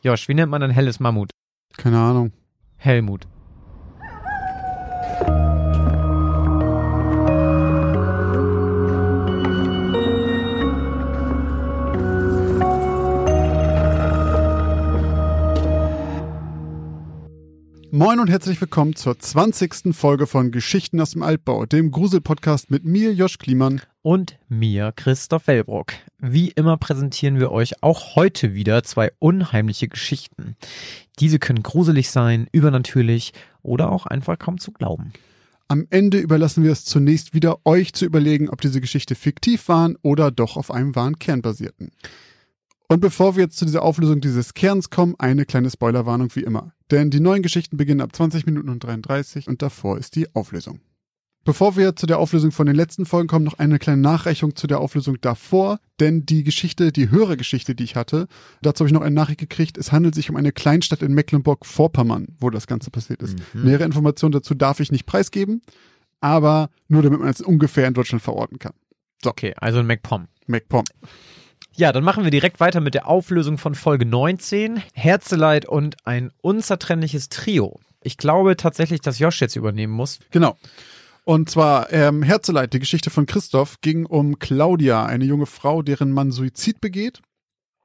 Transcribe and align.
Josh, 0.00 0.28
wie 0.28 0.34
nennt 0.34 0.50
man 0.50 0.62
ein 0.62 0.70
helles 0.70 1.00
Mammut? 1.00 1.30
Keine 1.76 1.98
Ahnung. 1.98 2.32
Helmut. 2.76 3.26
Moin 17.90 18.20
und 18.20 18.30
herzlich 18.30 18.60
willkommen 18.60 18.94
zur 18.94 19.18
20. 19.18 19.92
Folge 19.96 20.28
von 20.28 20.52
Geschichten 20.52 21.00
aus 21.00 21.10
dem 21.10 21.24
Altbau, 21.24 21.66
dem 21.66 21.90
Grusel-Podcast 21.90 22.70
mit 22.70 22.84
mir, 22.84 23.12
Josh 23.12 23.38
Kliemann. 23.38 23.80
Und 24.08 24.38
mir, 24.48 24.94
Christoph 24.96 25.48
Wellbrock. 25.48 25.92
Wie 26.18 26.48
immer 26.48 26.78
präsentieren 26.78 27.38
wir 27.38 27.52
euch 27.52 27.82
auch 27.82 28.16
heute 28.16 28.54
wieder 28.54 28.82
zwei 28.82 29.12
unheimliche 29.18 29.86
Geschichten. 29.86 30.56
Diese 31.18 31.38
können 31.38 31.62
gruselig 31.62 32.08
sein, 32.08 32.48
übernatürlich 32.50 33.34
oder 33.60 33.92
auch 33.92 34.06
einfach 34.06 34.38
kaum 34.38 34.56
zu 34.56 34.72
glauben. 34.72 35.12
Am 35.68 35.86
Ende 35.90 36.16
überlassen 36.16 36.64
wir 36.64 36.72
es 36.72 36.86
zunächst 36.86 37.34
wieder 37.34 37.58
euch 37.66 37.92
zu 37.92 38.06
überlegen, 38.06 38.48
ob 38.48 38.62
diese 38.62 38.80
Geschichte 38.80 39.14
fiktiv 39.14 39.68
waren 39.68 39.98
oder 40.00 40.30
doch 40.30 40.56
auf 40.56 40.70
einem 40.70 40.96
wahren 40.96 41.18
Kern 41.18 41.42
basierten. 41.42 41.90
Und 42.88 43.00
bevor 43.00 43.36
wir 43.36 43.42
jetzt 43.42 43.58
zu 43.58 43.66
dieser 43.66 43.82
Auflösung 43.82 44.22
dieses 44.22 44.54
Kerns 44.54 44.88
kommen, 44.88 45.16
eine 45.18 45.44
kleine 45.44 45.70
Spoilerwarnung 45.70 46.34
wie 46.34 46.44
immer. 46.44 46.72
Denn 46.90 47.10
die 47.10 47.20
neuen 47.20 47.42
Geschichten 47.42 47.76
beginnen 47.76 48.00
ab 48.00 48.16
20 48.16 48.46
Minuten 48.46 48.70
und 48.70 48.82
33 48.82 49.48
und 49.48 49.60
davor 49.60 49.98
ist 49.98 50.16
die 50.16 50.34
Auflösung. 50.34 50.80
Bevor 51.44 51.76
wir 51.76 51.96
zu 51.96 52.06
der 52.06 52.18
Auflösung 52.18 52.52
von 52.52 52.66
den 52.66 52.76
letzten 52.76 53.06
Folgen 53.06 53.26
kommen, 53.26 53.44
noch 53.44 53.58
eine 53.58 53.78
kleine 53.78 54.02
Nachreichung 54.02 54.54
zu 54.54 54.66
der 54.66 54.80
Auflösung 54.80 55.18
davor, 55.20 55.78
denn 55.98 56.26
die 56.26 56.44
Geschichte, 56.44 56.92
die 56.92 57.10
höhere 57.10 57.36
Geschichte, 57.36 57.74
die 57.74 57.84
ich 57.84 57.96
hatte, 57.96 58.28
dazu 58.60 58.80
habe 58.80 58.88
ich 58.88 58.94
noch 58.94 59.00
eine 59.00 59.14
Nachricht 59.14 59.40
gekriegt, 59.40 59.78
es 59.78 59.90
handelt 59.90 60.14
sich 60.14 60.28
um 60.28 60.36
eine 60.36 60.52
Kleinstadt 60.52 61.02
in 61.02 61.14
Mecklenburg-Vorpommern, 61.14 62.36
wo 62.38 62.50
das 62.50 62.66
Ganze 62.66 62.90
passiert 62.90 63.22
ist. 63.22 63.38
Mhm. 63.54 63.64
Nähere 63.64 63.84
Informationen 63.84 64.32
dazu 64.32 64.54
darf 64.54 64.80
ich 64.80 64.92
nicht 64.92 65.06
preisgeben, 65.06 65.62
aber 66.20 66.68
nur 66.88 67.02
damit 67.02 67.20
man 67.20 67.30
es 67.30 67.40
ungefähr 67.40 67.88
in 67.88 67.94
Deutschland 67.94 68.22
verorten 68.22 68.58
kann. 68.58 68.72
Okay, 69.24 69.54
also 69.56 69.78
ein 69.78 69.86
MacPom. 69.86 70.28
MacPom. 70.46 70.84
Ja, 71.74 71.92
dann 71.92 72.04
machen 72.04 72.24
wir 72.24 72.30
direkt 72.30 72.60
weiter 72.60 72.80
mit 72.80 72.94
der 72.94 73.06
Auflösung 73.06 73.56
von 73.56 73.74
Folge 73.74 74.04
19. 74.04 74.82
Herzeleid 74.94 75.66
und 75.66 75.96
ein 76.04 76.32
unzertrennliches 76.40 77.28
Trio. 77.28 77.78
Ich 78.02 78.16
glaube 78.16 78.56
tatsächlich, 78.56 79.00
dass 79.00 79.18
Josh 79.18 79.40
jetzt 79.40 79.56
übernehmen 79.56 79.92
muss. 79.92 80.18
Genau. 80.30 80.56
Und 81.28 81.50
zwar 81.50 81.92
ähm, 81.92 82.22
Herzeleid, 82.22 82.72
die 82.72 82.78
Geschichte 82.78 83.10
von 83.10 83.26
Christoph, 83.26 83.82
ging 83.82 84.06
um 84.06 84.38
Claudia, 84.38 85.04
eine 85.04 85.26
junge 85.26 85.44
Frau, 85.44 85.82
deren 85.82 86.10
Mann 86.10 86.32
Suizid 86.32 86.80
begeht. 86.80 87.20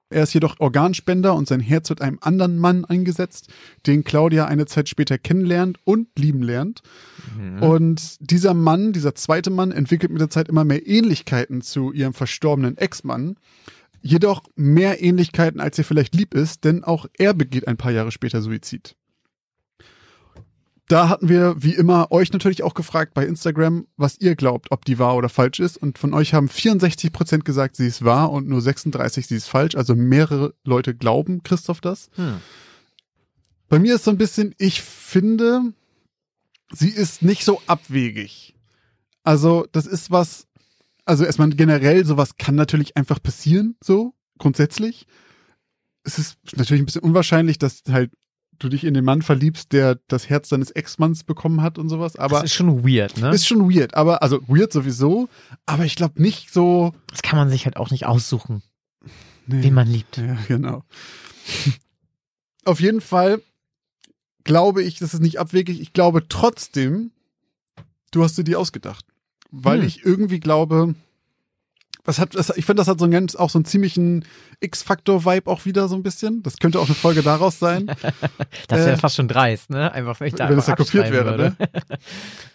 Er 0.09 0.23
ist 0.23 0.33
jedoch 0.33 0.61
Organspender 0.61 1.35
und 1.35 1.45
sein 1.45 1.59
Herz 1.59 1.89
wird 1.89 1.99
einem 1.99 2.19
anderen 2.21 2.57
Mann 2.57 2.85
eingesetzt, 2.85 3.51
den 3.85 4.05
Claudia 4.05 4.45
eine 4.45 4.65
Zeit 4.65 4.87
später 4.87 5.17
kennenlernt 5.17 5.77
und 5.83 6.07
lieben 6.17 6.41
lernt. 6.41 6.83
Und 7.59 8.15
dieser 8.21 8.53
Mann, 8.53 8.93
dieser 8.93 9.13
zweite 9.13 9.49
Mann, 9.49 9.73
entwickelt 9.73 10.13
mit 10.13 10.21
der 10.21 10.29
Zeit 10.29 10.47
immer 10.47 10.63
mehr 10.63 10.87
Ähnlichkeiten 10.87 11.61
zu 11.61 11.91
ihrem 11.91 12.13
verstorbenen 12.13 12.77
Ex-Mann. 12.77 13.35
Jedoch 14.01 14.43
mehr 14.55 15.03
Ähnlichkeiten, 15.03 15.59
als 15.59 15.77
ihr 15.77 15.83
vielleicht 15.83 16.15
lieb 16.15 16.33
ist, 16.33 16.63
denn 16.63 16.85
auch 16.85 17.07
er 17.17 17.33
begeht 17.33 17.67
ein 17.67 17.75
paar 17.75 17.91
Jahre 17.91 18.13
später 18.13 18.41
Suizid. 18.41 18.95
Da 20.87 21.07
hatten 21.07 21.29
wir, 21.29 21.55
wie 21.63 21.73
immer, 21.73 22.11
euch 22.11 22.33
natürlich 22.33 22.61
auch 22.61 22.73
gefragt 22.73 23.13
bei 23.13 23.25
Instagram, 23.25 23.87
was 23.95 24.19
ihr 24.19 24.35
glaubt, 24.35 24.71
ob 24.71 24.83
die 24.83 24.99
wahr 24.99 25.15
oder 25.15 25.29
falsch 25.29 25.59
ist. 25.59 25.77
Und 25.77 25.97
von 25.97 26.13
euch 26.13 26.33
haben 26.33 26.47
64% 26.47 27.43
gesagt, 27.43 27.77
sie 27.77 27.87
ist 27.87 28.03
wahr 28.03 28.31
und 28.31 28.49
nur 28.49 28.61
36, 28.61 29.27
sie 29.27 29.35
ist 29.35 29.47
falsch. 29.47 29.75
Also 29.75 29.95
mehrere 29.95 30.53
Leute 30.65 30.93
glauben 30.93 31.41
Christoph 31.43 31.79
das. 31.79 32.09
Hm. 32.15 32.41
Bei 33.69 33.79
mir 33.79 33.95
ist 33.95 34.03
so 34.03 34.11
ein 34.11 34.17
bisschen, 34.17 34.53
ich 34.57 34.81
finde, 34.81 35.73
sie 36.71 36.89
ist 36.89 37.21
nicht 37.21 37.45
so 37.45 37.61
abwegig. 37.65 38.53
Also, 39.23 39.65
das 39.71 39.87
ist 39.87 40.11
was, 40.11 40.47
also 41.05 41.23
erstmal 41.23 41.49
generell, 41.49 42.05
sowas 42.05 42.37
kann 42.37 42.55
natürlich 42.55 42.97
einfach 42.97 43.23
passieren, 43.23 43.77
so, 43.81 44.13
grundsätzlich. 44.37 45.07
Es 46.03 46.19
ist 46.19 46.37
natürlich 46.57 46.81
ein 46.83 46.85
bisschen 46.85 47.03
unwahrscheinlich, 47.03 47.57
dass 47.57 47.83
halt 47.89 48.11
du 48.59 48.69
dich 48.69 48.83
in 48.83 48.93
den 48.93 49.03
Mann 49.05 49.21
verliebst, 49.21 49.71
der 49.73 49.99
das 50.07 50.29
Herz 50.29 50.49
deines 50.49 50.71
Ex-Manns 50.71 51.23
bekommen 51.23 51.61
hat 51.61 51.77
und 51.77 51.89
sowas, 51.89 52.15
aber 52.15 52.35
das 52.37 52.45
ist 52.45 52.53
schon 52.53 52.83
weird, 52.87 53.17
ne? 53.17 53.31
ist 53.33 53.47
schon 53.47 53.69
weird, 53.73 53.93
aber, 53.95 54.21
also 54.23 54.39
weird 54.47 54.71
sowieso, 54.71 55.29
aber 55.65 55.85
ich 55.85 55.95
glaube 55.95 56.21
nicht 56.21 56.53
so, 56.53 56.93
Das 57.07 57.21
kann 57.21 57.37
man 57.37 57.49
sich 57.49 57.65
halt 57.65 57.77
auch 57.77 57.91
nicht 57.91 58.05
aussuchen, 58.05 58.63
nee. 59.47 59.63
wen 59.63 59.73
man 59.73 59.87
liebt. 59.87 60.17
Ja, 60.17 60.37
genau. 60.47 60.83
Auf 62.65 62.79
jeden 62.79 63.01
Fall 63.01 63.41
glaube 64.45 64.83
ich, 64.83 64.99
das 64.99 65.13
ist 65.13 65.21
nicht 65.21 65.39
abwegig. 65.39 65.79
Ich 65.81 65.93
glaube 65.93 66.27
trotzdem, 66.27 67.11
du 68.11 68.23
hast 68.23 68.37
dir 68.37 68.43
die 68.43 68.55
ausgedacht. 68.55 69.05
Weil 69.51 69.79
Hm. 69.79 69.87
ich 69.87 70.03
irgendwie 70.05 70.39
glaube, 70.39 70.95
was 72.05 72.19
hat, 72.19 72.35
das, 72.35 72.49
ich 72.55 72.65
finde, 72.65 72.81
das 72.81 72.87
hat 72.87 72.99
so 72.99 73.05
einen 73.05 73.11
ganz, 73.13 73.35
auch 73.35 73.49
so 73.49 73.57
einen 73.57 73.65
ziemlichen 73.65 74.25
X-Faktor-Vibe 74.59 75.49
auch 75.49 75.65
wieder 75.65 75.87
so 75.87 75.95
ein 75.95 76.03
bisschen. 76.03 76.43
Das 76.43 76.57
könnte 76.57 76.79
auch 76.79 76.85
eine 76.87 76.95
Folge 76.95 77.21
daraus 77.23 77.59
sein. 77.59 77.87
Das 78.67 78.79
wäre 78.79 78.91
Äh, 78.93 78.97
fast 78.97 79.15
schon 79.15 79.27
dreist, 79.27 79.69
ne? 79.69 79.91
Einfach, 79.91 80.19
wenn 80.19 80.27
ich 80.27 80.35
da 80.35 80.49
wenn 80.49 80.57
es 80.57 80.65
da 80.65 80.75
kopiert 80.75 81.11
wäre, 81.11 81.25
würde. 81.25 81.55
ne? 81.59 81.67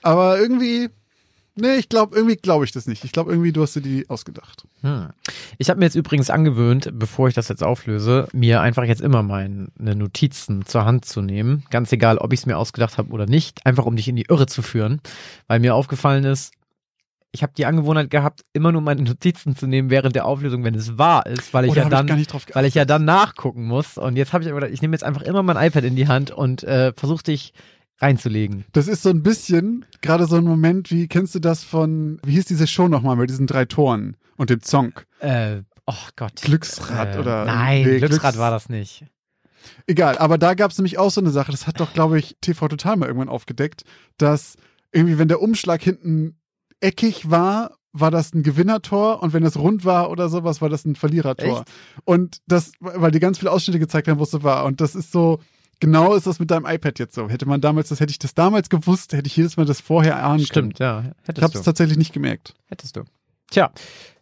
Aber 0.03 0.39
irgendwie, 0.39 0.89
nee, 1.55 1.77
ich 1.77 1.89
glaube, 1.89 2.17
irgendwie 2.17 2.37
glaube 2.37 2.65
ich 2.65 2.73
das 2.73 2.87
nicht. 2.87 3.05
Ich 3.05 3.13
glaube, 3.13 3.31
irgendwie, 3.31 3.53
du 3.53 3.63
hast 3.63 3.75
dir 3.77 3.81
die 3.81 4.09
ausgedacht. 4.09 4.65
Hm. 4.83 5.09
Ich 5.59 5.71
habe 5.71 5.79
mir 5.79 5.87
jetzt 5.87 5.95
übrigens 5.97 6.31
angewöhnt, 6.31 6.91
bevor 6.93 7.29
ich 7.29 7.35
das 7.35 7.49
jetzt 7.49 7.63
auflöse, 7.65 8.29
mir 8.33 8.61
einfach 8.61 8.85
jetzt 8.85 9.01
immer 9.03 9.23
meine 9.23 9.69
Notizen 9.79 10.65
zur 10.67 10.85
Hand 10.85 11.05
zu 11.05 11.21
nehmen. 11.23 11.65
Ganz 11.71 11.93
egal, 11.93 12.19
ob 12.19 12.33
ich 12.33 12.41
es 12.41 12.47
mir 12.47 12.57
ausgedacht 12.59 12.99
habe 12.99 13.11
oder 13.13 13.27
nicht. 13.27 13.65
Einfach 13.67 13.87
um 13.87 13.97
dich 13.97 14.09
in 14.09 14.17
die 14.17 14.27
Irre 14.29 14.47
zu 14.47 14.63
führen. 14.63 15.01
Weil 15.47 15.61
mir 15.61 15.75
aufgefallen 15.75 16.25
ist, 16.25 16.53
ich 17.33 17.43
habe 17.43 17.53
die 17.57 17.67
Angewohnheit 17.67 18.11
gehabt, 18.11 18.43
immer 18.53 18.73
nur 18.73 18.81
meine 18.81 19.03
Notizen 19.09 19.57
zu 19.57 19.67
nehmen 19.67 19.91
während 19.91 20.15
der 20.17 20.25
Auflösung, 20.25 20.65
wenn 20.65 20.75
es 20.75 20.99
wahr 20.99 21.27
ist, 21.27 21.53
weil 21.55 21.65
ich 21.67 21.71
Oder 21.73 21.83
ja 21.83 21.87
ich 21.87 21.91
dann 22.07 22.25
drauf 22.25 22.47
weil 22.53 22.65
ich 22.65 22.75
ja 22.75 22.85
dann 22.85 23.05
nachgucken 23.05 23.65
muss. 23.67 23.99
Und 23.99 24.17
jetzt 24.17 24.33
habe 24.33 24.45
ich 24.45 24.51
aber 24.51 24.61
gedacht, 24.61 24.73
ich 24.75 24.83
nehme 24.83 24.95
jetzt 24.95 25.05
einfach 25.05 25.23
immer 25.23 25.43
mein 25.43 25.57
iPad 25.57 25.85
in 25.85 25.97
die 25.97 26.09
Hand 26.09 26.31
und 26.31 26.63
äh, 26.65 26.93
versuche 26.97 27.23
dich 27.25 27.53
reinzulegen. 28.01 28.65
Das 28.73 28.89
ist 28.89 29.03
so 29.03 29.11
ein 29.11 29.23
bisschen 29.23 29.85
gerade 30.01 30.27
so 30.27 30.37
ein 30.37 30.45
Moment, 30.45 30.91
wie 30.91 31.09
kennst 31.09 31.35
du 31.35 31.41
das 31.41 31.65
von, 31.65 32.21
wie 32.25 32.33
hieß 32.33 32.45
diese 32.47 32.67
Show 32.67 32.89
nochmal 32.89 33.17
mit 33.17 33.29
diesen 33.29 33.47
drei 33.47 33.65
Toren 33.65 34.17
und 34.37 34.51
dem 34.51 34.63
Song? 34.63 34.93
Äh, 35.21 35.63
oh 35.87 35.95
Gott. 36.17 36.37
Glücksrad 36.43 37.17
Äh, 37.17 37.19
oder. 37.19 37.45
Nein, 37.45 37.83
nee, 37.83 37.99
Glücksrad 37.99 38.35
Glücks- 38.35 38.39
war 38.39 38.51
das 38.51 38.69
nicht. 38.69 39.05
Egal, 39.87 40.17
aber 40.19 40.39
da 40.39 40.55
gab 40.55 40.71
es 40.71 40.79
nämlich 40.79 40.99
auch 40.99 41.11
so 41.11 41.21
eine 41.21 41.31
Sache, 41.31 41.51
das 41.51 41.67
hat 41.67 41.81
doch, 41.81 41.93
glaube 41.93 42.19
ich, 42.19 42.37
TV 42.41 42.69
Total 42.69 42.97
mal 42.97 43.07
irgendwann 43.07 43.29
aufgedeckt, 43.29 43.83
dass 44.17 44.57
irgendwie, 44.93 45.19
wenn 45.19 45.29
der 45.29 45.43
Umschlag 45.43 45.83
hinten 45.83 46.39
eckig 46.81 47.31
war, 47.31 47.77
war 47.93 48.11
das 48.11 48.35
ein 48.35 48.43
Gewinnertor 48.43 49.23
und 49.23 49.33
wenn 49.33 49.45
es 49.45 49.59
rund 49.59 49.85
war 49.85 50.11
oder 50.11 50.29
sowas, 50.29 50.61
war 50.61 50.69
das 50.69 50.85
ein 50.85 50.95
Verlierertor. 50.95 51.65
Und 52.05 52.41
das, 52.47 52.73
weil 52.81 53.11
die 53.11 53.21
ganz 53.21 53.39
viele 53.39 53.51
Ausschnitte 53.51 53.79
gezeigt 53.79 54.09
haben, 54.09 54.19
wo 54.19 54.25
es 54.25 54.31
so 54.31 54.43
war. 54.43 54.65
Und 54.65 54.81
das 54.81 54.95
ist 54.95 55.11
so, 55.11 55.41
genau 55.81 56.15
ist 56.15 56.27
das 56.27 56.39
mit 56.39 56.51
deinem 56.51 56.67
iPad 56.67 56.99
jetzt 56.99 57.15
so. 57.15 57.29
Hätte 57.29 57.47
man 57.47 57.61
damals, 57.61 57.89
das 57.89 58.01
hätte 58.01 58.11
ich 58.11 58.19
das 58.19 58.35
damals 58.35 58.69
gewusst, 58.69 59.13
hätte 59.13 59.27
ich 59.27 59.37
jedes 59.37 59.57
Mal 59.57 59.67
das 59.67 59.81
vorher 59.81 60.23
ahnen 60.23 60.45
Stimmt, 60.45 60.79
ja. 60.79 61.01
können. 61.01 61.15
Ich 61.23 61.29
Hättest 61.29 61.43
habe 61.43 61.53
du. 61.53 61.59
es 61.59 61.65
tatsächlich 61.65 61.99
nicht 61.99 62.13
gemerkt. 62.13 62.55
Hättest 62.67 62.97
du. 62.97 63.05
Tja, 63.51 63.71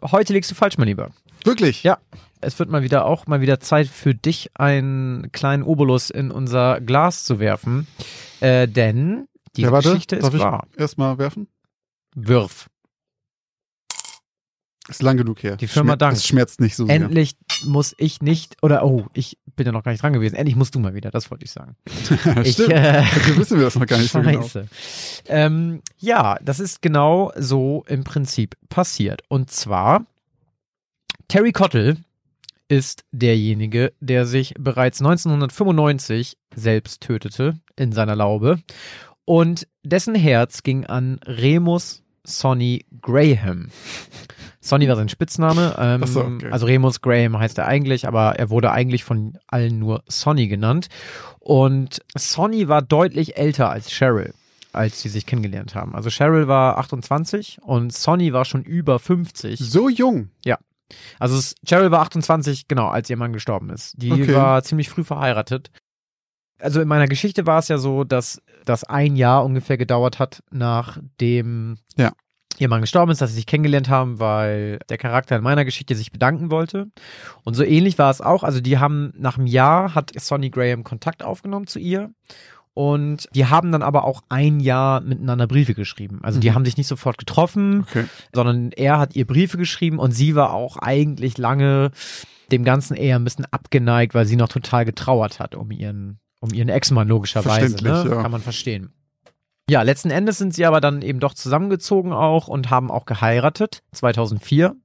heute 0.02 0.32
liegst 0.32 0.50
du 0.50 0.54
falsch, 0.54 0.78
mein 0.78 0.88
Lieber. 0.88 1.10
Wirklich? 1.44 1.82
Ja. 1.82 1.98
Es 2.40 2.58
wird 2.58 2.70
mal 2.70 2.82
wieder 2.82 3.06
auch 3.06 3.26
mal 3.26 3.40
wieder 3.40 3.60
Zeit 3.60 3.88
für 3.88 4.14
dich, 4.14 4.50
einen 4.54 5.32
kleinen 5.32 5.62
Obolus 5.62 6.10
in 6.10 6.30
unser 6.30 6.80
Glas 6.80 7.24
zu 7.24 7.40
werfen. 7.40 7.86
Äh, 8.40 8.68
denn 8.68 9.26
diese 9.56 9.68
ja, 9.68 9.72
warte, 9.72 9.88
Geschichte 9.90 10.16
ist 10.16 10.32
ich 10.32 10.38
wahr. 10.40 10.66
erstmal 10.76 11.18
werfen? 11.18 11.48
Wirf. 12.16 12.68
Ist 14.88 15.02
lang 15.02 15.16
genug 15.16 15.42
her. 15.42 15.56
Die 15.56 15.66
Firma 15.66 15.92
Schmer- 15.92 15.96
dankt. 15.96 16.18
Es 16.18 16.26
schmerzt 16.26 16.60
nicht 16.60 16.76
so 16.76 16.86
sehr. 16.86 16.94
Endlich 16.94 17.36
muss 17.64 17.94
ich 17.98 18.22
nicht, 18.22 18.56
oder 18.62 18.84
oh, 18.84 19.06
ich 19.14 19.36
bin 19.56 19.66
ja 19.66 19.72
noch 19.72 19.82
gar 19.82 19.90
nicht 19.90 20.02
dran 20.02 20.12
gewesen. 20.12 20.36
Endlich 20.36 20.54
musst 20.54 20.74
du 20.76 20.78
mal 20.78 20.94
wieder, 20.94 21.10
das 21.10 21.30
wollte 21.30 21.44
ich 21.44 21.50
sagen. 21.50 21.76
Ich, 22.44 22.52
Stimmt. 22.54 22.72
äh, 22.72 22.92
Dafür 23.02 23.36
wissen 23.36 23.58
wir 23.58 23.64
das 23.64 23.74
noch 23.74 23.86
gar 23.86 23.98
nicht 23.98 24.12
so 24.12 24.20
genau. 24.20 24.42
Scheiße. 24.42 24.68
Ähm, 25.26 25.82
ja, 25.98 26.36
das 26.40 26.60
ist 26.60 26.82
genau 26.82 27.32
so 27.36 27.84
im 27.88 28.04
Prinzip 28.04 28.56
passiert. 28.68 29.22
Und 29.28 29.50
zwar, 29.50 30.06
Terry 31.26 31.50
Cottle 31.52 31.96
ist 32.68 33.04
derjenige, 33.10 33.92
der 34.00 34.24
sich 34.24 34.54
bereits 34.58 35.00
1995 35.00 36.36
selbst 36.54 37.00
tötete 37.02 37.58
in 37.76 37.90
seiner 37.92 38.14
Laube. 38.14 38.60
Und 39.24 39.66
dessen 39.82 40.14
Herz 40.14 40.62
ging 40.62 40.86
an 40.86 41.18
Remus 41.24 42.04
Sonny 42.26 42.84
Graham. 43.00 43.68
Sonny 44.60 44.88
war 44.88 44.96
sein 44.96 45.08
Spitzname. 45.08 45.76
Ähm, 45.78 46.04
so, 46.06 46.22
okay. 46.24 46.50
Also 46.50 46.66
Remus 46.66 47.00
Graham 47.00 47.38
heißt 47.38 47.56
er 47.58 47.66
eigentlich, 47.66 48.08
aber 48.08 48.36
er 48.38 48.50
wurde 48.50 48.72
eigentlich 48.72 49.04
von 49.04 49.38
allen 49.46 49.78
nur 49.78 50.02
Sonny 50.08 50.48
genannt. 50.48 50.88
Und 51.38 52.00
Sonny 52.16 52.68
war 52.68 52.82
deutlich 52.82 53.36
älter 53.36 53.70
als 53.70 53.90
Cheryl, 53.90 54.34
als 54.72 55.00
sie 55.02 55.08
sich 55.08 55.24
kennengelernt 55.26 55.74
haben. 55.76 55.94
Also 55.94 56.10
Cheryl 56.10 56.48
war 56.48 56.78
28 56.78 57.58
und 57.62 57.92
Sonny 57.92 58.32
war 58.32 58.44
schon 58.44 58.62
über 58.62 58.98
50. 58.98 59.60
So 59.60 59.88
jung. 59.88 60.30
Ja. 60.44 60.58
Also 61.18 61.40
Cheryl 61.64 61.90
war 61.90 62.00
28, 62.00 62.68
genau, 62.68 62.88
als 62.88 63.08
ihr 63.10 63.16
Mann 63.16 63.32
gestorben 63.32 63.70
ist. 63.70 63.94
Die 63.96 64.12
Okay. 64.12 64.34
war 64.34 64.62
ziemlich 64.64 64.88
früh 64.88 65.04
verheiratet. 65.04 65.70
Also 66.58 66.80
in 66.80 66.88
meiner 66.88 67.06
Geschichte 67.06 67.46
war 67.46 67.58
es 67.58 67.68
ja 67.68 67.78
so, 67.78 68.04
dass 68.04 68.40
das 68.64 68.84
ein 68.84 69.16
Jahr 69.16 69.44
ungefähr 69.44 69.76
gedauert 69.76 70.18
hat, 70.18 70.42
nachdem 70.50 71.78
Ja. 71.96 72.12
ihr 72.58 72.68
Mann 72.68 72.80
gestorben 72.80 73.12
ist, 73.12 73.20
dass 73.20 73.30
sie 73.30 73.36
sich 73.36 73.46
kennengelernt 73.46 73.88
haben, 73.88 74.18
weil 74.18 74.78
der 74.88 74.98
Charakter 74.98 75.36
in 75.36 75.42
meiner 75.42 75.64
Geschichte 75.64 75.94
sich 75.94 76.12
bedanken 76.12 76.50
wollte. 76.50 76.86
Und 77.44 77.54
so 77.54 77.62
ähnlich 77.62 77.98
war 77.98 78.10
es 78.10 78.20
auch. 78.20 78.42
Also 78.42 78.60
die 78.60 78.78
haben 78.78 79.12
nach 79.16 79.36
einem 79.38 79.46
Jahr 79.46 79.94
hat 79.94 80.12
Sonny 80.18 80.50
Graham 80.50 80.82
Kontakt 80.84 81.22
aufgenommen 81.22 81.66
zu 81.66 81.78
ihr. 81.78 82.10
Und 82.72 83.28
die 83.34 83.46
haben 83.46 83.72
dann 83.72 83.82
aber 83.82 84.04
auch 84.04 84.22
ein 84.28 84.60
Jahr 84.60 85.00
miteinander 85.00 85.46
Briefe 85.46 85.72
geschrieben. 85.74 86.20
Also 86.22 86.40
die 86.40 86.50
Mhm. 86.50 86.54
haben 86.56 86.64
sich 86.66 86.76
nicht 86.76 86.88
sofort 86.88 87.16
getroffen, 87.16 87.80
Okay. 87.88 88.04
sondern 88.34 88.70
er 88.72 88.98
hat 88.98 89.16
ihr 89.16 89.26
Briefe 89.26 89.56
geschrieben 89.56 89.98
und 89.98 90.10
sie 90.12 90.34
war 90.34 90.52
auch 90.52 90.76
eigentlich 90.76 91.38
lange 91.38 91.90
dem 92.52 92.64
Ganzen 92.64 92.94
eher 92.94 93.16
ein 93.18 93.24
bisschen 93.24 93.46
abgeneigt, 93.50 94.14
weil 94.14 94.26
sie 94.26 94.36
noch 94.36 94.48
total 94.48 94.84
getrauert 94.84 95.40
hat 95.40 95.54
um 95.54 95.70
ihren, 95.70 96.18
um 96.40 96.52
ihren 96.52 96.68
Ex-Mann 96.68 97.08
logischerweise. 97.08 97.82
Ne? 97.82 98.06
Ja. 98.08 98.22
Kann 98.22 98.30
man 98.30 98.42
verstehen. 98.42 98.92
Ja, 99.68 99.82
letzten 99.82 100.10
Endes 100.10 100.38
sind 100.38 100.54
sie 100.54 100.64
aber 100.64 100.80
dann 100.80 101.02
eben 101.02 101.18
doch 101.18 101.34
zusammengezogen 101.34 102.12
auch 102.12 102.46
und 102.46 102.70
haben 102.70 102.90
auch 102.90 103.04
geheiratet, 103.04 103.82
2004. 103.92 104.76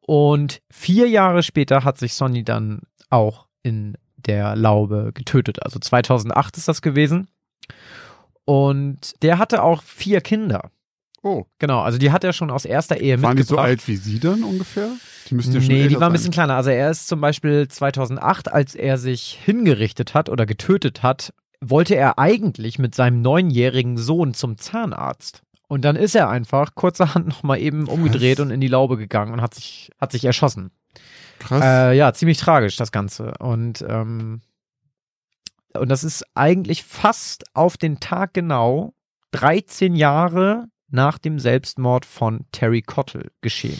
Und 0.00 0.60
vier 0.70 1.08
Jahre 1.08 1.42
später 1.42 1.84
hat 1.84 1.96
sich 1.96 2.14
Sonny 2.14 2.44
dann 2.44 2.80
auch 3.08 3.46
in 3.62 3.96
der 4.16 4.56
Laube 4.56 5.12
getötet. 5.14 5.62
Also 5.62 5.78
2008 5.78 6.58
ist 6.58 6.68
das 6.68 6.82
gewesen. 6.82 7.28
Und 8.44 9.22
der 9.22 9.38
hatte 9.38 9.62
auch 9.62 9.82
vier 9.82 10.20
Kinder. 10.20 10.70
Oh, 11.22 11.44
Genau, 11.58 11.80
also 11.80 11.98
die 11.98 12.10
hat 12.10 12.24
er 12.24 12.32
schon 12.32 12.50
aus 12.50 12.64
erster 12.64 12.98
Ehe 13.00 13.22
waren 13.22 13.36
die 13.36 13.42
mitgebracht. 13.42 13.64
so 13.64 13.70
alt 13.70 13.88
wie 13.88 13.96
sie 13.96 14.18
dann 14.18 14.42
ungefähr? 14.42 14.90
Die 15.28 15.34
müssten 15.34 15.54
ja 15.54 15.60
schon 15.60 15.68
nee, 15.68 15.86
die 15.88 15.94
waren 15.94 16.04
ein 16.04 16.12
bisschen 16.12 16.32
kleiner. 16.32 16.56
Also 16.56 16.70
er 16.70 16.90
ist 16.90 17.06
zum 17.06 17.20
Beispiel 17.20 17.68
2008, 17.68 18.52
als 18.52 18.74
er 18.74 18.98
sich 18.98 19.38
hingerichtet 19.44 20.14
hat 20.14 20.28
oder 20.28 20.46
getötet 20.46 21.02
hat, 21.02 21.32
wollte 21.60 21.94
er 21.94 22.18
eigentlich 22.18 22.80
mit 22.80 22.94
seinem 22.94 23.20
neunjährigen 23.20 23.96
Sohn 23.96 24.34
zum 24.34 24.58
Zahnarzt. 24.58 25.42
Und 25.68 25.84
dann 25.84 25.94
ist 25.96 26.16
er 26.16 26.28
einfach 26.28 26.74
kurzerhand 26.74 27.28
nochmal 27.28 27.60
eben 27.60 27.86
umgedreht 27.86 28.38
Was? 28.38 28.44
und 28.46 28.50
in 28.50 28.60
die 28.60 28.68
Laube 28.68 28.96
gegangen 28.96 29.32
und 29.32 29.40
hat 29.40 29.54
sich, 29.54 29.90
hat 30.00 30.10
sich 30.12 30.24
erschossen. 30.24 30.72
Krass. 31.38 31.62
Äh, 31.64 31.96
ja, 31.96 32.12
ziemlich 32.12 32.38
tragisch, 32.38 32.76
das 32.76 32.90
Ganze. 32.92 33.34
Und, 33.38 33.84
ähm, 33.88 34.40
und 35.74 35.88
das 35.88 36.02
ist 36.04 36.24
eigentlich 36.34 36.82
fast 36.82 37.44
auf 37.54 37.76
den 37.76 38.00
Tag 38.00 38.34
genau 38.34 38.92
13 39.30 39.94
Jahre 39.94 40.66
nach 40.92 41.18
dem 41.18 41.38
Selbstmord 41.38 42.04
von 42.06 42.44
Terry 42.52 42.82
Cottle 42.82 43.30
geschehen. 43.40 43.78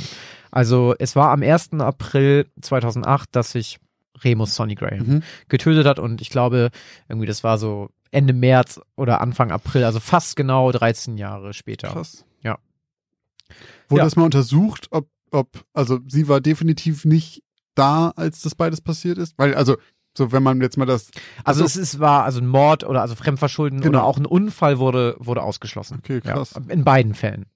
Also 0.51 0.95
es 0.99 1.15
war 1.17 1.31
am 1.31 1.43
1. 1.43 1.75
April 1.81 2.47
2008, 2.61 3.29
dass 3.35 3.53
sich 3.53 3.79
Remus 4.25 4.55
Sonny 4.55 4.75
Graham 4.75 5.07
Mhm. 5.07 5.23
getötet 5.49 5.87
hat 5.87 5.99
und 5.99 6.21
ich 6.21 6.31
glaube, 6.31 6.71
irgendwie 7.09 7.27
das 7.27 7.43
war 7.45 7.59
so 7.59 7.89
Ende 8.11 8.33
März 8.35 8.81
oder 8.97 9.21
Anfang 9.21 9.51
April, 9.51 9.85
also 9.85 9.99
fast 10.01 10.37
genau 10.37 10.71
13 10.71 11.17
Jahre 11.17 11.55
später. 11.55 11.89
Krass. 11.89 12.25
Ja. 12.43 12.59
Wurde 13.89 14.01
Ja. 14.01 14.05
das 14.05 14.17
mal 14.17 14.25
untersucht, 14.25 14.89
ob, 14.91 15.09
ob, 15.31 15.65
also 15.73 15.99
sie 16.07 16.29
war 16.29 16.41
definitiv 16.41 17.05
nicht 17.05 17.43
da, 17.75 18.11
als 18.17 18.43
das 18.43 18.55
beides 18.55 18.81
passiert 18.83 19.17
ist? 19.19 19.35
Weil, 19.39 19.55
also, 19.55 19.77
so 20.17 20.31
wenn 20.33 20.43
man 20.43 20.61
jetzt 20.61 20.77
mal 20.77 20.85
das. 20.87 21.11
Also 21.45 21.63
Also- 21.63 21.65
es 21.65 21.77
ist, 21.77 22.01
war 22.01 22.25
also 22.25 22.41
ein 22.41 22.47
Mord 22.47 22.85
oder 22.85 23.01
also 23.03 23.15
Fremdverschulden 23.15 23.81
Genau. 23.81 23.99
oder 24.01 24.05
auch 24.07 24.19
ein 24.19 24.27
Unfall 24.27 24.79
wurde, 24.79 25.17
wurde 25.19 25.43
ausgeschlossen. 25.43 25.99
Okay, 25.99 26.21
krass. 26.21 26.55
Ja, 26.55 26.63
in 26.73 26.85
beiden 26.85 27.15
Fällen. 27.15 27.47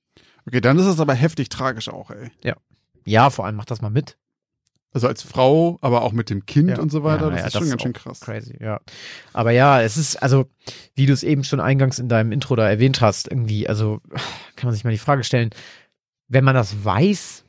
Okay, 0.46 0.60
dann 0.60 0.78
ist 0.78 0.86
es 0.86 1.00
aber 1.00 1.14
heftig 1.14 1.48
tragisch 1.48 1.88
auch, 1.88 2.10
ey. 2.10 2.30
Ja, 3.04 3.30
vor 3.30 3.44
allem 3.46 3.56
macht 3.56 3.70
das 3.70 3.80
mal 3.82 3.90
mit. 3.90 4.16
Also 4.92 5.08
als 5.08 5.22
Frau, 5.22 5.76
aber 5.82 6.02
auch 6.02 6.12
mit 6.12 6.30
dem 6.30 6.46
Kind 6.46 6.70
Ja. 6.70 6.78
und 6.78 6.90
so 6.90 7.04
weiter, 7.04 7.24
Ja, 7.26 7.30
das 7.30 7.40
ja, 7.40 7.46
ist 7.46 7.54
das 7.54 7.58
schon 7.60 7.62
ist 7.64 7.70
ganz 7.72 7.82
schön 7.82 7.92
krass. 7.92 8.20
Crazy, 8.20 8.56
ja. 8.62 8.80
Aber 9.34 9.50
ja, 9.50 9.82
es 9.82 9.98
ist, 9.98 10.16
also, 10.22 10.46
wie 10.94 11.04
du 11.04 11.12
es 11.12 11.22
eben 11.22 11.44
schon 11.44 11.60
eingangs 11.60 11.98
in 11.98 12.08
deinem 12.08 12.32
Intro 12.32 12.56
da 12.56 12.66
erwähnt 12.68 13.02
hast, 13.02 13.28
irgendwie, 13.30 13.68
also, 13.68 14.00
kann 14.56 14.68
man 14.68 14.72
sich 14.74 14.84
mal 14.84 14.90
die 14.92 14.98
Frage 14.98 15.22
stellen, 15.22 15.50
wenn 16.28 16.44
man 16.44 16.54
das 16.54 16.82
weiß, 16.84 17.44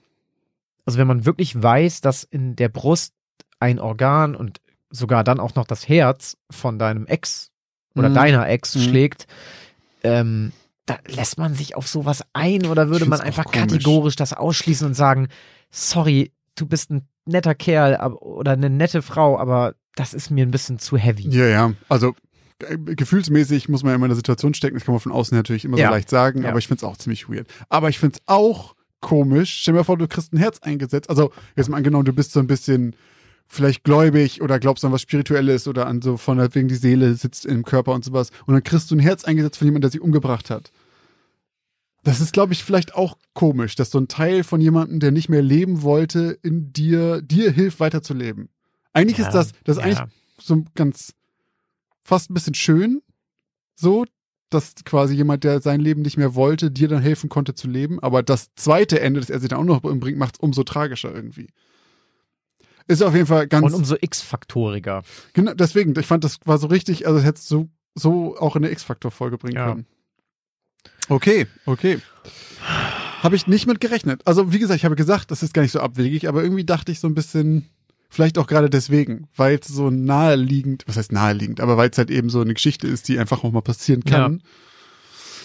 also 0.85 0.99
wenn 0.99 1.07
man 1.07 1.25
wirklich 1.25 1.61
weiß, 1.61 2.01
dass 2.01 2.23
in 2.25 2.55
der 2.57 2.67
Brust 2.69 3.13
ein 3.59 3.79
Organ 3.79 4.35
und 4.35 4.59
sogar 4.89 5.23
dann 5.23 5.39
auch 5.39 5.55
noch 5.55 5.65
das 5.65 5.87
Herz 5.87 6.37
von 6.49 6.79
deinem 6.79 7.05
Ex 7.07 7.51
oder 7.95 8.09
Mhm. 8.09 8.13
deiner 8.13 8.47
Ex 8.49 8.75
Mhm. 8.75 8.79
schlägt, 8.81 9.27
ähm, 10.03 10.51
da 10.85 10.97
lässt 11.07 11.37
man 11.37 11.53
sich 11.53 11.75
auf 11.75 11.87
sowas 11.87 12.23
ein 12.33 12.65
oder 12.65 12.89
würde 12.89 13.05
man 13.05 13.19
einfach 13.19 13.51
kategorisch 13.51 14.15
das 14.15 14.33
ausschließen 14.33 14.87
und 14.87 14.93
sagen, 14.93 15.27
sorry, 15.69 16.31
du 16.55 16.65
bist 16.65 16.91
ein 16.91 17.07
netter 17.25 17.55
Kerl 17.55 17.95
oder 18.13 18.53
eine 18.53 18.69
nette 18.69 19.01
Frau, 19.01 19.37
aber 19.37 19.75
das 19.95 20.13
ist 20.13 20.29
mir 20.29 20.45
ein 20.45 20.51
bisschen 20.51 20.79
zu 20.79 20.95
heavy. 20.97 21.27
Ja, 21.29 21.45
ja. 21.47 21.73
Also 21.89 22.15
äh, 22.67 22.77
gefühlsmäßig 22.77 23.67
muss 23.67 23.83
man 23.83 23.91
ja 23.91 23.95
immer 23.95 24.05
in 24.05 24.11
der 24.11 24.15
Situation 24.15 24.53
stecken. 24.53 24.75
Das 24.77 24.85
kann 24.85 24.93
man 24.93 25.01
von 25.01 25.11
außen 25.11 25.35
natürlich 25.37 25.65
immer 25.65 25.77
Ja. 25.77 25.87
so 25.89 25.93
leicht 25.95 26.09
sagen, 26.09 26.43
Ja. 26.43 26.49
aber 26.49 26.59
ich 26.59 26.67
finde 26.67 26.79
es 26.79 26.83
auch 26.85 26.97
ziemlich 26.97 27.27
weird. 27.29 27.47
Aber 27.69 27.89
ich 27.89 27.99
finde 27.99 28.15
es 28.17 28.21
auch 28.25 28.75
komisch. 29.01 29.59
Stell 29.61 29.73
dir 29.73 29.79
mal 29.79 29.83
vor, 29.83 29.97
du 29.97 30.07
kriegst 30.07 30.33
ein 30.33 30.37
Herz 30.37 30.59
eingesetzt. 30.59 31.09
Also 31.09 31.31
jetzt 31.55 31.69
mal 31.69 31.77
angenommen, 31.77 32.05
du 32.05 32.13
bist 32.13 32.31
so 32.31 32.39
ein 32.39 32.47
bisschen 32.47 32.95
vielleicht 33.47 33.83
gläubig 33.83 34.41
oder 34.41 34.59
glaubst 34.59 34.83
an 34.85 34.91
was 34.91 35.01
Spirituelles 35.01 35.67
oder 35.67 35.87
an 35.87 36.01
so 36.01 36.17
von 36.17 36.37
wegen 36.53 36.67
die 36.67 36.75
Seele 36.75 37.15
sitzt 37.15 37.45
im 37.45 37.63
Körper 37.63 37.93
und 37.93 38.03
sowas. 38.03 38.29
Und 38.45 38.53
dann 38.53 38.63
kriegst 38.63 38.91
du 38.91 38.95
ein 38.95 38.99
Herz 38.99 39.23
eingesetzt 39.23 39.57
von 39.57 39.65
jemandem, 39.65 39.89
der 39.89 39.91
sich 39.91 40.01
umgebracht 40.01 40.49
hat. 40.49 40.71
Das 42.03 42.21
ist, 42.21 42.33
glaube 42.33 42.53
ich, 42.53 42.63
vielleicht 42.63 42.95
auch 42.95 43.17
komisch, 43.33 43.75
dass 43.75 43.91
so 43.91 43.99
ein 43.99 44.07
Teil 44.07 44.43
von 44.43 44.61
jemandem, 44.61 44.99
der 44.99 45.11
nicht 45.11 45.29
mehr 45.29 45.41
leben 45.41 45.81
wollte, 45.81 46.37
in 46.41 46.71
dir, 46.71 47.21
dir 47.21 47.51
hilft, 47.51 47.79
weiterzuleben. 47.79 48.49
Eigentlich 48.93 49.17
Ja, 49.17 49.27
ist 49.27 49.33
das, 49.33 49.51
das 49.63 49.77
ist 49.77 49.83
ja. 49.83 49.83
eigentlich 49.83 50.13
so 50.41 50.63
ganz 50.75 51.13
fast 52.03 52.29
ein 52.29 52.33
bisschen 52.33 52.53
schön, 52.53 53.01
so, 53.75 54.05
dass 54.49 54.75
quasi 54.85 55.15
jemand, 55.15 55.43
der 55.43 55.61
sein 55.61 55.81
Leben 55.81 56.01
nicht 56.01 56.17
mehr 56.17 56.35
wollte, 56.35 56.71
dir 56.71 56.87
dann 56.87 57.01
helfen 57.01 57.29
konnte 57.29 57.53
zu 57.53 57.67
leben. 57.67 57.99
Aber 57.99 58.23
das 58.23 58.53
zweite 58.55 59.01
Ende, 59.01 59.19
das 59.19 59.29
er 59.29 59.39
sich 59.39 59.49
dann 59.49 59.59
auch 59.59 59.63
noch 59.65 59.83
umbringt, 59.83 60.17
macht 60.17 60.35
es 60.35 60.39
umso 60.39 60.63
tragischer 60.63 61.13
irgendwie. 61.13 61.49
Ist 62.87 63.01
auf 63.01 63.13
jeden 63.13 63.27
Fall 63.27 63.47
ganz. 63.47 63.65
Und 63.67 63.73
umso 63.73 63.95
x-faktoriger. 63.99 65.03
genau, 65.33 65.53
deswegen, 65.53 65.97
ich 65.99 66.05
fand, 66.07 66.23
das 66.23 66.39
war 66.45 66.57
so 66.57 66.67
richtig, 66.67 67.05
also 67.07 67.19
es 67.19 67.25
hätte 67.25 67.37
es 67.39 67.47
so, 67.47 67.67
so 67.95 68.37
auch 68.37 68.55
in 68.55 68.61
der 68.61 68.71
X-Faktor-Folge 68.71 69.37
bringen 69.37 69.55
Ja. 69.57 69.67
können. 69.69 69.85
Okay, 71.09 71.47
okay. 71.65 71.99
Habe 73.21 73.35
ich 73.35 73.47
nicht 73.47 73.65
mit 73.67 73.79
gerechnet. 73.79 74.21
Also, 74.25 74.51
wie 74.53 74.59
gesagt, 74.59 74.77
ich 74.77 74.85
habe 74.85 74.95
gesagt, 74.95 75.31
das 75.31 75.41
ist 75.43 75.53
gar 75.53 75.61
nicht 75.63 75.71
so 75.71 75.79
abwegig, 75.79 76.27
aber 76.27 76.43
irgendwie 76.43 76.65
dachte 76.65 76.91
ich 76.91 76.99
so 76.99 77.07
ein 77.07 77.15
bisschen, 77.15 77.65
vielleicht 78.09 78.37
auch 78.37 78.47
gerade 78.47 78.69
deswegen, 78.69 79.27
weil 79.35 79.57
es 79.59 79.67
so 79.67 79.89
naheliegend, 79.89 80.83
was 80.87 80.97
heißt 80.97 81.11
naheliegend, 81.11 81.59
aber 81.59 81.77
weil 81.77 81.89
es 81.89 81.97
halt 81.97 82.11
eben 82.11 82.29
so 82.29 82.41
eine 82.41 82.53
Geschichte 82.53 82.87
ist, 82.87 83.07
die 83.07 83.19
einfach 83.19 83.43
auch 83.43 83.51
mal 83.51 83.61
passieren 83.61 84.03
kann. 84.03 84.33
Ja, 84.33 84.49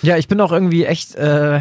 ich 0.03 0.27
bin 0.29 0.41
auch 0.41 0.51
irgendwie 0.53 0.85
echt, 0.85 1.15
äh, 1.15 1.61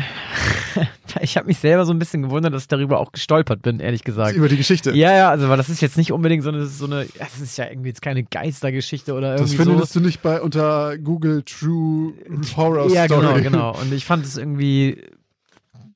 ich 1.22 1.38
habe 1.38 1.48
mich 1.48 1.60
selber 1.60 1.86
so 1.86 1.94
ein 1.94 2.00
bisschen 2.00 2.24
gewundert, 2.24 2.54
dass 2.54 2.64
ich 2.64 2.68
darüber 2.68 3.00
auch 3.00 3.12
gestolpert 3.12 3.62
bin, 3.62 3.80
ehrlich 3.80 4.04
gesagt. 4.04 4.36
Über 4.36 4.50
die 4.50 4.58
Geschichte. 4.58 4.92
Ja, 4.92 5.16
ja, 5.16 5.30
also 5.30 5.48
weil 5.50 5.58
das 5.58 5.70
ist 5.70 5.82
jetzt 5.82 5.96
nicht 5.98 6.12
unbedingt 6.12 6.44
so 6.44 6.50
eine, 6.50 6.66
so 6.66 6.86
eine, 6.86 7.06
das 7.20 7.40
ist 7.40 7.58
ja 7.58 7.68
irgendwie 7.70 7.90
jetzt 7.90 8.02
keine 8.02 8.24
Geistergeschichte 8.24 9.14
oder 9.14 9.34
das 9.38 9.54
irgendwie 9.54 9.70
findest 9.72 9.94
so. 9.94 10.00
du 10.00 10.06
nicht 10.08 10.22
bei 10.22 10.42
unter 10.42 10.98
Google 10.98 11.44
True 11.44 12.14
Horror 12.56 12.90
ja, 12.90 13.06
Story. 13.06 13.42
genau, 13.44 13.72
genau. 13.72 13.78
Und 13.82 13.94
ich 13.94 14.06
fand 14.06 14.26
es 14.26 14.38
irgendwie, 14.38 15.04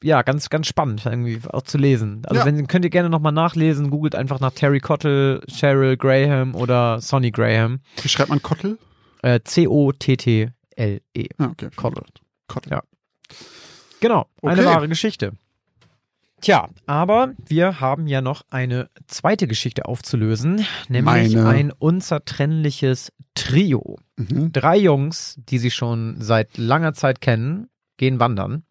ja, 0.04 0.22
ganz, 0.22 0.50
ganz 0.52 0.68
spannend 0.68 1.04
irgendwie 1.06 1.40
auch 1.52 1.64
zu 1.64 1.80
lesen. 1.80 2.22
Also 2.28 2.42
Ja. 2.42 2.46
wenn, 2.46 2.68
könnt 2.68 2.86
ihr 2.86 2.92
gerne 2.92 3.10
nochmal 3.10 3.32
nachlesen, 3.32 3.90
googelt 3.90 4.14
einfach 4.16 4.40
nach 4.40 4.52
Terry 4.52 4.80
Cottle, 4.80 5.42
Cheryl 5.50 5.98
Graham 5.98 6.54
oder 6.54 7.02
Sonny 7.02 7.32
Graham. 7.32 7.80
Wie 8.04 8.10
schreibt 8.10 8.30
man 8.30 8.42
Kottel? 8.44 8.78
Äh, 9.24 9.40
C-O-T-T-L-E. 9.44 11.28
Ah, 11.40 11.46
okay. 11.52 11.70
Cottle. 11.76 12.04
Kottel. 12.48 12.72
Ja. 12.72 12.84
Genau, 14.00 14.28
eine 14.42 14.62
Okay. 14.62 14.66
wahre 14.66 14.88
Geschichte. 14.90 15.34
Tja, 16.42 16.70
aber 16.86 17.34
wir 17.48 17.80
haben 17.80 18.08
ja 18.08 18.22
noch 18.22 18.44
eine 18.50 18.90
zweite 19.08 19.48
Geschichte 19.48 19.86
aufzulösen, 19.86 20.66
nämlich 20.90 21.34
Meine. 21.34 21.48
ein 21.48 21.72
unzertrennliches 21.72 23.12
Trio. 23.34 23.98
Mhm. 24.18 24.52
Drei 24.52 24.78
Jungs, 24.78 25.36
die 25.38 25.58
sie 25.58 25.72
schon 25.72 26.18
seit 26.20 26.58
langer 26.58 26.94
Zeit 26.94 27.22
kennen, 27.22 27.70
gehen 27.98 28.20
wandern. 28.20 28.64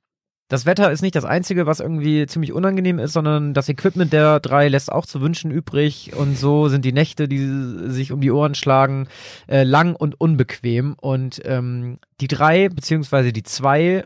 Das 0.55 0.67
Wetter 0.67 0.93
ist 0.93 1.03
nicht 1.03 1.17
das 1.17 1.25
Einzige, 1.25 1.67
was 1.67 1.81
irgendwie 1.81 2.29
ziemlich 2.29 2.53
unangenehm 2.53 3.01
ist, 3.01 3.13
sondern 3.13 3.55
das 3.55 3.69
Equipment 3.69 4.13
der 4.13 4.39
drei 4.39 4.69
lässt 4.69 4.93
auch 4.93 5.05
zu 5.05 5.21
wünschen 5.21 5.51
übrig. 5.51 6.13
Und 6.15 6.39
so 6.39 6.69
sind 6.69 6.85
die 6.85 6.93
Nächte, 6.93 7.27
die 7.27 7.45
sich 7.91 8.13
um 8.13 8.21
die 8.21 8.31
Ohren 8.31 8.55
schlagen, 8.55 9.09
äh, 9.49 9.65
lang 9.65 9.97
und 9.97 10.21
unbequem. 10.21 10.95
Und 11.01 11.43
ähm, 11.45 11.99
die 12.21 12.29
drei, 12.29 12.69
beziehungsweise 12.69 13.33
die 13.33 13.43
zwei 13.43 14.05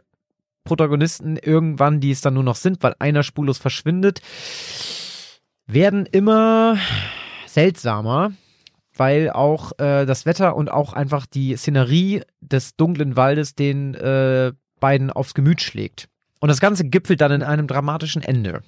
Protagonisten 0.65 1.37
irgendwann, 1.37 2.01
die 2.01 2.13
es 2.13 2.23
dann 2.23 2.33
nur 2.33 2.45
noch 2.45 2.57
sind, 2.57 2.83
weil 2.83 2.95
einer 2.99 3.25
spurlos 3.25 3.59
verschwindet, 3.59 4.23
werden 5.67 6.07
immer 6.07 6.79
seltsamer, 7.45 8.33
weil 8.97 9.29
auch 9.29 9.73
äh, 9.73 10.07
das 10.07 10.25
Wetter 10.25 10.57
und 10.57 10.71
auch 10.71 10.95
einfach 10.95 11.27
die 11.27 11.55
Szenerie 11.59 12.23
des 12.41 12.75
dunklen 12.75 13.17
Waldes 13.17 13.55
den 13.55 13.93
äh, 13.97 14.55
beiden 14.81 15.11
aufs 15.11 15.35
Gemüt 15.35 15.61
schlägt. 15.61 16.09
Und 16.41 16.49
das 16.49 16.61
Ganze 16.61 16.85
gipfelt 16.85 17.21
dann 17.21 17.33
in 17.33 17.43
einem 17.43 17.67
dramatischen 17.67 18.23
Ende. 18.23 18.63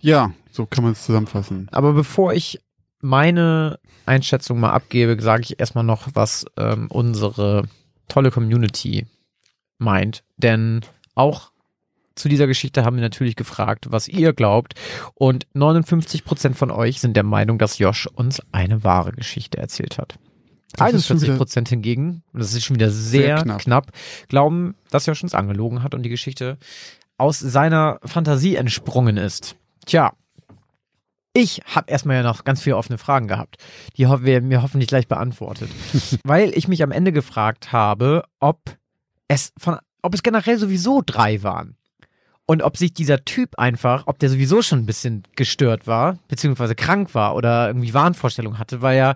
Ja, 0.00 0.32
so 0.50 0.66
kann 0.66 0.84
man 0.84 0.92
es 0.92 1.04
zusammenfassen. 1.04 1.68
Aber 1.72 1.92
bevor 1.92 2.32
ich 2.32 2.60
meine 3.00 3.78
Einschätzung 4.06 4.60
mal 4.60 4.72
abgebe, 4.72 5.20
sage 5.20 5.42
ich 5.42 5.60
erstmal 5.60 5.84
noch, 5.84 6.08
was 6.14 6.46
ähm, 6.56 6.88
unsere 6.90 7.64
tolle 8.08 8.30
Community 8.30 9.06
meint. 9.78 10.22
Denn 10.36 10.80
auch 11.14 11.50
zu 12.14 12.28
dieser 12.28 12.46
Geschichte 12.46 12.84
haben 12.84 12.96
wir 12.96 13.02
natürlich 13.02 13.36
gefragt, 13.36 13.86
was 13.90 14.08
ihr 14.08 14.32
glaubt. 14.32 14.74
Und 15.14 15.46
59 15.54 16.24
Prozent 16.24 16.56
von 16.56 16.70
euch 16.70 17.00
sind 17.00 17.16
der 17.16 17.22
Meinung, 17.22 17.58
dass 17.58 17.78
Josh 17.78 18.06
uns 18.06 18.42
eine 18.52 18.84
wahre 18.84 19.12
Geschichte 19.12 19.58
erzählt 19.58 19.98
hat. 19.98 20.18
Das 20.76 20.92
ist 20.94 21.06
schon 21.06 21.16
41 21.16 21.28
wieder- 21.28 21.36
Prozent 21.38 21.68
hingegen, 21.68 22.22
und 22.32 22.40
das 22.40 22.54
ist 22.54 22.64
schon 22.64 22.76
wieder 22.76 22.90
sehr, 22.90 23.38
Sehr 23.38 23.42
knapp. 23.42 23.60
knapp. 23.60 23.92
glauben, 24.28 24.74
dass 24.90 25.06
Josh 25.06 25.22
uns 25.22 25.34
angelogen 25.34 25.82
hat 25.82 25.94
und 25.94 26.02
die 26.02 26.08
Geschichte 26.10 26.58
aus 27.18 27.38
seiner 27.38 27.98
Fantasie 28.04 28.56
entsprungen 28.56 29.16
ist. 29.16 29.56
Tja, 29.86 30.12
ich 31.32 31.60
habe 31.64 31.90
erstmal 31.90 32.16
ja 32.16 32.22
noch 32.22 32.44
ganz 32.44 32.60
viele 32.62 32.76
offene 32.76 32.98
Fragen 32.98 33.28
gehabt, 33.28 33.56
die 33.96 34.06
ho 34.06 34.22
werden 34.22 34.48
mir 34.48 34.62
hoffentlich 34.62 34.88
gleich 34.88 35.06
beantwortet, 35.06 35.70
weil 36.24 36.56
ich 36.56 36.66
mich 36.68 36.82
am 36.82 36.90
Ende 36.92 37.12
gefragt 37.12 37.72
habe, 37.72 38.24
ob 38.40 38.60
es 39.28 39.52
von, 39.58 39.78
ob 40.02 40.14
es 40.14 40.22
generell 40.22 40.58
sowieso 40.58 41.02
drei 41.04 41.42
waren 41.42 41.76
und 42.46 42.62
ob 42.62 42.76
sich 42.76 42.92
dieser 42.94 43.24
Typ 43.24 43.58
einfach, 43.58 44.04
ob 44.06 44.18
der 44.18 44.28
sowieso 44.28 44.60
schon 44.62 44.80
ein 44.80 44.86
bisschen 44.86 45.22
gestört 45.36 45.86
war, 45.86 46.18
beziehungsweise 46.26 46.74
krank 46.74 47.14
war 47.14 47.36
oder 47.36 47.68
irgendwie 47.68 47.94
Wahnvorstellungen 47.94 48.58
hatte, 48.58 48.82
weil 48.82 48.98
ja 48.98 49.14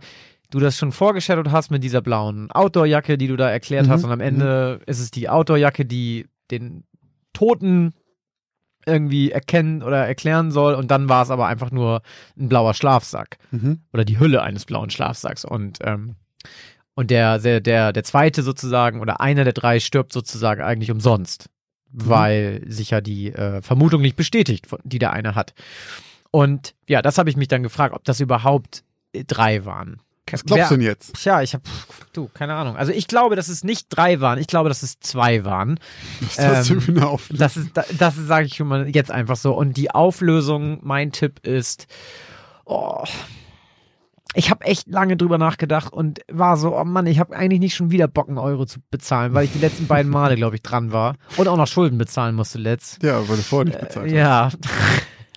du 0.54 0.60
das 0.60 0.78
schon 0.78 0.92
vorgestellt 0.92 1.50
hast 1.50 1.70
mit 1.70 1.82
dieser 1.84 2.00
blauen 2.00 2.50
Outdoorjacke, 2.50 3.18
die 3.18 3.26
du 3.28 3.36
da 3.36 3.50
erklärt 3.50 3.86
Mhm, 3.86 3.90
hast 3.90 4.04
und 4.04 4.12
am 4.12 4.20
Ende 4.20 4.80
ist 4.86 5.00
es 5.00 5.10
die 5.10 5.28
Outdoorjacke, 5.28 5.84
die 5.84 6.26
den 6.50 6.84
Toten 7.32 7.92
irgendwie 8.86 9.30
erkennen 9.30 9.82
oder 9.82 10.06
erklären 10.06 10.50
soll 10.50 10.74
und 10.74 10.90
dann 10.90 11.08
war 11.08 11.22
es 11.22 11.30
aber 11.30 11.46
einfach 11.46 11.70
nur 11.70 12.02
ein 12.38 12.48
blauer 12.48 12.74
Schlafsack 12.74 13.38
Mhm. 13.50 13.80
oder 13.92 14.04
die 14.04 14.18
Hülle 14.18 14.42
eines 14.42 14.64
blauen 14.66 14.90
Schlafsacks 14.90 15.44
und 15.44 15.78
ähm, 15.82 16.16
und 16.94 17.10
der, 17.10 17.38
der 17.38 17.60
der 17.60 17.92
der 17.92 18.04
zweite 18.04 18.42
sozusagen 18.42 19.00
oder 19.00 19.20
einer 19.20 19.44
der 19.44 19.54
drei 19.54 19.80
stirbt 19.80 20.12
sozusagen 20.12 20.62
eigentlich 20.62 20.90
umsonst, 20.90 21.48
weil 21.90 22.62
sich 22.66 22.90
ja 22.90 23.00
die 23.00 23.32
äh, 23.32 23.62
Vermutung 23.62 24.02
nicht 24.02 24.16
bestätigt, 24.16 24.66
die 24.84 24.98
der 24.98 25.12
eine 25.12 25.34
hat. 25.34 25.54
Und 26.30 26.74
ja, 26.88 27.00
das 27.02 27.16
habe 27.18 27.30
ich 27.30 27.36
mich 27.36 27.48
dann 27.48 27.62
gefragt, 27.62 27.94
ob 27.94 28.04
das 28.04 28.20
überhaupt 28.20 28.84
drei 29.26 29.64
waren. 29.64 30.00
Was 30.30 30.44
glaubst 30.44 30.70
du 30.70 30.74
denn 30.76 30.84
jetzt? 30.84 31.14
Tja, 31.14 31.42
ich 31.42 31.52
habe 31.54 31.64
du 32.12 32.28
keine 32.32 32.54
Ahnung. 32.54 32.76
Also 32.76 32.92
ich 32.92 33.06
glaube, 33.08 33.36
dass 33.36 33.48
es 33.48 33.62
nicht 33.64 33.86
drei 33.90 34.20
waren. 34.20 34.38
Ich 34.38 34.46
glaube, 34.46 34.68
dass 34.70 34.82
es 34.82 34.98
zwei 35.00 35.44
waren. 35.44 35.78
Was 36.20 36.38
hast 36.38 36.70
du 36.70 36.74
Ähm, 36.74 36.80
für 36.80 36.92
eine 36.92 37.06
Auflösung? 37.06 37.38
Das 37.38 37.56
ist, 37.56 37.76
da- 37.76 37.84
das 37.98 38.16
sage 38.16 38.46
ich 38.46 38.54
schon 38.56 38.68
mal 38.68 38.88
jetzt 38.88 39.10
einfach 39.10 39.36
so. 39.36 39.54
Und 39.54 39.76
die 39.76 39.90
Auflösung, 39.90 40.78
mein 40.82 41.12
Tipp 41.12 41.46
ist, 41.46 41.86
oh, 42.64 43.04
ich 44.36 44.50
habe 44.50 44.64
echt 44.64 44.88
lange 44.88 45.16
drüber 45.16 45.38
nachgedacht 45.38 45.92
und 45.92 46.20
war 46.32 46.56
so, 46.56 46.76
oh 46.76 46.84
Mann, 46.84 47.06
ich 47.06 47.18
habe 47.20 47.36
eigentlich 47.36 47.60
nicht 47.60 47.74
schon 47.76 47.90
wieder 47.90 48.08
Bock, 48.08 48.28
einen 48.28 48.38
Euro 48.38 48.64
zu 48.66 48.80
bezahlen, 48.90 49.34
weil 49.34 49.44
ich 49.44 49.52
die 49.52 49.58
letzten 49.60 49.86
beiden 49.86 50.10
Male, 50.10 50.34
glaube 50.36 50.56
ich, 50.56 50.62
dran 50.62 50.90
war 50.90 51.16
und 51.36 51.46
auch 51.48 51.56
noch 51.56 51.68
Schulden 51.68 51.98
bezahlen 51.98 52.34
musste 52.34 52.58
letzt. 52.58 53.02
Ja, 53.02 53.28
weil 53.28 53.36
du 53.36 53.42
vorher 53.42 53.66
nicht 53.66 53.78
bezahlt 53.78 54.06
hast. 54.06 54.12
Ja. 54.16 54.48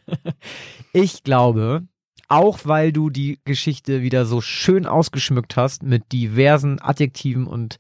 ich 0.93 1.23
glaube, 1.23 1.83
auch 2.27 2.59
weil 2.65 2.91
du 2.91 3.09
die 3.09 3.39
Geschichte 3.45 4.01
wieder 4.01 4.25
so 4.25 4.41
schön 4.41 4.85
ausgeschmückt 4.85 5.55
hast 5.55 5.83
mit 5.83 6.11
diversen 6.11 6.81
Adjektiven 6.81 7.47
und 7.47 7.77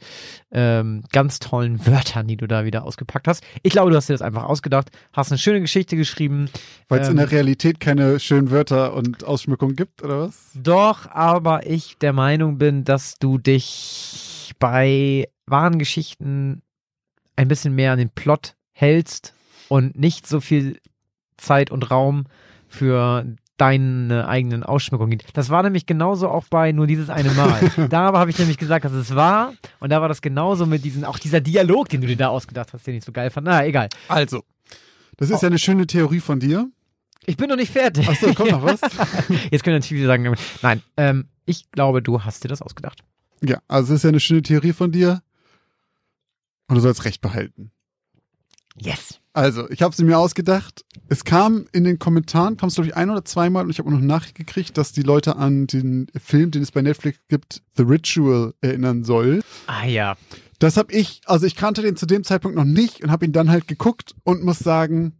ähm, 0.51 1.03
ganz 1.11 1.39
tollen 1.39 1.85
Wörtern, 1.85 2.27
die 2.27 2.37
du 2.37 2.47
da 2.47 2.63
wieder 2.63 2.83
ausgepackt 2.83 3.27
hast. 3.27 3.43
Ich 3.63 3.73
glaube, 3.73 3.91
du 3.91 3.97
hast 3.97 4.07
dir 4.07 4.13
das 4.13 4.21
einfach 4.21 4.45
ausgedacht, 4.45 4.89
hast 5.13 5.31
eine 5.31 5.37
schöne 5.37 5.61
Geschichte 5.61 5.97
geschrieben. 5.97 6.49
Weil 6.87 7.01
es 7.01 7.07
in 7.07 7.13
Ähm, 7.13 7.17
der 7.17 7.31
Realität 7.31 7.79
keine 7.79 8.19
schönen 8.19 8.49
Wörter 8.51 8.93
und 8.93 9.25
Ausschmückungen 9.25 9.75
gibt, 9.75 10.01
oder 10.01 10.21
was? 10.21 10.51
Doch, 10.55 11.09
aber 11.11 11.67
ich 11.67 11.97
der 11.97 12.13
Meinung 12.13 12.57
bin, 12.57 12.85
dass 12.85 13.15
du 13.19 13.37
dich 13.37 14.53
bei 14.59 15.27
wahren 15.45 15.79
Geschichten 15.79 16.61
ein 17.35 17.47
bisschen 17.47 17.75
mehr 17.75 17.91
an 17.91 17.99
den 17.99 18.09
Plot 18.09 18.55
hältst 18.71 19.33
und 19.67 19.97
nicht 19.97 20.25
so 20.25 20.39
viel 20.39 20.79
Zeit 21.37 21.69
und 21.71 21.91
Raum 21.91 22.25
für 22.67 23.25
deine 23.57 24.27
eigenen 24.27 24.63
Ausschmückungen 24.63 25.17
gibt. 25.17 25.35
Das 25.35 25.49
war 25.49 25.63
nämlich 25.63 25.85
genauso 25.85 26.29
auch 26.29 26.45
bei 26.49 26.71
nur 26.71 26.87
dieses 26.87 27.09
eine 27.09 27.31
Mal. 27.31 27.71
da 27.89 28.07
aber 28.07 28.19
habe 28.19 28.29
ich 28.29 28.37
nämlich 28.39 28.57
gesagt, 28.57 28.85
dass 28.85 28.93
es 28.93 29.15
war 29.15 29.53
und 29.79 29.91
da 29.91 30.01
war 30.01 30.07
das 30.07 30.21
genauso 30.21 30.65
mit 30.65 30.85
diesen, 30.85 31.03
auch 31.03 31.19
dieser 31.19 31.41
Dialog, 31.41 31.89
den 31.89 32.01
du 32.01 32.07
dir 32.07 32.17
da 32.17 32.27
ausgedacht 32.29 32.73
hast, 32.73 32.85
den 32.87 32.95
ich 32.95 33.03
so 33.03 33.11
geil 33.11 33.29
fand. 33.29 33.47
Na, 33.47 33.65
egal. 33.65 33.89
Also, 34.07 34.43
das 35.17 35.29
ist 35.29 35.41
ja 35.41 35.47
eine 35.47 35.59
schöne 35.59 35.87
Theorie 35.87 36.19
von 36.19 36.39
dir. 36.39 36.69
Ich 37.25 37.35
bin 37.35 37.49
noch 37.49 37.55
nicht 37.57 37.71
fertig. 37.71 38.07
Achso, 38.07 38.33
kommt 38.33 38.51
noch 38.51 38.63
was? 38.63 38.79
Jetzt 39.51 39.63
können 39.63 39.75
natürlich 39.75 40.01
wieder 40.01 40.07
sagen, 40.07 40.35
nein, 40.61 40.81
ähm, 40.95 41.25
ich 41.45 41.69
glaube, 41.71 42.01
du 42.01 42.23
hast 42.23 42.43
dir 42.43 42.47
das 42.47 42.61
ausgedacht. 42.61 43.03
ja, 43.41 43.59
also 43.67 43.93
es 43.93 43.99
ist 43.99 44.03
ja 44.03 44.09
eine 44.09 44.19
schöne 44.19 44.43
Theorie 44.43 44.73
von 44.73 44.91
dir. 44.91 45.21
Und 46.67 46.75
du 46.75 46.81
sollst 46.81 47.05
Recht 47.05 47.21
behalten. 47.21 47.71
Yes. 48.79 49.19
Also, 49.33 49.69
ich 49.69 49.81
habe 49.83 49.95
sie 49.95 50.03
mir 50.03 50.17
ausgedacht. 50.17 50.83
Es 51.09 51.23
kam 51.23 51.67
in 51.71 51.83
den 51.83 51.99
Kommentaren, 51.99 52.57
kam 52.57 52.69
es 52.69 52.75
glaube 52.75 52.89
ich 52.89 52.95
ein 52.95 53.09
oder 53.09 53.23
zweimal 53.23 53.63
und 53.65 53.69
ich 53.69 53.77
habe 53.79 53.87
auch 53.87 53.91
noch 53.93 53.99
eine 53.99 54.07
Nachricht 54.07 54.35
gekriegt, 54.35 54.77
dass 54.77 54.91
die 54.93 55.03
Leute 55.03 55.35
an 55.35 55.67
den 55.67 56.07
Film, 56.23 56.49
den 56.51 56.63
es 56.63 56.71
bei 56.71 56.81
Netflix 56.81 57.19
gibt, 57.27 57.61
The 57.75 57.83
Ritual 57.83 58.53
erinnern 58.61 59.03
soll. 59.03 59.41
Ah 59.67 59.85
ja. 59.85 60.15
Das 60.59 60.75
habe 60.75 60.91
ich, 60.91 61.21
also 61.25 61.45
ich 61.45 61.55
kannte 61.55 61.83
den 61.83 61.95
zu 61.95 62.07
dem 62.07 62.23
Zeitpunkt 62.23 62.57
noch 62.57 62.63
nicht 62.65 63.03
und 63.03 63.11
habe 63.11 63.25
ihn 63.25 63.31
dann 63.31 63.49
halt 63.51 63.67
geguckt 63.67 64.15
und 64.23 64.43
muss 64.43 64.57
sagen, 64.59 65.13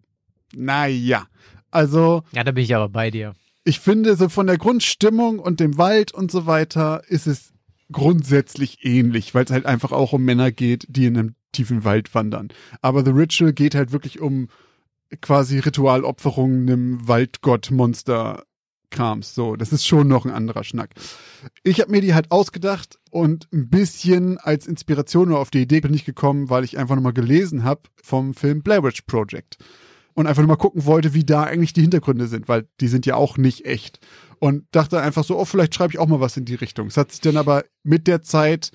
naja. 0.56 1.28
Also, 1.70 2.24
Ja, 2.32 2.44
da 2.44 2.52
bin 2.52 2.64
ich 2.64 2.74
aber 2.76 2.90
bei 2.90 3.12
dir. 3.12 3.34
ich 3.64 3.80
finde, 3.80 4.16
so 4.16 4.30
von 4.30 4.48
der 4.48 4.58
Grundstimmung 4.58 5.38
und 5.40 5.60
dem 5.60 5.78
Wald 5.78 6.12
und 6.12 6.32
so 6.32 6.48
weiter 6.48 7.04
ist 7.08 7.28
es 7.28 7.52
grundsätzlich 7.92 8.80
ähnlich, 8.86 9.34
weil 9.36 9.46
es 9.46 9.52
halt 9.52 9.66
einfach 9.66 9.92
auch 9.92 10.14
um 10.14 10.24
Männer 10.24 10.52
geht, 10.52 10.86
die 10.90 11.06
in 11.06 11.18
einem 11.18 11.36
tiefen 11.52 11.84
Wald 11.84 12.14
wandern. 12.14 12.50
Aber 12.82 13.04
The 13.04 13.12
Ritual 13.12 13.54
geht 13.54 13.76
halt 13.76 13.92
wirklich 13.92 14.20
um 14.20 14.48
quasi 15.22 15.60
Ritualopferungen 15.60 16.70
einem 16.70 17.08
Waldgott-Monster. 17.08 18.44
Krams, 18.90 19.36
so, 19.36 19.58
das 19.58 19.74
ist 19.74 19.86
schon 19.86 20.08
noch 20.08 20.26
ein 20.26 20.32
anderer 20.32 20.64
Schnack. 20.64 20.92
Ich 21.62 21.82
habe 21.82 21.92
mir 21.92 22.00
die 22.00 22.14
halt 22.14 22.32
ausgedacht 22.32 22.98
und 23.12 23.50
ein 23.52 23.70
bisschen 23.70 24.38
als 24.38 24.66
Inspiration 24.66 25.28
oder 25.28 25.40
auf 25.40 25.50
die 25.52 25.62
Idee 25.62 25.82
bin 25.82 25.94
ich 25.94 26.06
gekommen, 26.06 26.50
weil 26.50 26.64
ich 26.64 26.78
einfach 26.78 26.96
nochmal 26.96 27.12
gelesen 27.12 27.66
habe 27.66 27.82
vom 28.02 28.34
Film 28.34 28.62
Blair 28.62 28.84
Witch 28.84 29.02
Project 29.02 29.58
und 30.14 30.26
einfach 30.26 30.42
nur 30.42 30.48
mal 30.48 30.56
gucken 30.56 30.86
wollte, 30.86 31.14
wie 31.14 31.26
da 31.26 31.44
eigentlich 31.44 31.74
die 31.74 31.82
Hintergründe 31.82 32.28
sind, 32.28 32.48
weil 32.48 32.68
die 32.80 32.88
sind 32.88 33.06
ja 33.06 33.16
auch 33.16 33.38
nicht 33.38 33.66
echt. 33.66 34.00
Und 34.40 34.66
dachte 34.72 35.02
einfach 35.02 35.24
so, 35.24 35.38
oh, 35.38 35.46
vielleicht 35.46 35.76
schreibe 35.76 35.94
ich 35.94 36.00
auch 36.00 36.08
mal 36.08 36.20
was 36.22 36.38
in 36.38 36.46
die 36.46 36.56
Richtung. 36.56 36.88
Es 36.88 36.98
hat 36.98 37.12
sich 37.12 37.22
dann 37.22 37.38
aber 37.38 37.66
mit 37.84 38.08
der 38.08 38.22
Zeit 38.22 38.72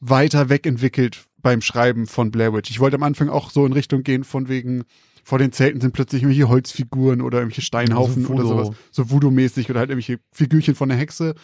weiter 0.00 0.48
wegentwickelt 0.48 1.26
beim 1.42 1.60
Schreiben 1.60 2.06
von 2.06 2.30
Blair 2.30 2.52
Witch. 2.52 2.70
Ich 2.70 2.80
wollte 2.80 2.96
am 2.96 3.02
Anfang 3.02 3.28
auch 3.28 3.50
so 3.50 3.66
in 3.66 3.72
Richtung 3.72 4.02
gehen, 4.02 4.24
von 4.24 4.48
wegen, 4.48 4.84
vor 5.24 5.38
den 5.38 5.52
Zelten 5.52 5.80
sind 5.80 5.92
plötzlich 5.92 6.22
irgendwelche 6.22 6.48
Holzfiguren 6.48 7.20
oder 7.20 7.38
irgendwelche 7.38 7.62
Steinhaufen 7.62 8.24
So 8.24 8.32
oder 8.32 8.46
sowas. 8.46 8.70
So 8.90 9.10
Voodoo-mäßig 9.10 9.70
oder 9.70 9.80
halt 9.80 9.90
irgendwelche 9.90 10.20
Figürchen 10.32 10.74
von 10.74 10.88
der 10.88 10.98
Hexe. 10.98 11.34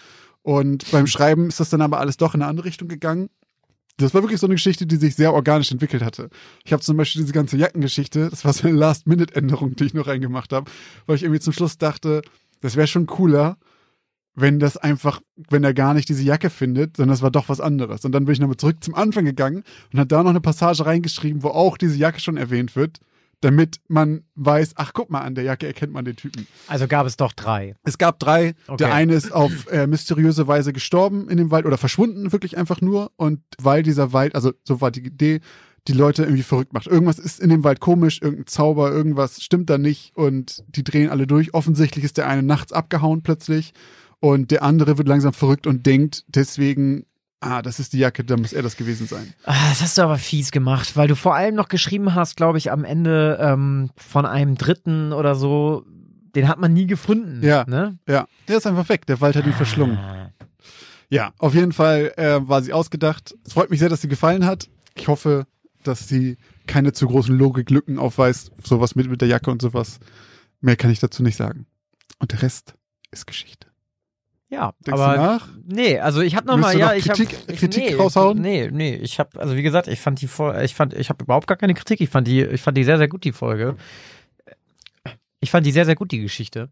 Und 0.43 0.91
beim 0.91 1.07
Schreiben 1.07 1.49
ist 1.49 1.61
das 1.61 1.71
dann 1.71 1.81
aber 1.81 1.99
alles 1.99 2.17
doch 2.17 2.35
in 2.35 2.43
eine 2.43 2.49
andere 2.49 2.67
Richtung 2.67 2.89
gegangen. 2.89 3.29
Das 3.99 4.13
war 4.13 4.23
wirklich 4.23 4.41
so 4.41 4.47
eine 4.47 4.55
Geschichte, 4.55 4.87
die 4.87 4.97
sich 4.97 5.17
sehr 5.17 5.33
organisch 5.33 5.73
entwickelt 5.73 6.03
hatte. 6.03 6.29
Ich 6.65 6.73
habe 6.73 6.83
zum 6.83 6.97
Beispiel 6.97 7.23
diese 7.23 7.33
ganze 7.33 7.57
Jackengeschichte, 7.57 8.29
das 8.29 8.45
war 8.45 8.53
so 8.53 8.69
eine 8.69 8.77
Last-Minute-Änderung, 8.77 9.75
die 9.75 9.85
ich 9.85 9.95
noch 9.95 10.07
reingemacht 10.07 10.53
habe, 10.53 10.71
weil 11.07 11.17
ich 11.17 11.23
irgendwie 11.23 11.41
zum 11.41 11.55
Schluss 11.55 11.79
dachte, 11.79 12.23
das 12.61 12.77
wäre 12.77 12.87
schon 12.87 13.07
cooler, 13.07 13.57
wenn 14.37 14.61
das 14.61 14.77
einfach, 14.77 15.21
wenn 15.49 15.65
er 15.65 15.75
gar 15.75 15.95
nicht 15.95 16.09
diese 16.09 16.23
Jacke 16.23 16.51
findet, 16.51 16.99
sondern 16.99 17.15
das 17.15 17.23
war 17.23 17.31
doch 17.31 17.49
was 17.49 17.61
anderes. 17.61 18.05
Und 18.05 18.13
dann 18.13 18.27
bin 18.27 18.35
ich 18.35 18.39
nochmal 18.39 18.59
zurück 18.59 18.77
zum 18.85 18.95
Anfang 18.95 19.25
gegangen 19.25 19.65
und 19.93 19.99
habe 19.99 20.07
da 20.07 20.23
noch 20.23 20.31
eine 20.31 20.43
Passage 20.43 20.85
reingeschrieben, 20.85 21.43
wo 21.43 21.49
auch 21.49 21.79
diese 21.79 21.97
Jacke 21.97 22.21
schon 22.21 22.37
erwähnt 22.37 22.77
wird, 22.77 23.01
damit 23.41 23.81
man 23.89 24.25
weiß, 24.35 24.75
ach 24.77 24.93
guck 24.93 25.11
mal, 25.11 25.23
an 25.23 25.35
der 25.35 25.45
Jacke 25.45 25.67
erkennt 25.67 25.93
man 25.93 26.05
den 26.05 26.17
Typen. 26.17 26.47
Also 26.69 26.87
gab 26.87 27.07
es 27.07 27.17
doch 27.17 27.33
drei. 27.33 27.77
Es 27.83 27.97
gab 27.97 28.19
drei. 28.19 28.55
Okay. 28.67 28.77
Der 28.77 28.95
eine 28.95 29.15
ist 29.15 29.33
auf 29.33 29.71
äh, 29.73 29.87
mysteriöse 29.87 30.47
Weise 30.47 30.75
gestorben 30.75 31.29
in 31.31 31.39
dem 31.39 31.51
Wald 31.51 31.65
oder 31.65 31.79
verschwunden, 31.79 32.33
wirklich 32.33 32.59
einfach 32.59 32.83
nur. 32.83 33.13
Und 33.17 33.41
weil 33.59 33.83
dieser 33.83 34.13
Wald, 34.13 34.35
also 34.35 34.53
so 34.65 34.83
war 34.83 34.91
die 34.91 35.05
Idee, 35.05 35.41
die 35.89 35.93
Leute 35.93 36.25
irgendwie 36.25 36.43
verrückt 36.43 36.73
macht. 36.73 36.89
Irgendwas 36.89 37.19
ist 37.19 37.41
in 37.41 37.49
dem 37.49 37.65
Wald 37.65 37.81
komisch, 37.81 38.21
irgendein 38.21 38.49
Zauber, 38.49 38.91
irgendwas 38.91 39.43
stimmt 39.43 39.71
da 39.71 39.79
nicht 39.79 40.15
und 40.17 40.65
die 40.69 40.85
drehen 40.85 41.09
alle 41.09 41.27
durch. 41.27 41.55
Offensichtlich 41.55 42.05
ist 42.05 42.19
der 42.19 42.27
eine 42.27 42.43
nachts 42.43 42.73
abgehauen 42.73 43.23
plötzlich 43.23 43.73
und 44.21 44.51
der 44.51 44.63
andere 44.63 44.99
wird 44.99 45.09
langsam 45.09 45.33
verrückt 45.33 45.67
und 45.67 45.87
denkt 45.87 46.25
deswegen, 46.29 47.07
ah, 47.41 47.63
das 47.63 47.79
ist 47.79 47.93
die 47.93 47.99
Jacke, 47.99 48.25
da 48.25 48.37
muss 48.37 48.53
er 48.53 48.63
das 48.63 48.77
gewesen 48.77 49.07
sein. 49.07 49.35
Ah, 49.45 49.69
Das 49.69 49.83
hast 49.83 49.99
du 49.99 50.03
aber 50.03 50.19
fies 50.19 50.51
gemacht, 50.51 50.97
weil 50.97 51.09
du 51.09 51.15
vor 51.17 51.35
allem 51.35 51.55
noch 51.55 51.69
geschrieben 51.69 52.15
hast, 52.15 52.37
glaube 52.37 52.59
ich, 52.59 52.71
am 52.73 52.85
Ende 52.85 53.39
ähm, 53.41 53.91
von 53.97 54.27
einem 54.27 54.57
Dritten 54.57 55.13
oder 55.13 55.35
so. 55.35 55.85
Den 56.35 56.49
hat 56.49 56.59
man 56.59 56.73
nie 56.73 56.87
gefunden. 56.87 57.43
Ja. 57.43 57.65
Ne? 57.67 57.99
Ja, 58.07 58.27
der 58.49 58.59
ist 58.59 58.67
einfach 58.67 58.89
weg, 58.89 59.07
der 59.07 59.21
Wald 59.21 59.37
hat 59.37 59.47
ihn 59.47 59.53
verschlungen. 59.55 59.97
Ah. 59.97 60.31
Ja, 61.09 61.33
auf 61.39 61.55
jeden 61.55 61.73
Fall 61.73 62.13
äh, 62.17 62.41
war 62.47 62.63
sie 62.63 62.73
ausgedacht. 62.73 63.35
Es 63.45 63.53
freut 63.53 63.71
mich 63.71 63.79
sehr, 63.79 63.89
dass 63.89 64.01
sie 64.01 64.09
gefallen 64.09 64.45
hat. 64.45 64.69
Ich 64.97 65.09
hoffe, 65.09 65.47
dass 65.85 66.09
sie 66.09 66.37
keine 66.67 66.93
zu 66.93 67.07
großen 67.07 67.37
Logiklücken 67.37 67.99
aufweist, 67.99 68.51
sowas 68.65 68.97
mit, 68.97 69.09
mit 69.09 69.21
der 69.21 69.29
Jacke 69.29 69.51
und 69.51 69.63
sowas. 69.63 70.01
Mehr 70.61 70.77
kann 70.77 70.91
ich 70.91 70.99
dazu 70.99 71.23
nicht 71.23 71.37
sagen. 71.37 71.67
Und 72.19 72.33
der 72.33 72.43
Rest 72.43 72.75
ist 73.13 73.27
Geschichte. 73.27 73.69
Ja, 74.49 74.73
Denkst 74.87 75.01
aber 75.01 75.15
du 75.15 75.21
nach? 75.21 75.49
nee, 75.67 75.99
also 75.99 76.21
ich 76.21 76.37
habe 76.37 76.47
noch 76.47 76.55
Willst 76.57 76.69
mal 76.75 76.79
ja, 76.79 76.95
ich 76.95 77.11
habe 77.11 77.25
Kritik- 77.25 77.57
Kritik 77.59 77.99
raushauen? 77.99 78.41
Nee, 78.41 78.71
nee, 78.73 78.95
ich 78.95 79.19
habe 79.19 79.41
also 79.41 79.57
wie 79.57 79.63
gesagt, 79.63 79.89
ich 79.89 80.01
fand 80.01 80.21
die 80.21 80.29
Folge, 80.29 80.63
ich 80.65 80.75
fand 80.75 80.95
ich 80.95 81.09
habe 81.09 81.25
überhaupt 81.25 81.49
gar 81.49 81.57
keine 81.57 81.75
Kritik, 81.75 82.01
ich 82.01 82.09
fand 82.09 82.29
die 82.29 82.43
ich 82.43 82.61
fand 82.61 82.77
die 82.79 82.85
sehr 82.85 82.97
sehr 82.99 83.09
gut 83.09 83.25
die 83.25 83.33
Folge. 83.33 83.77
Ich 85.41 85.51
fand 85.51 85.67
die 85.67 85.73
sehr 85.73 85.85
sehr 85.85 85.97
gut 85.97 86.13
die 86.13 86.21
Geschichte. 86.21 86.71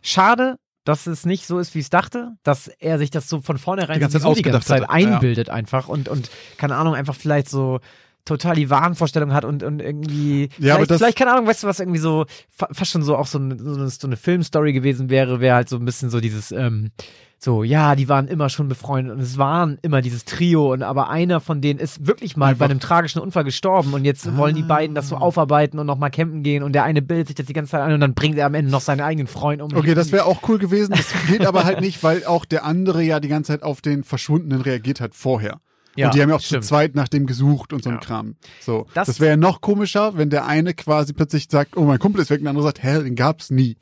Schade, 0.00 0.56
dass 0.84 1.06
es 1.06 1.26
nicht 1.26 1.46
so 1.46 1.58
ist, 1.58 1.74
wie 1.74 1.78
ich 1.80 1.86
es 1.86 1.90
dachte, 1.90 2.32
dass 2.42 2.68
er 2.68 2.98
sich 2.98 3.10
das 3.10 3.28
so 3.28 3.40
von 3.40 3.58
vornherein 3.58 3.94
Die 3.96 4.00
ganze 4.00 4.20
Zeit 4.20 4.36
die 4.36 4.42
ganze 4.42 4.66
Zeit 4.68 4.82
hatte. 4.88 5.02
Ja. 5.02 5.14
einbildet 5.14 5.50
einfach 5.50 5.88
und 5.88 6.08
und 6.08 6.30
keine 6.56 6.76
Ahnung, 6.76 6.94
einfach 6.94 7.14
vielleicht 7.14 7.48
so 7.48 7.80
total 8.24 8.54
die 8.54 8.70
Wahnvorstellung 8.70 9.32
hat 9.32 9.44
und, 9.44 9.62
und 9.62 9.80
irgendwie 9.80 10.48
Ja, 10.58 10.74
aber 10.74 10.86
vielleicht, 10.86 10.90
das- 10.92 10.98
vielleicht 10.98 11.18
keine 11.18 11.32
Ahnung, 11.32 11.46
weißt 11.46 11.64
du, 11.64 11.66
was 11.66 11.80
irgendwie 11.80 11.98
so 11.98 12.26
fa 12.50 12.68
fast 12.70 12.90
schon 12.92 13.02
so 13.02 13.16
auch 13.16 13.26
so 13.26 13.38
eine, 13.38 13.58
so 13.58 13.74
eine, 13.74 13.88
so 13.88 14.06
eine 14.06 14.16
Filmstory 14.16 14.72
gewesen 14.72 15.10
wäre, 15.10 15.40
wäre 15.40 15.56
halt 15.56 15.68
so 15.68 15.76
ein 15.76 15.84
bisschen 15.84 16.08
so 16.10 16.20
dieses 16.20 16.52
ähm, 16.52 16.90
so, 17.38 17.64
ja, 17.64 17.96
die 17.96 18.08
waren 18.08 18.28
immer 18.28 18.48
schon 18.48 18.68
befreundet 18.68 19.16
und 19.16 19.20
es 19.20 19.36
waren 19.36 19.76
immer 19.82 20.00
dieses 20.00 20.24
Trio 20.24 20.72
und 20.72 20.84
aber 20.84 21.10
einer 21.10 21.40
von 21.40 21.60
denen 21.60 21.80
ist 21.80 22.06
wirklich 22.06 22.36
mal 22.36 22.50
Einfach- 22.50 22.60
bei 22.60 22.64
einem 22.70 22.78
tragischen 22.78 23.18
Unfall 23.20 23.42
gestorben 23.42 23.92
und 23.94 24.04
jetzt 24.04 24.36
wollen 24.36 24.54
die 24.54 24.62
beiden 24.62 24.94
das 24.94 25.08
so 25.08 25.16
aufarbeiten 25.16 25.80
und 25.80 25.86
nochmal 25.88 26.12
campen 26.12 26.44
gehen 26.44 26.62
und 26.62 26.72
der 26.72 26.84
eine 26.84 27.02
bildet 27.02 27.26
sich 27.26 27.34
das 27.34 27.46
die 27.46 27.52
ganze 27.52 27.72
Zeit 27.72 27.80
ein 27.82 27.92
und 27.94 27.98
dann 28.00 28.14
bringt 28.14 28.38
er 28.38 28.46
am 28.46 28.54
Ende 28.54 28.70
noch 28.70 28.80
seinen 28.80 29.00
eigenen 29.00 29.26
Freund 29.26 29.60
um. 29.60 29.74
Okay, 29.74 29.94
das 29.94 30.12
wäre 30.12 30.26
auch 30.26 30.48
cool 30.48 30.58
gewesen. 30.58 30.92
Das 30.96 31.12
geht 31.26 31.44
aber 31.44 31.64
halt 31.64 31.80
nicht, 31.80 32.04
weil 32.04 32.24
auch 32.26 32.44
der 32.44 32.64
andere 32.64 33.02
ja 33.02 33.18
die 33.18 33.26
ganze 33.26 33.48
Zeit 33.50 33.64
auf 33.64 33.80
den 33.80 34.04
Verschwundenen 34.04 34.60
reagiert 34.60 35.00
hat 35.00 35.16
vorher. 35.16 35.58
Ja, 35.96 36.06
und 36.06 36.14
die 36.14 36.22
haben 36.22 36.30
ja 36.30 36.36
auch 36.36 36.40
stimmt. 36.40 36.64
zu 36.64 36.68
zweit 36.70 36.94
nach 36.94 37.08
dem 37.08 37.26
gesucht 37.26 37.72
und 37.72 37.82
so 37.84 37.90
ein 37.90 37.96
Ja. 37.96 38.00
Kram. 38.00 38.36
So. 38.60 38.86
Das- 38.94 39.06
Das, 39.06 39.20
wäre 39.20 39.32
ja 39.32 39.36
noch 39.36 39.60
komischer, 39.60 40.16
wenn 40.16 40.30
der 40.30 40.46
eine 40.46 40.74
quasi 40.74 41.12
plötzlich 41.12 41.48
sagt, 41.50 41.76
oh, 41.76 41.84
mein 41.84 41.98
Kumpel 41.98 42.22
ist 42.22 42.30
weg, 42.30 42.38
und 42.40 42.44
der 42.44 42.50
andere 42.50 42.64
sagt, 42.64 42.82
hä, 42.82 43.02
den 43.02 43.14
gab's 43.14 43.50
nie. 43.50 43.76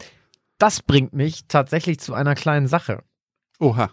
Das 0.59 0.83
bringt 0.83 1.13
mich 1.15 1.45
tatsächlich 1.49 2.01
zu 2.01 2.13
einer 2.15 2.35
kleinen 2.35 2.67
Sache. 2.67 3.03
Oha. 3.59 3.91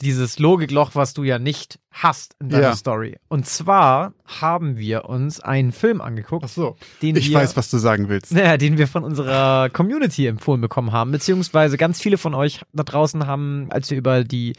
Dieses 0.00 0.38
Logikloch, 0.38 0.94
was 0.94 1.12
du 1.12 1.22
ja 1.22 1.38
nicht 1.38 1.78
hast 1.90 2.34
in 2.40 2.48
deiner 2.48 2.62
Ja. 2.68 2.76
Story. 2.76 3.18
Und 3.28 3.46
zwar 3.46 4.14
haben 4.24 4.78
wir 4.78 5.04
uns 5.04 5.38
einen 5.40 5.70
Film 5.70 6.00
angeguckt, 6.00 6.44
Ach 6.46 6.48
so. 6.48 6.76
den 7.02 7.14
Ich 7.16 7.28
wir 7.28 7.36
weiß, 7.38 7.58
was 7.58 7.70
du 7.70 7.76
sagen 7.76 8.08
willst. 8.08 8.32
Naja, 8.32 8.56
den 8.56 8.78
wir 8.78 8.88
von 8.88 9.04
unserer 9.04 9.68
Community 9.68 10.26
empfohlen 10.26 10.62
bekommen 10.62 10.92
haben, 10.92 11.12
beziehungsweise 11.12 11.76
ganz 11.76 12.00
viele 12.00 12.16
von 12.16 12.34
euch 12.34 12.62
da 12.72 12.84
draußen 12.84 13.26
haben, 13.26 13.66
als 13.70 13.90
wir 13.90 13.98
über 13.98 14.24
die 14.24 14.54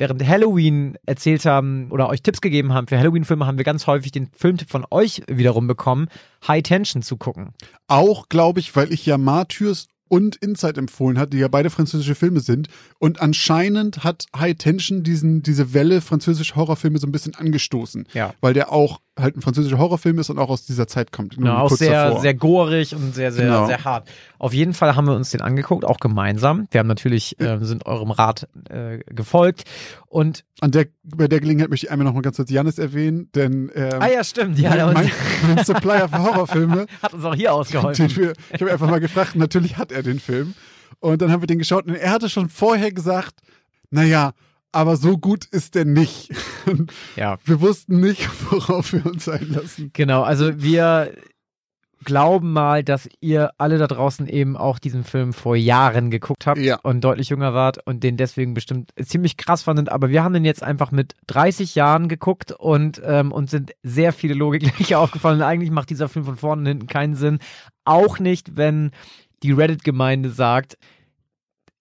während 0.00 0.26
Halloween 0.26 0.96
erzählt 1.06 1.44
haben 1.44 1.90
oder 1.90 2.08
euch 2.08 2.22
Tipps 2.22 2.40
gegeben 2.40 2.72
haben 2.72 2.88
für 2.88 2.98
Halloween-Filme, 2.98 3.46
haben 3.46 3.58
wir 3.58 3.64
ganz 3.64 3.86
häufig 3.86 4.10
den 4.10 4.30
Filmtipp 4.34 4.70
von 4.70 4.86
euch 4.90 5.22
wiederum 5.28 5.66
bekommen, 5.66 6.08
High 6.48 6.62
Tension 6.62 7.02
zu 7.02 7.18
gucken. 7.18 7.50
Auch, 7.86 8.28
glaube 8.28 8.60
ich, 8.60 8.74
weil 8.74 8.92
ich 8.92 9.04
ja 9.06 9.18
Martyrs 9.18 9.86
und 10.08 10.36
Inside 10.36 10.80
empfohlen 10.80 11.18
hat, 11.18 11.32
die 11.32 11.38
ja 11.38 11.46
beide 11.46 11.70
französische 11.70 12.16
Filme 12.16 12.40
sind. 12.40 12.68
Und 12.98 13.20
anscheinend 13.20 14.02
hat 14.02 14.26
High 14.36 14.56
Tension 14.56 15.04
diesen, 15.04 15.42
diese 15.42 15.72
Welle 15.72 16.00
französischer 16.00 16.56
Horrorfilme 16.56 16.98
so 16.98 17.06
ein 17.06 17.12
bisschen 17.12 17.36
angestoßen. 17.36 18.08
Ja. 18.12 18.34
Weil 18.40 18.52
der 18.52 18.72
auch 18.72 19.00
halt 19.20 19.36
ein 19.36 19.42
französischer 19.42 19.78
Horrorfilm 19.78 20.18
ist 20.18 20.30
und 20.30 20.38
auch 20.38 20.48
aus 20.50 20.64
dieser 20.64 20.86
Zeit 20.86 21.12
kommt. 21.12 21.36
Genau, 21.36 21.58
auch 21.58 21.70
sehr, 21.70 22.06
davor. 22.06 22.20
sehr 22.20 22.34
gorig 22.34 22.94
und 22.94 23.14
sehr, 23.14 23.32
sehr, 23.32 23.46
Genau. 23.46 23.66
sehr 23.66 23.84
hart. 23.84 24.08
Auf 24.38 24.52
jeden 24.52 24.74
Fall 24.74 24.96
haben 24.96 25.06
wir 25.06 25.14
uns 25.14 25.30
den 25.30 25.40
angeguckt, 25.40 25.84
auch 25.84 25.98
gemeinsam. 25.98 26.66
Wir 26.70 26.80
haben 26.80 26.86
natürlich, 26.86 27.38
äh, 27.40 27.58
sind 27.62 27.86
eurem 27.86 28.10
Rat 28.10 28.48
äh, 28.68 28.98
gefolgt. 29.06 29.64
Und, 30.06 30.44
An 30.60 30.70
der, 30.72 30.86
bei 31.04 31.28
der 31.28 31.40
Gelegenheit 31.40 31.70
möchte 31.70 31.86
ich 31.86 31.92
einmal 31.92 32.04
noch 32.06 32.14
mal 32.14 32.22
ganz 32.22 32.36
kurz 32.36 32.50
Janis 32.50 32.78
erwähnen, 32.78 33.28
denn 33.34 33.70
ähm, 33.74 34.00
ah 34.00 34.08
ja, 34.08 34.24
stimmt, 34.24 34.58
ja, 34.58 34.70
mein, 34.86 34.94
mein, 34.94 35.10
mein 35.54 35.64
Supplier 35.64 36.08
für 36.08 36.18
Horrorfilme, 36.22 36.86
hat 37.02 37.14
uns 37.14 37.24
auch 37.24 37.34
hier 37.34 37.54
ausgeholfen. 37.54 38.16
wir, 38.16 38.32
ich 38.52 38.60
habe 38.60 38.72
einfach 38.72 38.88
mal 38.90 39.00
gefragt, 39.00 39.36
natürlich 39.36 39.76
hat 39.78 39.92
er 39.92 40.02
den 40.02 40.20
Film. 40.20 40.54
Und 40.98 41.22
dann 41.22 41.30
haben 41.32 41.42
wir 41.42 41.46
den 41.46 41.58
geschaut 41.58 41.86
und 41.86 41.94
er 41.94 42.10
hatte 42.10 42.28
schon 42.28 42.48
vorher 42.48 42.92
gesagt, 42.92 43.36
naja, 43.90 44.32
aber 44.72 44.96
so 44.96 45.18
gut 45.18 45.44
ist 45.46 45.74
der 45.74 45.84
nicht. 45.84 46.30
Ja, 47.16 47.38
wir 47.44 47.60
wussten 47.60 48.00
nicht, 48.00 48.28
worauf 48.50 48.92
wir 48.92 49.04
uns 49.06 49.28
einlassen. 49.28 49.90
Genau, 49.94 50.22
also 50.22 50.62
wir 50.62 51.12
glauben 52.04 52.52
mal, 52.52 52.82
dass 52.82 53.08
ihr 53.20 53.50
alle 53.58 53.76
da 53.78 53.86
draußen 53.86 54.26
eben 54.28 54.56
auch 54.56 54.78
diesen 54.78 55.04
Film 55.04 55.32
vor 55.32 55.54
Jahren 55.56 56.10
geguckt 56.10 56.46
habt 56.46 56.58
Ja. 56.60 56.78
und 56.82 57.02
deutlich 57.02 57.28
jünger 57.28 57.52
wart 57.52 57.78
und 57.86 58.02
den 58.02 58.16
deswegen 58.16 58.54
bestimmt 58.54 58.90
ziemlich 59.02 59.36
krass 59.36 59.62
fandet. 59.62 59.90
Aber 59.90 60.08
wir 60.08 60.22
haben 60.24 60.32
den 60.32 60.44
jetzt 60.46 60.62
einfach 60.62 60.92
mit 60.92 61.14
30 61.26 61.74
Jahren 61.74 62.08
geguckt 62.08 62.52
und 62.52 63.00
ähm, 63.04 63.32
uns 63.32 63.50
sind 63.50 63.72
sehr 63.82 64.12
viele 64.12 64.34
Logiklöcher 64.34 64.98
aufgefallen. 65.00 65.42
Eigentlich 65.42 65.70
macht 65.70 65.90
dieser 65.90 66.08
Film 66.08 66.24
von 66.24 66.36
vorne 66.36 66.60
und 66.62 66.66
hinten 66.66 66.86
keinen 66.86 67.14
Sinn. 67.16 67.38
Auch 67.84 68.18
nicht, 68.18 68.56
wenn 68.56 68.92
die 69.42 69.52
Reddit-Gemeinde 69.52 70.30
sagt, 70.30 70.78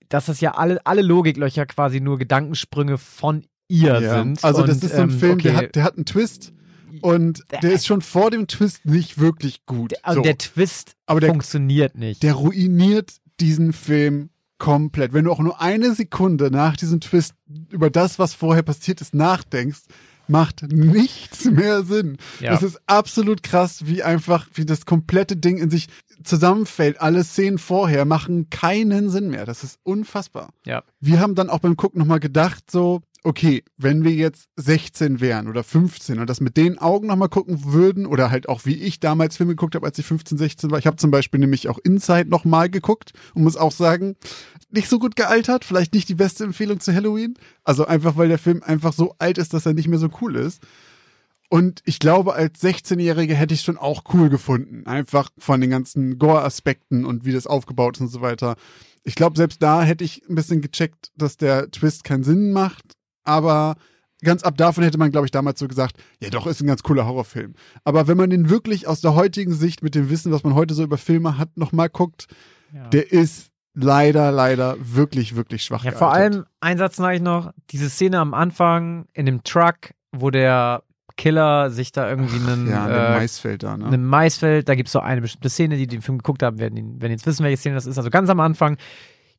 dass 0.09 0.25
das 0.25 0.41
ja 0.41 0.55
alle, 0.55 0.85
alle 0.85 1.01
Logiklöcher 1.01 1.65
quasi 1.65 2.01
nur 2.01 2.17
Gedankensprünge 2.17 2.97
von 2.97 3.45
ihr 3.67 3.99
Ja. 4.01 4.19
sind. 4.19 4.43
Also 4.43 4.63
das 4.65 4.77
Und, 4.77 4.83
ist 4.83 4.95
so 4.95 5.01
ein 5.01 5.09
ähm, 5.09 5.19
Film, 5.19 5.39
der, 5.39 5.55
okay. 5.55 5.65
hat, 5.67 5.75
der 5.75 5.83
hat 5.83 5.95
einen 5.95 6.05
Twist 6.05 6.51
und 7.01 7.43
der 7.61 7.71
ist 7.71 7.85
schon 7.85 8.01
vor 8.01 8.31
dem 8.31 8.47
Twist 8.47 8.85
nicht 8.85 9.19
wirklich 9.19 9.65
gut. 9.65 9.93
Also 10.03 10.19
so. 10.19 10.23
der 10.23 10.37
Twist 10.37 10.95
Aber 11.05 11.19
der, 11.19 11.29
funktioniert 11.29 11.95
nicht. 11.95 12.23
der 12.23 12.33
ruiniert 12.33 13.13
diesen 13.39 13.73
Film 13.73 14.29
komplett. 14.57 15.13
Wenn 15.13 15.25
du 15.25 15.31
auch 15.31 15.39
nur 15.39 15.61
eine 15.61 15.93
Sekunde 15.93 16.51
nach 16.51 16.75
diesem 16.75 16.99
Twist 16.99 17.33
über 17.69 17.89
das, 17.89 18.19
was 18.19 18.33
vorher 18.33 18.63
passiert 18.63 18.99
ist, 19.01 19.13
nachdenkst, 19.13 19.81
macht 20.27 20.63
nichts 20.63 21.45
mehr 21.45 21.83
Sinn. 21.83 22.17
Ja. 22.39 22.51
Das 22.51 22.63
ist 22.63 22.79
absolut 22.85 23.41
krass, 23.43 23.85
wie 23.87 24.03
einfach, 24.03 24.47
wie 24.53 24.65
das 24.65 24.85
komplette 24.85 25.35
Ding 25.37 25.57
in 25.57 25.69
sich 25.69 25.87
zusammenfällt. 26.23 27.01
Alle 27.01 27.23
Szenen 27.23 27.57
vorher 27.57 28.05
machen 28.05 28.49
keinen 28.49 29.09
Sinn 29.09 29.29
mehr. 29.29 29.45
Das 29.45 29.63
ist 29.63 29.79
unfassbar. 29.83 30.49
Ja. 30.65 30.83
Wir 30.99 31.19
haben 31.19 31.35
dann 31.35 31.49
auch 31.49 31.59
beim 31.59 31.77
Gucken 31.77 31.99
nochmal 31.99 32.19
gedacht, 32.19 32.69
so, 32.69 33.01
okay, 33.23 33.63
wenn 33.77 34.03
wir 34.03 34.11
jetzt 34.11 34.49
16 34.57 35.19
wären 35.19 35.47
oder 35.47 35.63
15 35.63 36.19
und 36.19 36.29
das 36.29 36.41
mit 36.41 36.57
den 36.57 36.77
Augen 36.77 37.07
nochmal 37.07 37.29
gucken 37.29 37.65
würden 37.65 38.05
oder 38.05 38.31
halt 38.31 38.47
auch 38.47 38.65
wie 38.65 38.75
ich 38.75 38.99
damals 38.99 39.37
Filme 39.37 39.53
geguckt 39.53 39.75
habe, 39.75 39.85
als 39.85 39.99
ich 39.99 40.05
15, 40.05 40.37
16 40.37 40.71
war. 40.71 40.79
Ich 40.79 40.87
habe 40.87 40.97
zum 40.97 41.11
Beispiel 41.11 41.39
nämlich 41.39 41.67
auch 41.67 41.79
Inside 41.83 42.29
nochmal 42.29 42.69
geguckt 42.69 43.13
und 43.33 43.43
muss 43.43 43.57
auch 43.57 43.71
sagen, 43.71 44.15
nicht 44.71 44.89
so 44.89 44.99
gut 44.99 45.15
gealtert, 45.15 45.65
vielleicht 45.65 45.93
nicht 45.93 46.09
die 46.09 46.15
beste 46.15 46.43
Empfehlung 46.43 46.79
zu 46.79 46.93
Halloween. 46.93 47.35
Also 47.63 47.85
einfach, 47.85 48.17
weil 48.17 48.29
der 48.29 48.37
Film 48.37 48.63
einfach 48.63 48.93
so 48.93 49.15
alt 49.19 49.37
ist, 49.37 49.53
dass 49.53 49.65
er 49.65 49.73
nicht 49.73 49.87
mehr 49.87 49.99
so 49.99 50.09
cool 50.21 50.35
ist. 50.35 50.61
Und 51.49 51.81
ich 51.85 51.97
glaube, 51.99 52.33
als 52.35 52.61
16-Jährige 52.61 53.33
hätte 53.35 53.55
ich 53.55 53.61
schon 53.61 53.77
auch 53.77 54.03
cool 54.13 54.29
gefunden. 54.29 54.85
Einfach 54.85 55.29
von 55.39 55.59
den 55.59 55.71
ganzen 55.71 56.19
Gore-Aspekten 56.19 57.05
und 57.05 57.25
wie 57.25 57.31
das 57.33 57.47
aufgebaut 57.47 57.97
ist 57.97 58.01
und 58.01 58.07
so 58.09 58.21
weiter. 58.21 58.55
Ich 59.03 59.15
glaube, 59.15 59.35
selbst 59.35 59.63
da 59.63 59.81
hätte 59.81 60.03
ich 60.03 60.21
ein 60.29 60.35
bisschen 60.35 60.61
gecheckt, 60.61 61.11
dass 61.15 61.37
der 61.37 61.71
Twist 61.71 62.03
keinen 62.03 62.23
Sinn 62.23 62.51
macht. 62.51 62.83
Aber 63.23 63.75
ganz 64.21 64.43
ab 64.43 64.57
davon 64.57 64.83
hätte 64.83 64.99
man, 64.99 65.09
glaube 65.11 65.25
ich, 65.25 65.31
damals 65.31 65.59
so 65.59 65.67
gesagt, 65.67 65.97
ja 66.19 66.29
doch, 66.29 66.45
ist 66.45 66.61
ein 66.61 66.67
ganz 66.67 66.83
cooler 66.83 67.07
Horrorfilm. 67.07 67.55
Aber 67.83 68.07
wenn 68.07 68.17
man 68.17 68.29
den 68.29 68.49
wirklich 68.49 68.87
aus 68.87 69.01
der 69.01 69.15
heutigen 69.15 69.53
Sicht 69.53 69.81
mit 69.81 69.95
dem 69.95 70.09
Wissen, 70.11 70.31
was 70.31 70.43
man 70.43 70.53
heute 70.53 70.75
so 70.75 70.83
über 70.83 70.97
Filme 70.99 71.37
hat, 71.39 71.57
nochmal 71.57 71.89
guckt, 71.89 72.27
Ja. 72.73 72.87
der 72.89 73.11
ist 73.11 73.47
leider, 73.73 74.31
leider 74.31 74.75
wirklich, 74.79 75.35
wirklich 75.35 75.63
schwach 75.63 75.83
Ja, 75.83 75.91
vor 75.93 76.11
gealtert. 76.11 76.33
allem, 76.35 76.45
ein 76.59 76.77
Satz 76.77 76.97
sage 76.97 77.15
ich 77.15 77.21
noch, 77.23 77.51
diese 77.71 77.89
Szene 77.89 78.19
am 78.19 78.35
Anfang 78.35 79.07
in 79.13 79.25
dem 79.25 79.41
Truck, 79.43 79.93
wo 80.11 80.29
der 80.29 80.83
Killer 81.19 81.69
sich 81.69 81.91
da 81.91 82.09
irgendwie 82.09 82.37
einen, 82.37 82.69
Ja, 82.69 82.87
äh, 83.15 83.19
Maisfeld 83.19 83.61
da, 83.63 83.75
ne? 83.77 83.85
einem 83.87 84.05
Maisfeld, 84.05 84.69
da 84.69 84.75
gibt 84.75 84.87
es 84.87 84.93
so 84.93 84.99
eine 85.01 85.19
bestimmte 85.19 85.49
Szene, 85.49 85.75
die 85.75 85.85
den 85.85 86.01
Film 86.01 86.17
geguckt 86.19 86.41
haben, 86.41 86.59
werden, 86.59 87.01
werden 87.01 87.11
jetzt 87.11 87.27
wissen, 87.27 87.43
welche 87.43 87.57
Szene 87.57 87.75
das 87.75 87.85
ist. 87.85 87.97
Also 87.97 88.09
ganz 88.09 88.29
am 88.29 88.39
Anfang, 88.39 88.77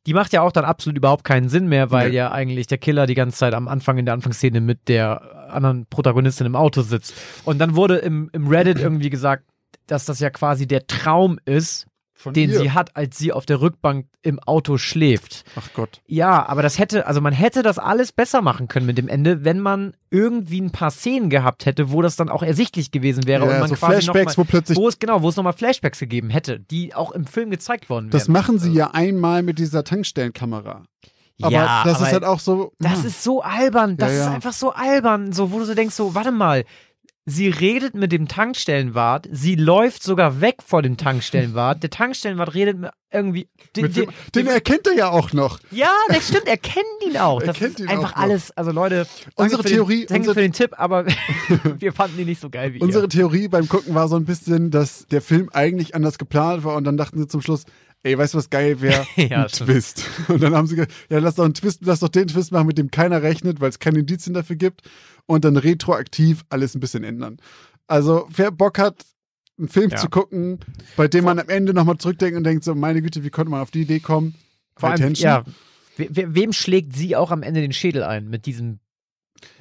die 0.05 0.13
macht 0.13 0.31
ja 0.31 0.41
auch 0.43 0.51
dann 0.51 0.63
absolut 0.63 0.95
überhaupt 0.97 1.23
keinen 1.23 1.49
Sinn 1.49 1.67
mehr, 1.67 1.89
weil 1.91 2.09
Nee. 2.09 2.15
ja 2.17 2.31
eigentlich 2.31 2.67
der 2.67 2.77
Killer 2.77 3.07
die 3.07 3.15
ganze 3.15 3.37
Zeit 3.37 3.53
am 3.55 3.67
Anfang 3.67 3.97
in 3.97 4.05
der 4.05 4.13
Anfangsszene 4.13 4.61
mit 4.61 4.87
der 4.89 5.49
anderen 5.51 5.85
Protagonistin 5.87 6.45
im 6.47 6.55
Auto 6.55 6.81
sitzt. 6.83 7.13
Und 7.45 7.57
dann 7.59 7.75
wurde 7.75 7.97
im, 7.97 8.29
im 8.33 8.47
Reddit 8.47 8.79
irgendwie 8.79 9.09
gesagt, 9.09 9.43
dass 9.87 10.05
das 10.05 10.19
ja 10.19 10.29
quasi 10.29 10.67
der 10.67 10.85
Traum 10.87 11.39
ist, 11.45 11.87
Von 12.21 12.33
den 12.33 12.51
ihr. 12.51 12.59
sie 12.59 12.71
hat, 12.71 12.95
als 12.95 13.17
sie 13.17 13.33
auf 13.33 13.45
der 13.47 13.61
Rückbank 13.61 14.05
im 14.21 14.39
Auto 14.39 14.77
schläft. 14.77 15.43
Ach 15.55 15.67
Gott. 15.73 16.01
Ja, 16.05 16.47
aber 16.47 16.61
das 16.61 16.77
hätte, 16.77 17.07
also 17.07 17.19
man 17.19 17.33
hätte 17.33 17.63
das 17.63 17.79
alles 17.79 18.11
besser 18.11 18.41
machen 18.43 18.67
können 18.67 18.85
mit 18.85 18.97
dem 18.99 19.07
Ende, 19.07 19.43
wenn 19.43 19.59
man 19.59 19.95
irgendwie 20.11 20.61
ein 20.61 20.69
paar 20.71 20.91
Szenen 20.91 21.29
gehabt 21.31 21.65
hätte, 21.65 21.91
wo 21.91 22.01
das 22.03 22.15
dann 22.15 22.29
auch 22.29 22.43
ersichtlich 22.43 22.91
gewesen 22.91 23.25
wäre 23.25 23.43
und 23.43 23.49
Ja, 23.49 23.59
man 23.59 23.69
so 23.69 23.75
quasi 23.75 23.93
Flashbacks, 24.03 24.37
noch 24.37 24.43
wo 24.45 24.47
plötzlich 24.47 24.77
mal, 24.77 24.83
wo 24.83 24.87
es 24.87 24.99
genau, 24.99 25.21
wo 25.23 25.29
es 25.29 25.35
nochmal 25.35 25.53
Flashbacks 25.53 25.97
gegeben 25.99 26.29
hätte, 26.29 26.59
die 26.59 26.93
auch 26.93 27.11
im 27.11 27.25
Film 27.25 27.49
gezeigt 27.49 27.89
worden 27.89 28.05
wären. 28.05 28.11
Das 28.11 28.27
machen 28.27 28.59
sie 28.59 28.67
Also, 28.67 28.77
ja 28.77 28.91
einmal 28.91 29.41
mit 29.41 29.57
dieser 29.57 29.83
Tankstellenkamera. 29.83 30.83
Aber 31.41 31.51
ja, 31.51 31.83
das 31.83 31.95
aber 31.95 32.05
ist 32.05 32.13
halt 32.13 32.23
auch 32.23 32.39
so. 32.39 32.71
das 32.79 32.99
hm, 32.99 33.07
ist 33.07 33.23
so 33.23 33.41
albern, 33.41 33.97
das 33.97 34.11
Ja, 34.11 34.17
ja. 34.17 34.23
ist 34.27 34.31
einfach 34.35 34.53
so 34.53 34.71
albern, 34.73 35.31
so 35.33 35.51
wo 35.51 35.57
du 35.57 35.65
so 35.65 35.73
denkst, 35.73 35.95
so 35.95 36.13
warte 36.13 36.31
mal, 36.31 36.65
sie 37.31 37.49
redet 37.49 37.95
mit 37.95 38.11
dem 38.11 38.27
Tankstellenwart, 38.27 39.27
sie 39.31 39.55
läuft 39.55 40.03
sogar 40.03 40.41
weg 40.41 40.57
vor 40.65 40.81
dem 40.81 40.97
Tankstellenwart, 40.97 41.81
der 41.83 41.89
Tankstellenwart 41.89 42.53
redet 42.53 42.77
mit 42.79 42.91
irgendwie 43.13 43.49
den, 43.75 43.83
mit 43.83 43.95
dem, 43.97 44.05
den, 44.05 44.45
den 44.45 44.47
erkennt 44.47 44.87
er 44.87 44.93
ja 44.95 45.09
auch 45.09 45.33
noch. 45.33 45.59
Ja, 45.69 45.91
das 46.09 46.27
stimmt, 46.29 46.47
er 46.47 46.57
kennt 46.57 46.85
ihn 47.05 47.17
auch. 47.17 47.41
Er 47.41 47.47
Das 47.47 47.57
kennt 47.57 47.79
ihn 47.79 47.89
einfach 47.89 48.13
auch 48.13 48.15
noch. 48.17 48.23
alles. 48.23 48.51
Also 48.51 48.71
Leute, 48.71 49.05
Unsere 49.35 49.63
für 49.63 49.69
Theorie- 49.69 50.05
den, 50.05 50.07
danke 50.07 50.19
unsere- 50.29 50.33
für 50.35 50.41
den 50.41 50.53
Tipp, 50.53 50.71
aber 50.77 51.05
wir 51.79 51.91
fanden 51.93 52.19
ihn 52.19 52.27
nicht 52.27 52.41
so 52.41 52.49
geil 52.49 52.73
wie 52.73 52.79
Unsere 52.79 53.05
ihr. 53.05 53.09
Theorie 53.09 53.47
beim 53.47 53.67
Gucken 53.67 53.93
war 53.95 54.07
so 54.07 54.15
ein 54.15 54.25
bisschen, 54.25 54.71
dass 54.71 55.05
der 55.07 55.21
Film 55.21 55.49
eigentlich 55.51 55.93
anders 55.95 56.17
geplant 56.17 56.63
war 56.63 56.75
und 56.75 56.83
dann 56.85 56.95
dachten 56.97 57.17
sie 57.19 57.27
zum 57.27 57.41
Schluss, 57.41 57.65
ey, 58.03 58.17
weißt 58.17 58.33
du, 58.33 58.37
was 58.37 58.49
geil 58.49 58.79
wäre? 58.81 59.05
Ja, 59.17 59.43
ein. 59.43 59.47
Twist. 59.49 60.05
Und 60.29 60.41
dann 60.41 60.55
haben 60.55 60.67
sie 60.67 60.75
gesagt, 60.75 60.93
ja, 61.09 61.19
lass 61.19 61.35
doch 61.35 61.43
einen 61.43 61.53
Twist, 61.53 61.81
lass 61.83 61.99
doch 61.99 62.09
den 62.09 62.27
Twist 62.29 62.51
machen, 62.53 62.67
mit 62.67 62.77
dem 62.77 62.91
keiner 62.91 63.21
rechnet, 63.21 63.59
weil 63.59 63.69
es 63.69 63.79
keine 63.79 63.99
Indizien 63.99 64.33
dafür 64.33 64.55
gibt. 64.55 64.81
Und 65.31 65.45
dann 65.45 65.55
retroaktiv 65.57 66.43
alles 66.49 66.75
ein 66.75 66.79
bisschen 66.81 67.03
ändern. 67.03 67.37
Also, 67.87 68.27
wer 68.35 68.51
Bock 68.51 68.77
hat, 68.79 69.05
einen 69.57 69.69
Film 69.69 69.89
Ja. 69.91 69.97
zu 69.97 70.09
gucken, 70.09 70.59
bei 70.97 71.07
dem 71.07 71.23
man 71.25 71.39
am 71.39 71.47
Ende 71.49 71.73
nochmal 71.73 71.97
zurückdenkt 71.97 72.37
und 72.37 72.43
denkt 72.43 72.63
so, 72.63 72.75
meine 72.75 73.01
Güte, 73.01 73.23
wie 73.23 73.29
konnte 73.29 73.49
man 73.51 73.61
auf 73.61 73.71
die 73.71 73.81
Idee 73.83 73.99
kommen? 73.99 74.35
Vor 74.75 74.89
allem, 74.89 74.95
Attention. 75.01 75.25
ja. 75.29 75.43
We 75.97 76.07
we 76.09 76.35
wem 76.35 76.53
schlägt 76.53 76.95
sie 76.95 77.15
auch 77.15 77.31
am 77.31 77.43
Ende 77.43 77.61
den 77.61 77.73
Schädel 77.73 78.03
ein 78.03 78.29
mit 78.29 78.45
diesem 78.45 78.79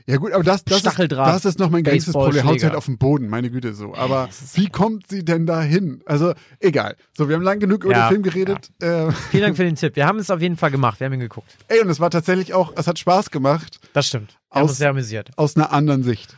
Ja 0.06 0.16
gut, 0.16 0.32
aber 0.32 0.42
das, 0.44 0.64
das, 0.64 0.78
ist, 0.84 1.12
das 1.12 1.44
ist 1.44 1.58
noch 1.58 1.70
mein 1.70 1.82
gängigstes 1.84 2.14
Problem. 2.14 2.44
Haut 2.46 2.62
halt 2.62 2.74
auf 2.74 2.86
den 2.86 2.98
Boden, 2.98 3.28
meine 3.28 3.50
Güte 3.50 3.74
so. 3.74 3.94
Aber 3.94 4.28
wie 4.54 4.68
kommt 4.68 5.06
sie 5.08 5.24
denn 5.24 5.46
da 5.46 5.60
hin? 5.62 6.02
Also, 6.06 6.32
egal. 6.60 6.96
So, 7.16 7.28
wir 7.28 7.36
haben 7.36 7.42
lang 7.42 7.58
genug 7.60 7.84
über 7.84 7.92
Ja, 7.94 8.06
den 8.08 8.10
Film 8.10 8.22
geredet. 8.22 8.70
Äh, 8.80 9.10
Vielen 9.30 9.42
Dank 9.44 9.56
für 9.56 9.64
den 9.64 9.74
Tipp. 9.76 9.96
Wir 9.96 10.06
haben 10.06 10.18
es 10.18 10.30
auf 10.30 10.40
jeden 10.40 10.56
Fall 10.56 10.70
gemacht. 10.70 11.00
Wir 11.00 11.06
haben 11.06 11.14
ihn 11.14 11.20
geguckt. 11.20 11.48
ey, 11.68 11.80
und 11.80 11.88
es 11.90 12.00
war 12.00 12.10
tatsächlich 12.10 12.54
auch, 12.54 12.72
es 12.76 12.86
hat 12.86 12.98
Spaß 12.98 13.30
gemacht, 13.30 13.78
Das 13.92 14.06
stimmt. 14.08 14.38
Aus- 14.50 14.76
sehr 14.76 14.90
amüsiert. 14.90 15.30
aus 15.36 15.56
einer 15.56 15.72
anderen 15.72 16.02
Sicht. 16.02 16.36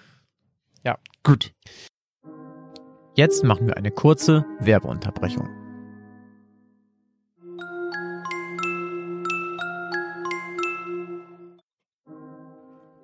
Ja. 0.84 0.98
Gut. 1.22 1.52
Jetzt 3.14 3.44
machen 3.44 3.66
wir 3.66 3.76
eine 3.76 3.90
kurze 3.90 4.44
Werbeunterbrechung. 4.60 5.48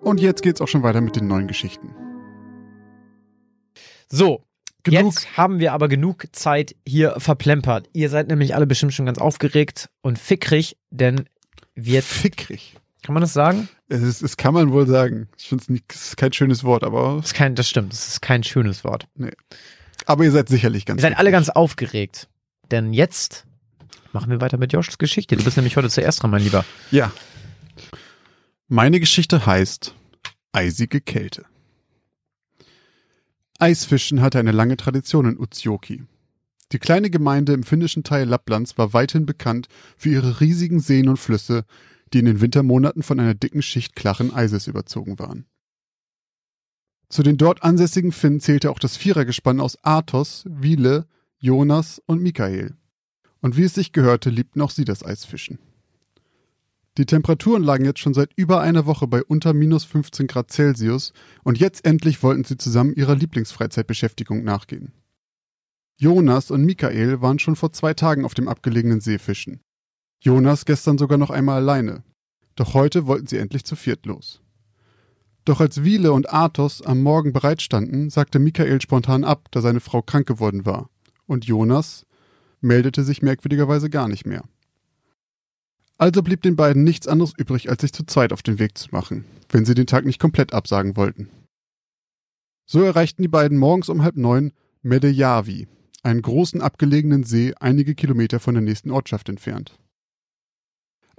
Und 0.01 0.21
jetzt 0.21 0.43
geht's 0.43 0.61
auch 0.61 0.69
schon 0.69 0.83
weiter 0.83 1.01
mit 1.01 1.17
den 1.17 1.27
neuen 1.27 1.49
Geschichten. 1.49 1.95
So, 4.11 4.43
Genug. 4.85 5.05
jetzt 5.15 5.37
haben 5.37 5.59
wir 5.59 5.73
aber 5.73 5.89
genug 5.89 6.25
Zeit 6.33 6.75
hier 6.87 7.15
verplempert. 7.19 7.89
Ihr 7.93 8.09
seid 8.09 8.29
nämlich 8.29 8.55
alle 8.55 8.67
bestimmt 8.67 8.95
schon 8.95 9.07
ganz 9.07 9.19
aufgeregt 9.19 9.91
und 10.01 10.19
fickrig, 10.19 10.77
denn 10.91 11.29
wir, 11.75 12.03
Fickrig. 12.03 12.77
Kann 13.09 13.15
man 13.15 13.23
das 13.23 13.33
sagen? 13.33 13.71
Es, 13.89 14.21
es 14.21 14.37
kann 14.37 14.53
man 14.53 14.71
wohl 14.71 14.87
sagen. 14.87 15.29
Ich 15.39 15.49
finde 15.49 15.65
es 15.89 16.09
es 16.09 16.17
kein 16.17 16.31
schönes 16.35 16.63
Wort, 16.63 16.85
aber, 16.85 17.17
Das, 17.17 17.29
ist 17.29 17.35
kein, 17.35 17.55
das 17.55 17.67
stimmt, 17.67 17.91
das 17.91 18.07
ist 18.07 18.21
kein 18.21 18.45
schönes 18.45 18.85
Wort. 18.85 19.09
aber 20.05 20.25
ihr 20.25 20.31
seid 20.31 20.51
sicherlich 20.51 20.85
ganz 20.85 20.99
Ihr 20.99 21.09
seid 21.09 21.17
alle 21.17 21.31
ganz 21.31 21.49
aufgeregt, 21.49 22.29
denn 22.71 22.93
jetzt 22.93 23.47
machen 24.13 24.29
wir 24.29 24.43
weiter 24.43 24.59
mit 24.59 24.75
Joshs 24.75 24.99
Geschichte. 24.99 25.37
Du 25.39 25.43
bist 25.43 25.57
nämlich 25.57 25.79
heute 25.79 25.89
zuerst 25.89 26.23
dran, 26.23 26.31
mein 26.33 26.43
Lieber. 26.43 26.67
Ja. 26.91 27.11
Meine 28.69 29.01
Geschichte 29.01 29.47
heißt 29.47 29.95
Eisige 30.53 31.01
Kälte. 31.01 31.47
Eisfischen 33.59 34.21
hatte 34.21 34.39
eine 34.39 34.53
lange 34.53 34.77
Tradition 34.77 35.25
in 35.25 35.41
Utsjoki. 35.41 36.05
Die 36.73 36.79
kleine 36.79 37.09
Gemeinde 37.09 37.55
im 37.55 37.63
finnischen 37.63 38.05
Teil 38.05 38.29
Lapplands 38.29 38.77
war 38.77 38.93
weithin 38.93 39.25
bekannt 39.25 39.69
für 39.97 40.11
ihre 40.11 40.43
riesigen 40.43 40.81
Seen 40.81 41.09
und 41.09 41.17
Flüsse, 41.17 41.65
die 42.13 42.21
in 42.21 42.27
den 42.27 42.41
Wintermonaten 42.41 43.03
von 43.03 43.21
einer 43.21 43.35
dicken 43.35 43.63
Schicht 43.63 43.97
klaren 43.97 44.33
Eises 44.33 44.67
überzogen 44.67 45.19
waren. 45.19 45.47
Zu 47.09 47.23
den 47.23 47.39
dort 47.39 47.63
ansässigen 47.63 48.13
Finnen 48.13 48.41
zählte 48.41 48.71
auch 48.71 48.79
das 48.79 48.97
Vierergespann 48.97 49.61
aus 49.61 49.83
Athos, 49.83 50.45
Wiele, 50.49 51.07
Jonas 51.39 52.03
und 52.07 52.23
Michael. 52.23 52.77
Und 53.41 53.57
wie 53.57 53.63
es 53.63 53.75
sich 53.75 53.93
gehörte, 53.93 54.31
liebten 54.31 54.61
auch 54.61 54.71
sie 54.71 54.85
das 54.85 55.05
Eisfischen. 55.05 55.59
Die 56.99 57.07
Temperaturen 57.07 57.63
lagen 57.63 57.85
jetzt 57.85 58.01
schon 58.01 58.13
seit 58.13 58.33
über 58.35 58.61
einer 58.61 58.85
Woche 58.85 59.07
bei 59.07 59.23
unter 59.23 59.55
minus 59.55 59.85
15 59.85 60.27
Grad 60.27 60.51
Celsius 60.51 61.13
und 61.45 61.57
jetzt 61.57 61.85
endlich 61.87 62.25
wollten 62.25 62.43
sie 62.43 62.59
zusammen 62.59 62.93
ihrer 62.93 63.15
Lieblingsfreizeitbeschäftigung 63.15 64.43
nachgehen. 64.43 64.93
Jonas 65.97 66.51
und 66.51 66.65
Michael 66.65 67.23
waren 67.23 67.39
schon 67.39 67.57
vor 67.57 67.73
zwei 67.73 67.95
Tagen 67.95 68.25
auf 68.25 68.35
dem 68.35 68.49
abgelegenen 68.49 69.01
See 69.01 69.19
fischen. 69.19 69.61
Jonas 70.21 70.65
gestern 70.65 70.99
sogar 70.99 71.19
noch 71.19 71.31
einmal 71.31 71.57
alleine. 71.57 72.03
Doch 72.57 72.75
heute 72.75 73.07
wollten 73.07 73.27
sie 73.27 73.39
endlich 73.39 73.65
zu 73.65 73.77
viert 73.77 74.05
los. 74.07 74.41
Doch 75.45 75.61
als 75.61 75.85
Wiele 75.85 76.13
und 76.13 76.33
Athos 76.33 76.83
am 76.83 77.01
Morgen 77.03 77.33
bereitstanden, 77.33 78.11
sagte 78.11 78.39
Michael 78.39 78.83
spontan 78.83 79.25
ab, 79.25 79.49
da 79.51 79.61
seine 79.61 79.81
Frau 79.81 80.03
krank 80.03 80.27
geworden 80.27 80.67
war. 80.67 80.91
Und 81.27 81.47
Jonas 81.47 82.05
meldete 82.61 83.05
sich 83.05 83.23
merkwürdigerweise 83.23 83.89
gar 83.89 84.09
nicht 84.09 84.27
mehr. 84.27 84.45
Also 85.97 86.23
blieb 86.23 86.43
den 86.43 86.57
beiden 86.57 86.85
nichts 86.85 87.09
anderes 87.09 87.33
übrig, 87.37 87.71
als 87.71 87.81
sich 87.81 87.93
zu 87.93 88.05
zweit 88.05 88.33
auf 88.33 88.43
den 88.43 88.59
Weg 88.59 88.77
zu 88.77 88.89
machen, 88.93 89.25
wenn 89.49 89.65
sie 89.65 89.75
den 89.75 89.87
Tag 89.87 90.05
nicht 90.05 90.21
komplett 90.21 90.53
absagen 90.53 90.97
wollten. 90.97 91.29
So 92.67 92.83
erreichten 92.83 93.23
die 93.23 93.29
beiden 93.29 93.57
morgens 93.57 93.89
um 93.89 94.03
halb 94.03 94.17
neun 94.17 94.53
Medejavi, 94.83 95.67
einen 96.03 96.23
großen 96.23 96.61
abgelegenen 96.61 97.25
See 97.25 97.55
einige 97.59 97.95
Kilometer 97.95 98.39
von 98.39 98.55
der 98.55 98.63
nächsten 98.63 98.91
Ortschaft 98.91 99.29
entfernt. 99.29 99.79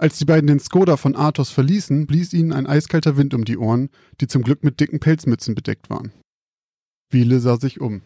Als 0.00 0.16
die 0.16 0.24
beiden 0.24 0.46
den 0.46 0.60
Skoda 0.60 0.96
von 0.96 1.14
Athos 1.14 1.50
verließen, 1.50 2.06
blies 2.06 2.32
ihnen 2.32 2.52
ein 2.52 2.66
eiskalter 2.66 3.18
Wind 3.18 3.34
um 3.34 3.44
die 3.44 3.58
Ohren, 3.58 3.90
die 4.18 4.28
zum 4.28 4.40
Glück 4.40 4.64
mit 4.64 4.80
dicken 4.80 4.98
Pelzmützen 4.98 5.54
bedeckt 5.54 5.90
waren. 5.90 6.12
Wiele 7.10 7.38
sah 7.38 7.58
sich 7.58 7.82
um. 7.82 8.00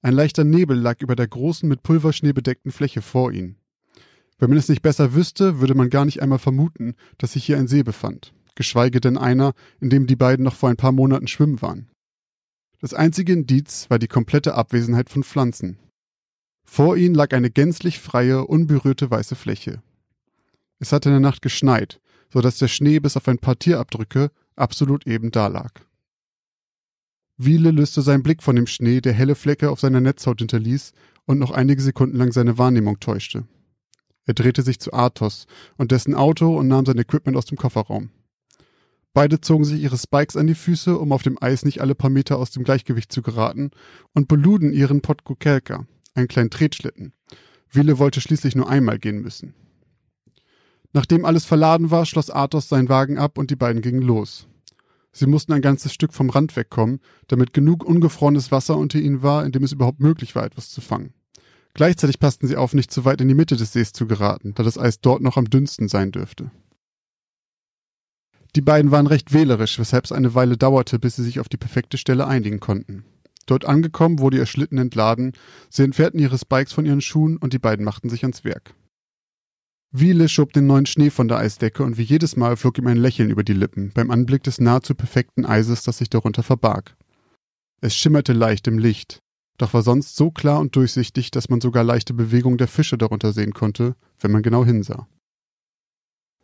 Ein 0.00 0.14
leichter 0.14 0.44
Nebel 0.44 0.78
lag 0.78 1.02
über 1.02 1.16
der 1.16 1.28
großen 1.28 1.68
mit 1.68 1.82
Pulverschnee 1.82 2.32
bedeckten 2.32 2.72
Fläche 2.72 3.02
vor 3.02 3.30
ihnen. 3.30 3.56
Wenn 4.38 4.48
man 4.48 4.58
es 4.58 4.70
nicht 4.70 4.80
besser 4.80 5.12
wüsste, 5.12 5.60
würde 5.60 5.74
man 5.74 5.90
gar 5.90 6.06
nicht 6.06 6.22
einmal 6.22 6.38
vermuten, 6.38 6.94
dass 7.18 7.34
sich 7.34 7.44
hier 7.44 7.58
ein 7.58 7.68
See 7.68 7.82
befand, 7.82 8.32
geschweige 8.54 8.98
denn 8.98 9.18
einer, 9.18 9.52
in 9.80 9.90
dem 9.90 10.06
die 10.06 10.16
beiden 10.16 10.46
noch 10.46 10.54
vor 10.54 10.70
ein 10.70 10.76
paar 10.78 10.92
Monaten 10.92 11.28
schwimmen 11.28 11.60
waren. 11.60 11.90
Das 12.80 12.94
einzige 12.94 13.34
Indiz 13.34 13.90
war 13.90 13.98
die 13.98 14.08
komplette 14.08 14.54
Abwesenheit 14.54 15.10
von 15.10 15.24
Pflanzen. 15.24 15.78
Vor 16.64 16.96
ihnen 16.96 17.14
lag 17.14 17.34
eine 17.34 17.50
gänzlich 17.50 17.98
freie, 17.98 18.46
unberührte 18.46 19.10
weiße 19.10 19.36
Fläche. 19.36 19.82
Es 20.78 20.92
hatte 20.92 21.08
in 21.08 21.14
der 21.14 21.20
Nacht 21.20 21.42
geschneit, 21.42 22.00
so 22.32 22.40
dass 22.40 22.58
der 22.58 22.68
Schnee 22.68 23.00
bis 23.00 23.16
auf 23.16 23.28
ein 23.28 23.38
paar 23.38 23.58
Tierabdrücke 23.58 24.30
absolut 24.56 25.06
eben 25.06 25.30
dalag. 25.30 25.86
Wiele 27.36 27.70
löste 27.70 28.02
seinen 28.02 28.22
Blick 28.22 28.42
von 28.42 28.56
dem 28.56 28.66
Schnee, 28.66 29.00
der 29.00 29.12
helle 29.12 29.36
Flecke 29.36 29.70
auf 29.70 29.80
seiner 29.80 30.00
Netzhaut 30.00 30.40
hinterließ 30.40 30.92
und 31.24 31.38
noch 31.38 31.52
einige 31.52 31.80
Sekunden 31.80 32.16
lang 32.16 32.32
seine 32.32 32.58
Wahrnehmung 32.58 32.98
täuschte. 32.98 33.46
Er 34.26 34.34
drehte 34.34 34.62
sich 34.62 34.80
zu 34.80 34.92
Athos 34.92 35.46
und 35.76 35.92
dessen 35.92 36.14
Auto 36.14 36.56
und 36.58 36.68
nahm 36.68 36.84
sein 36.84 36.98
Equipment 36.98 37.36
aus 37.36 37.46
dem 37.46 37.56
Kofferraum. 37.56 38.10
Beide 39.14 39.40
zogen 39.40 39.64
sich 39.64 39.80
ihre 39.80 39.96
Spikes 39.96 40.36
an 40.36 40.46
die 40.46 40.54
Füße, 40.54 40.98
um 40.98 41.12
auf 41.12 41.22
dem 41.22 41.40
Eis 41.40 41.64
nicht 41.64 41.80
alle 41.80 41.94
paar 41.94 42.10
Meter 42.10 42.38
aus 42.38 42.50
dem 42.50 42.62
Gleichgewicht 42.62 43.10
zu 43.10 43.22
geraten, 43.22 43.70
und 44.12 44.28
beluden 44.28 44.72
ihren 44.72 45.00
Podkokelka, 45.00 45.86
einen 46.14 46.28
kleinen 46.28 46.50
Tretschlitten. 46.50 47.14
Wille 47.70 47.98
wollte 47.98 48.20
schließlich 48.20 48.54
nur 48.54 48.68
einmal 48.68 48.98
gehen 48.98 49.20
müssen. 49.20 49.54
Nachdem 50.92 51.24
alles 51.24 51.44
verladen 51.44 51.90
war, 51.90 52.06
schloss 52.06 52.30
Athos 52.30 52.68
seinen 52.68 52.88
Wagen 52.88 53.18
ab 53.18 53.38
und 53.38 53.50
die 53.50 53.56
beiden 53.56 53.82
gingen 53.82 54.02
los. 54.02 54.48
Sie 55.12 55.26
mussten 55.26 55.52
ein 55.52 55.62
ganzes 55.62 55.92
Stück 55.92 56.12
vom 56.12 56.30
Rand 56.30 56.56
wegkommen, 56.56 57.00
damit 57.26 57.52
genug 57.52 57.84
ungefrorenes 57.84 58.52
Wasser 58.52 58.76
unter 58.76 58.98
ihnen 58.98 59.22
war, 59.22 59.44
in 59.44 59.52
dem 59.52 59.64
es 59.64 59.72
überhaupt 59.72 60.00
möglich 60.00 60.34
war, 60.34 60.44
etwas 60.44 60.70
zu 60.70 60.80
fangen. 60.80 61.12
Gleichzeitig 61.74 62.18
passten 62.18 62.46
sie 62.46 62.56
auf, 62.56 62.74
nicht 62.74 62.90
zu 62.90 63.04
weit 63.04 63.20
in 63.20 63.28
die 63.28 63.34
Mitte 63.34 63.56
des 63.56 63.72
Sees 63.72 63.92
zu 63.92 64.06
geraten, 64.06 64.54
da 64.54 64.62
das 64.62 64.78
Eis 64.78 65.00
dort 65.00 65.22
noch 65.22 65.36
am 65.36 65.50
dünnsten 65.50 65.88
sein 65.88 66.12
dürfte. 66.12 66.50
Die 68.56 68.62
beiden 68.62 68.90
waren 68.90 69.06
recht 69.06 69.32
wählerisch, 69.32 69.78
weshalb 69.78 70.04
es 70.04 70.12
eine 70.12 70.34
Weile 70.34 70.56
dauerte, 70.56 70.98
bis 70.98 71.16
sie 71.16 71.22
sich 71.22 71.38
auf 71.38 71.48
die 71.48 71.58
perfekte 71.58 71.98
Stelle 71.98 72.26
einigen 72.26 72.60
konnten. 72.60 73.04
Dort 73.46 73.64
angekommen 73.64 74.18
wurde 74.18 74.38
ihr 74.38 74.46
Schlitten 74.46 74.78
entladen, 74.78 75.32
sie 75.70 75.82
entfernten 75.82 76.20
ihre 76.20 76.38
Spikes 76.38 76.72
von 76.72 76.84
ihren 76.84 77.00
Schuhen 77.00 77.36
und 77.36 77.52
die 77.52 77.58
beiden 77.58 77.84
machten 77.84 78.10
sich 78.10 78.22
ans 78.24 78.44
Werk. 78.44 78.74
Wiele 79.90 80.28
schob 80.28 80.52
den 80.52 80.66
neuen 80.66 80.84
Schnee 80.84 81.08
von 81.08 81.28
der 81.28 81.38
Eisdecke 81.38 81.82
und 81.82 81.96
wie 81.96 82.02
jedes 82.02 82.36
Mal 82.36 82.56
flog 82.58 82.76
ihm 82.76 82.86
ein 82.88 82.98
Lächeln 82.98 83.30
über 83.30 83.42
die 83.42 83.54
Lippen 83.54 83.90
beim 83.94 84.10
Anblick 84.10 84.42
des 84.42 84.60
nahezu 84.60 84.94
perfekten 84.94 85.46
Eises, 85.46 85.82
das 85.82 85.98
sich 85.98 86.10
darunter 86.10 86.42
verbarg. 86.42 86.94
Es 87.80 87.94
schimmerte 87.94 88.34
leicht 88.34 88.66
im 88.66 88.76
Licht, 88.76 89.20
doch 89.56 89.72
war 89.72 89.82
sonst 89.82 90.16
so 90.16 90.30
klar 90.30 90.60
und 90.60 90.76
durchsichtig, 90.76 91.30
dass 91.30 91.48
man 91.48 91.62
sogar 91.62 91.84
leichte 91.84 92.12
Bewegung 92.12 92.58
der 92.58 92.68
Fische 92.68 92.98
darunter 92.98 93.32
sehen 93.32 93.54
konnte, 93.54 93.96
wenn 94.20 94.30
man 94.30 94.42
genau 94.42 94.62
hinsah. 94.62 95.08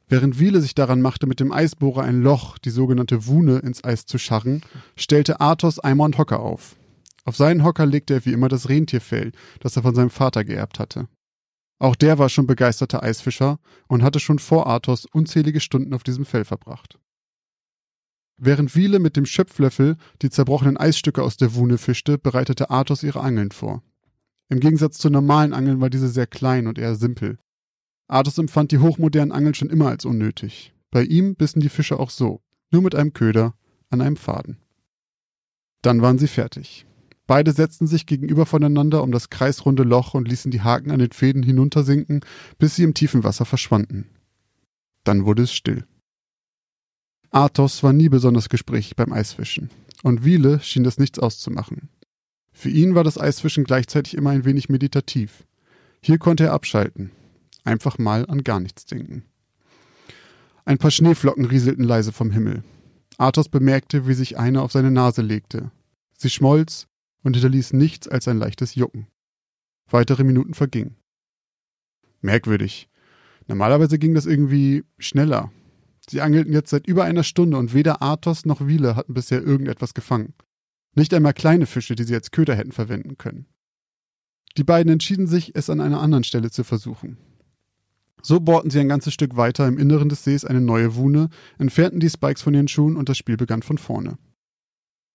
Während 0.08 0.38
Wiele 0.38 0.62
sich 0.62 0.74
daran 0.74 1.02
machte, 1.02 1.26
mit 1.26 1.40
dem 1.40 1.52
Eisbohrer 1.52 2.02
ein 2.02 2.22
Loch, 2.22 2.56
die 2.56 2.70
sogenannte 2.70 3.26
Wune, 3.26 3.58
ins 3.58 3.84
Eis 3.84 4.06
zu 4.06 4.16
scharren, 4.16 4.62
stellte 4.96 5.40
Athos 5.40 5.78
Eimer 5.78 6.04
und 6.04 6.16
Hocker 6.16 6.40
auf. 6.40 6.76
Auf 7.24 7.36
seinen 7.36 7.64
Hocker 7.64 7.84
legte 7.84 8.14
er 8.14 8.24
wie 8.24 8.32
immer 8.32 8.48
das 8.48 8.68
Rentierfell, 8.68 9.32
das 9.60 9.76
er 9.76 9.82
von 9.82 9.94
seinem 9.94 10.10
Vater 10.10 10.44
geerbt 10.44 10.78
hatte. 10.78 11.08
Auch 11.78 11.96
der 11.96 12.18
war 12.18 12.28
schon 12.28 12.46
begeisterter 12.46 13.02
Eisfischer 13.02 13.58
und 13.88 14.02
hatte 14.02 14.20
schon 14.20 14.38
vor 14.38 14.66
Athos 14.66 15.06
unzählige 15.06 15.60
Stunden 15.60 15.92
auf 15.94 16.02
diesem 16.02 16.24
Fell 16.24 16.44
verbracht. 16.44 16.98
Während 18.36 18.74
Wiele 18.74 18.98
mit 18.98 19.16
dem 19.16 19.26
Schöpflöffel 19.26 19.96
die 20.22 20.30
zerbrochenen 20.30 20.76
Eisstücke 20.76 21.22
aus 21.22 21.36
der 21.36 21.54
Wune 21.54 21.78
fischte, 21.78 22.18
bereitete 22.18 22.70
Athos 22.70 23.02
ihre 23.02 23.20
Angeln 23.20 23.50
vor. 23.50 23.82
Im 24.48 24.60
Gegensatz 24.60 24.98
zu 24.98 25.08
normalen 25.08 25.52
Angeln 25.52 25.80
war 25.80 25.90
diese 25.90 26.08
sehr 26.08 26.26
klein 26.26 26.66
und 26.66 26.78
eher 26.78 26.96
simpel. 26.96 27.38
Athos 28.08 28.38
empfand 28.38 28.72
die 28.72 28.78
hochmodernen 28.78 29.32
Angeln 29.32 29.54
schon 29.54 29.70
immer 29.70 29.88
als 29.88 30.04
unnötig. 30.04 30.74
Bei 30.90 31.02
ihm 31.02 31.36
bissen 31.36 31.60
die 31.60 31.68
Fische 31.68 31.98
auch 31.98 32.10
so, 32.10 32.42
nur 32.70 32.82
mit 32.82 32.94
einem 32.94 33.12
Köder 33.12 33.54
an 33.90 34.00
einem 34.00 34.16
Faden. 34.16 34.58
Dann 35.82 36.02
waren 36.02 36.18
sie 36.18 36.28
fertig. 36.28 36.86
Beide 37.26 37.52
setzten 37.52 37.86
sich 37.86 38.04
gegenüber 38.06 38.44
voneinander 38.44 39.02
um 39.02 39.10
das 39.10 39.30
kreisrunde 39.30 39.82
Loch 39.82 40.14
und 40.14 40.28
ließen 40.28 40.50
die 40.50 40.60
Haken 40.60 40.90
an 40.90 40.98
den 40.98 41.12
Fäden 41.12 41.42
hinuntersinken, 41.42 42.20
bis 42.58 42.76
sie 42.76 42.82
im 42.82 42.92
tiefen 42.92 43.24
Wasser 43.24 43.46
verschwanden. 43.46 44.10
Dann 45.04 45.24
wurde 45.24 45.42
es 45.44 45.52
still. 45.52 45.84
Athos 47.30 47.82
war 47.82 47.92
nie 47.92 48.08
besonders 48.08 48.48
gesprächig 48.48 48.94
beim 48.94 49.12
Eisfischen, 49.12 49.70
und 50.02 50.24
Wiele 50.24 50.60
schien 50.60 50.84
das 50.84 50.98
nichts 50.98 51.18
auszumachen. 51.18 51.88
Für 52.52 52.68
ihn 52.68 52.94
war 52.94 53.04
das 53.04 53.18
Eisfischen 53.18 53.64
gleichzeitig 53.64 54.14
immer 54.14 54.30
ein 54.30 54.44
wenig 54.44 54.68
meditativ. 54.68 55.44
Hier 56.00 56.18
konnte 56.18 56.44
er 56.44 56.52
abschalten, 56.52 57.10
einfach 57.64 57.98
mal 57.98 58.26
an 58.26 58.44
gar 58.44 58.60
nichts 58.60 58.84
denken. 58.84 59.24
Ein 60.66 60.78
paar 60.78 60.90
Schneeflocken 60.90 61.46
rieselten 61.46 61.84
leise 61.84 62.12
vom 62.12 62.30
Himmel. 62.30 62.62
Athos 63.18 63.48
bemerkte, 63.48 64.06
wie 64.06 64.14
sich 64.14 64.38
eine 64.38 64.62
auf 64.62 64.72
seine 64.72 64.90
Nase 64.90 65.22
legte. 65.22 65.70
Sie 66.16 66.30
schmolz 66.30 66.86
und 67.24 67.34
hinterließ 67.34 67.72
nichts 67.72 68.06
als 68.06 68.28
ein 68.28 68.38
leichtes 68.38 68.76
Jucken. 68.76 69.08
Weitere 69.90 70.22
Minuten 70.22 70.54
vergingen. 70.54 70.96
Merkwürdig. 72.20 72.88
Normalerweise 73.48 73.98
ging 73.98 74.14
das 74.14 74.26
irgendwie 74.26 74.84
schneller. 74.98 75.50
Sie 76.08 76.20
angelten 76.20 76.52
jetzt 76.52 76.70
seit 76.70 76.86
über 76.86 77.04
einer 77.04 77.24
Stunde 77.24 77.56
und 77.56 77.74
weder 77.74 78.02
Athos 78.02 78.44
noch 78.44 78.66
Wiele 78.66 78.94
hatten 78.94 79.14
bisher 79.14 79.42
irgendetwas 79.42 79.94
gefangen. 79.94 80.34
Nicht 80.94 81.12
einmal 81.12 81.34
kleine 81.34 81.66
Fische, 81.66 81.94
die 81.94 82.04
sie 82.04 82.14
als 82.14 82.30
Köder 82.30 82.54
hätten 82.54 82.72
verwenden 82.72 83.18
können. 83.18 83.46
Die 84.56 84.64
beiden 84.64 84.92
entschieden 84.92 85.26
sich, 85.26 85.56
es 85.56 85.68
an 85.68 85.80
einer 85.80 86.00
anderen 86.00 86.24
Stelle 86.24 86.50
zu 86.50 86.62
versuchen. 86.62 87.16
So 88.22 88.40
bohrten 88.40 88.70
sie 88.70 88.80
ein 88.80 88.88
ganzes 88.88 89.12
Stück 89.12 89.36
weiter 89.36 89.66
im 89.66 89.78
Inneren 89.78 90.08
des 90.08 90.24
Sees 90.24 90.44
eine 90.44 90.60
neue 90.60 90.94
Wune, 90.94 91.28
entfernten 91.58 92.00
die 92.00 92.08
Spikes 92.08 92.42
von 92.42 92.54
ihren 92.54 92.68
Schuhen 92.68 92.96
und 92.96 93.08
das 93.08 93.18
Spiel 93.18 93.36
begann 93.36 93.62
von 93.62 93.76
vorne. 93.76 94.16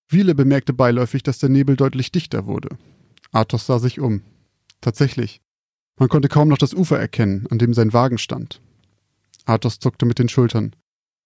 Wiele 0.10 0.34
bemerkte 0.34 0.74
beiläufig, 0.74 1.22
dass 1.22 1.38
der 1.38 1.50
Nebel 1.50 1.76
deutlich 1.76 2.12
dichter 2.12 2.48
wurde. 2.48 2.78
Athos 3.32 3.68
sah 3.68 3.78
sich 3.78 4.00
um. 4.00 4.24
Tatsächlich. 4.82 5.40
Man 6.00 6.10
konnte 6.10 6.30
kaum 6.30 6.48
noch 6.48 6.58
das 6.58 6.74
Ufer 6.74 7.00
erkennen, 7.00 7.46
an 7.52 7.60
dem 7.60 7.76
sein 7.76 7.94
Wagen 7.94 8.18
stand. 8.18 8.62
Athos 9.46 9.80
zuckte 9.80 10.06
mit 10.06 10.18
den 10.18 10.30
Schultern. 10.30 10.76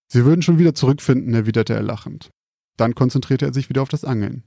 Sie 0.08 0.26
würden 0.26 0.41
schon 0.41 0.60
wieder 0.60 0.76
zurückfinden, 0.76 1.34
erwiderte 1.34 1.74
er 1.74 1.82
lachend. 1.82 2.30
Dann 2.76 2.93
konzentrierte 2.93 3.46
er 3.46 3.54
sich 3.54 3.69
wieder 3.69 3.82
auf 3.82 3.89
das 3.89 4.04
Angeln. 4.04 4.43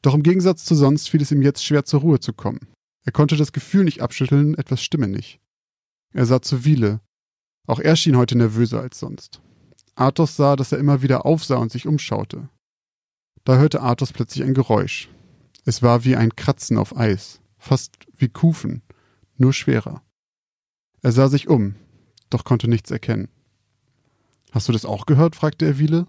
Doch 0.00 0.14
im 0.14 0.24
Gegensatz 0.24 0.64
zu 0.64 0.74
sonst 0.74 1.08
fiel 1.08 1.22
es 1.22 1.30
ihm 1.30 1.42
jetzt 1.42 1.64
schwer 1.64 1.84
zur 1.84 2.00
Ruhe 2.00 2.18
zu 2.18 2.32
kommen. 2.32 2.68
Er 3.04 3.12
konnte 3.12 3.36
das 3.36 3.52
Gefühl 3.52 3.84
nicht 3.84 4.00
abschütteln, 4.00 4.56
etwas 4.56 4.82
stimme 4.82 5.06
nicht. 5.06 5.40
Er 6.12 6.26
sah 6.26 6.42
zu 6.42 6.64
Wiele. 6.64 7.00
Auch 7.66 7.78
er 7.78 7.94
schien 7.94 8.16
heute 8.16 8.36
nervöser 8.36 8.80
als 8.80 8.98
sonst. 8.98 9.40
Athos 9.94 10.36
sah, 10.36 10.56
dass 10.56 10.72
er 10.72 10.78
immer 10.78 11.02
wieder 11.02 11.26
aufsah 11.26 11.56
und 11.56 11.70
sich 11.70 11.86
umschaute. 11.86 12.48
Da 13.44 13.56
hörte 13.56 13.82
Athos 13.82 14.12
plötzlich 14.12 14.44
ein 14.44 14.54
Geräusch. 14.54 15.08
Es 15.64 15.82
war 15.82 16.04
wie 16.04 16.16
ein 16.16 16.34
Kratzen 16.36 16.78
auf 16.78 16.96
Eis, 16.96 17.40
fast 17.58 17.96
wie 18.16 18.28
Kufen, 18.28 18.82
nur 19.36 19.52
schwerer. 19.52 20.02
Er 21.02 21.12
sah 21.12 21.28
sich 21.28 21.48
um, 21.48 21.74
doch 22.30 22.44
konnte 22.44 22.68
nichts 22.68 22.90
erkennen. 22.90 23.28
Hast 24.52 24.68
du 24.68 24.72
das 24.72 24.84
auch 24.84 25.06
gehört? 25.06 25.34
fragte 25.34 25.66
er 25.66 25.78
Wiele. 25.78 26.06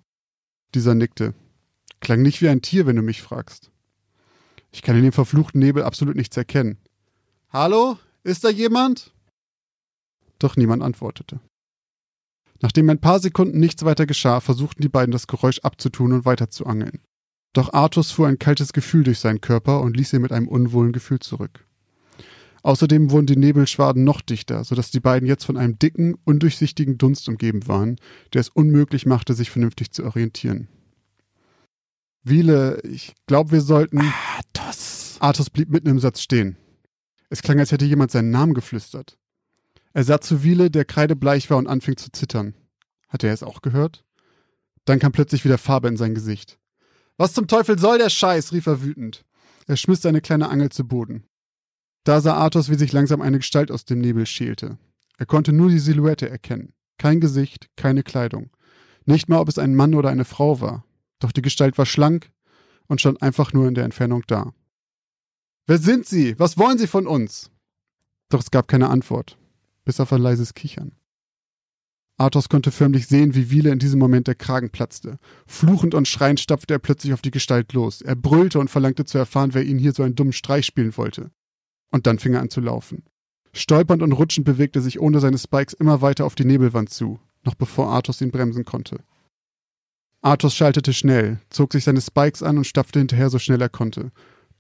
Dieser 0.75 0.95
nickte. 0.95 1.33
Klang 2.01 2.21
nicht 2.21 2.41
wie 2.41 2.49
ein 2.49 2.61
Tier, 2.61 2.85
wenn 2.85 2.95
du 2.95 3.01
mich 3.01 3.21
fragst. 3.21 3.71
Ich 4.71 4.81
kann 4.81 4.97
in 4.97 5.03
dem 5.03 5.13
verfluchten 5.13 5.59
Nebel 5.59 5.83
absolut 5.83 6.15
nichts 6.15 6.35
erkennen. 6.35 6.77
Hallo? 7.49 7.97
Ist 8.23 8.43
da 8.43 8.49
jemand? 8.49 9.13
doch 10.39 10.57
niemand 10.57 10.83
antwortete. 10.83 11.39
Nachdem 12.61 12.89
ein 12.89 12.99
paar 12.99 13.19
Sekunden 13.19 13.59
nichts 13.59 13.83
weiter 13.85 14.05
geschah, 14.05 14.39
versuchten 14.41 14.81
die 14.81 14.89
beiden 14.89 15.11
das 15.11 15.27
Geräusch 15.27 15.59
abzutun 15.59 16.13
und 16.13 16.25
weiter 16.25 16.49
zu 16.49 16.65
angeln. 16.65 16.99
Doch 17.53 17.71
Arthus 17.73 18.11
fuhr 18.11 18.27
ein 18.27 18.39
kaltes 18.39 18.73
Gefühl 18.73 19.03
durch 19.03 19.19
seinen 19.19 19.41
Körper 19.41 19.81
und 19.81 19.95
ließ 19.95 20.13
ihn 20.13 20.21
mit 20.21 20.31
einem 20.31 20.47
unwohlen 20.47 20.91
Gefühl 20.91 21.19
zurück. 21.19 21.65
Außerdem 22.63 23.11
wurden 23.11 23.27
die 23.27 23.35
Nebelschwaden 23.35 24.03
noch 24.03 24.21
dichter, 24.21 24.63
sodass 24.63 24.89
die 24.89 25.01
beiden 25.01 25.27
jetzt 25.27 25.43
von 25.43 25.57
einem 25.57 25.77
dicken, 25.77 26.15
undurchsichtigen 26.23 26.97
Dunst 26.97 27.27
umgeben 27.27 27.67
waren, 27.67 27.97
der 28.33 28.41
es 28.41 28.49
unmöglich 28.49 29.05
machte, 29.05 29.33
sich 29.33 29.51
vernünftig 29.51 29.91
zu 29.91 30.03
orientieren. 30.05 30.69
Wiele, 32.23 32.79
ich 32.83 33.13
glaube, 33.27 33.51
wir 33.51 33.61
sollten. 33.61 34.01
Athos. 34.37 35.17
Arthus 35.19 35.49
blieb 35.49 35.69
mitten 35.69 35.89
im 35.89 35.99
Satz 35.99 36.21
stehen. 36.21 36.55
Es 37.29 37.41
klang, 37.41 37.59
als 37.59 37.71
hätte 37.71 37.85
jemand 37.85 38.11
seinen 38.11 38.31
Namen 38.31 38.53
geflüstert. 38.53 39.17
Er 39.91 40.05
sah 40.05 40.21
zu 40.21 40.43
Wiele, 40.43 40.71
der 40.71 40.85
kreidebleich 40.85 41.49
war 41.49 41.57
und 41.57 41.67
anfing 41.67 41.97
zu 41.97 42.11
zittern. 42.11 42.55
Hatte 43.09 43.27
er 43.27 43.33
es 43.33 43.43
auch 43.43 43.61
gehört? 43.61 44.05
Dann 44.85 44.99
kam 44.99 45.11
plötzlich 45.11 45.43
wieder 45.43 45.57
Farbe 45.57 45.89
in 45.89 45.97
sein 45.97 46.15
Gesicht. 46.15 46.57
Was 47.17 47.33
zum 47.33 47.47
Teufel 47.47 47.77
soll 47.77 47.97
der 47.97 48.09
Scheiß? 48.09 48.51
rief 48.51 48.67
er 48.67 48.81
wütend. 48.81 49.25
Er 49.67 49.77
schmiss 49.77 50.01
seine 50.01 50.21
kleine 50.21 50.49
Angel 50.49 50.69
zu 50.69 50.87
Boden. 50.87 51.25
Da 52.03 52.19
sah 52.21 52.37
Athos, 52.37 52.69
wie 52.69 52.75
sich 52.75 52.91
langsam 52.91 53.21
eine 53.21 53.37
Gestalt 53.37 53.71
aus 53.71 53.85
dem 53.85 53.99
Nebel 53.99 54.25
schälte. 54.25 54.77
Er 55.17 55.25
konnte 55.25 55.53
nur 55.53 55.69
die 55.69 55.79
Silhouette 55.79 56.29
erkennen. 56.29 56.73
Kein 56.97 57.21
Gesicht, 57.21 57.69
keine 57.75 58.03
Kleidung. 58.03 58.49
Nicht 59.05 59.29
mal, 59.29 59.39
ob 59.39 59.47
es 59.47 59.57
ein 59.57 59.75
Mann 59.75 59.93
oder 59.93 60.09
eine 60.09 60.25
Frau 60.25 60.59
war. 60.59 60.85
Doch 61.19 61.31
die 61.31 61.41
Gestalt 61.41 61.77
war 61.77 61.85
schlank 61.85 62.31
und 62.87 62.99
stand 62.99 63.21
einfach 63.21 63.53
nur 63.53 63.67
in 63.67 63.73
der 63.73 63.85
Entfernung 63.85 64.23
da. 64.27 64.53
Wer 65.65 65.77
sind 65.77 66.05
Sie? 66.05 66.37
Was 66.39 66.57
wollen 66.57 66.77
Sie 66.77 66.87
von 66.87 67.07
uns? 67.07 67.51
Doch 68.29 68.41
es 68.41 68.51
gab 68.51 68.67
keine 68.67 68.89
Antwort 68.89 69.37
bis 69.85 69.99
auf 69.99 70.13
ein 70.13 70.21
leises 70.21 70.53
Kichern. 70.53 70.93
Athos 72.23 72.47
konnte 72.47 72.71
förmlich 72.71 73.07
sehen, 73.07 73.35
wie 73.35 73.49
Wiele 73.49 73.69
in 73.71 73.79
diesem 73.79 73.99
Moment 73.99 74.27
der 74.27 74.35
Kragen 74.35 74.69
platzte. 74.69 75.17
Fluchend 75.45 75.93
und 75.93 76.07
schreiend 76.07 76.39
stapfte 76.39 76.73
er 76.73 76.79
plötzlich 76.79 77.13
auf 77.13 77.21
die 77.21 77.31
Gestalt 77.31 77.73
los. 77.73 78.01
Er 78.01 78.15
brüllte 78.15 78.59
und 78.59 78.69
verlangte 78.69 79.03
zu 79.03 79.17
erfahren, 79.17 79.53
wer 79.53 79.63
ihn 79.63 79.77
hier 79.77 79.91
so 79.91 80.03
einen 80.03 80.15
dummen 80.15 80.31
Streich 80.31 80.65
spielen 80.65 80.95
wollte. 80.95 81.31
Und 81.91 82.07
dann 82.07 82.19
fing 82.19 82.33
er 82.33 82.41
an 82.41 82.49
zu 82.49 82.61
laufen. 82.61 83.03
Stolpernd 83.51 84.01
und 84.01 84.13
rutschend 84.13 84.45
bewegte 84.45 84.79
er 84.79 84.83
sich 84.83 85.01
ohne 85.01 85.19
seine 85.19 85.37
Spikes 85.37 85.73
immer 85.73 86.01
weiter 86.01 86.25
auf 86.25 86.35
die 86.35 86.45
Nebelwand 86.45 86.89
zu, 86.89 87.19
noch 87.43 87.55
bevor 87.55 87.93
Athos 87.93 88.21
ihn 88.21 88.31
bremsen 88.31 88.63
konnte. 88.63 89.03
Athos 90.21 90.55
schaltete 90.55 90.93
schnell, 90.93 91.41
zog 91.49 91.73
sich 91.73 91.83
seine 91.83 91.99
Spikes 91.99 92.41
an 92.41 92.57
und 92.57 92.65
stapfte 92.65 92.99
hinterher 92.99 93.29
so 93.29 93.37
schnell 93.37 93.61
er 93.61 93.69
konnte. 93.69 94.11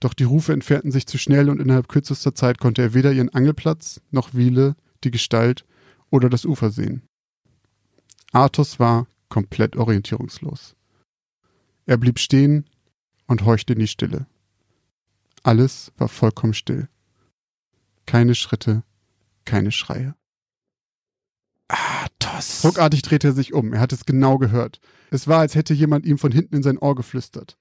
Doch 0.01 0.13
die 0.13 0.25
Rufe 0.25 0.51
entfernten 0.51 0.91
sich 0.91 1.07
zu 1.07 1.17
schnell 1.17 1.49
und 1.49 1.61
innerhalb 1.61 1.87
kürzester 1.87 2.35
Zeit 2.35 2.57
konnte 2.59 2.81
er 2.81 2.93
weder 2.93 3.13
ihren 3.13 3.29
Angelplatz 3.29 4.01
noch 4.11 4.33
Wiele 4.33 4.75
die 5.05 5.11
Gestalt 5.11 5.65
oder 6.09 6.29
das 6.29 6.43
Ufer 6.43 6.69
sehen. 6.69 7.03
Athos 8.33 8.79
war 8.79 9.07
komplett 9.29 9.75
orientierungslos. 9.75 10.75
Er 11.85 11.97
blieb 11.97 12.17
stehen 12.17 12.65
und 13.27 13.45
horchte 13.45 13.73
in 13.73 13.79
die 13.79 13.87
Stille. 13.87 14.25
Alles 15.43 15.91
war 15.97 16.09
vollkommen 16.09 16.55
still. 16.55 16.89
Keine 18.07 18.33
Schritte, 18.33 18.83
keine 19.45 19.71
Schreie. 19.71 20.15
Athos. 21.67 22.63
Ruckartig 22.63 23.03
drehte 23.03 23.27
er 23.27 23.33
sich 23.33 23.53
um. 23.53 23.71
Er 23.71 23.79
hatte 23.79 23.95
es 23.95 24.05
genau 24.05 24.39
gehört. 24.39 24.79
Es 25.11 25.27
war, 25.27 25.39
als 25.39 25.53
hätte 25.53 25.75
jemand 25.75 26.05
ihm 26.05 26.17
von 26.17 26.31
hinten 26.31 26.55
in 26.55 26.63
sein 26.63 26.79
Ohr 26.79 26.95
geflüstert. 26.95 27.57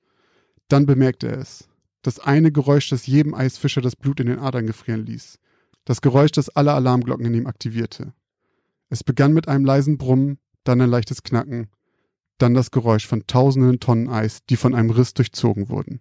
Dann 0.68 0.86
bemerkte 0.86 1.28
er 1.28 1.38
es. 1.38 1.68
Das 2.00 2.18
eine 2.18 2.50
Geräusch, 2.50 2.88
das 2.88 3.06
jedem 3.06 3.34
Eisfischer 3.34 3.82
das 3.82 3.94
Blut 3.94 4.20
in 4.20 4.26
den 4.26 4.38
Adern 4.38 4.66
gefrieren 4.66 5.04
ließ. 5.04 5.38
Das 5.84 6.00
Geräusch, 6.00 6.32
das 6.32 6.48
alle 6.48 6.72
Alarmglocken 6.72 7.26
in 7.26 7.34
ihm 7.34 7.46
aktivierte. 7.46 8.14
Es 8.88 9.04
begann 9.04 9.34
mit 9.34 9.48
einem 9.48 9.64
leisen 9.64 9.98
Brummen, 9.98 10.38
dann 10.64 10.80
ein 10.80 10.90
leichtes 10.90 11.22
Knacken, 11.22 11.68
dann 12.38 12.54
das 12.54 12.70
Geräusch 12.70 13.06
von 13.06 13.26
tausenden 13.26 13.80
Tonnen 13.80 14.08
Eis, 14.08 14.44
die 14.44 14.56
von 14.56 14.74
einem 14.74 14.90
Riss 14.90 15.14
durchzogen 15.14 15.68
wurden. 15.68 16.00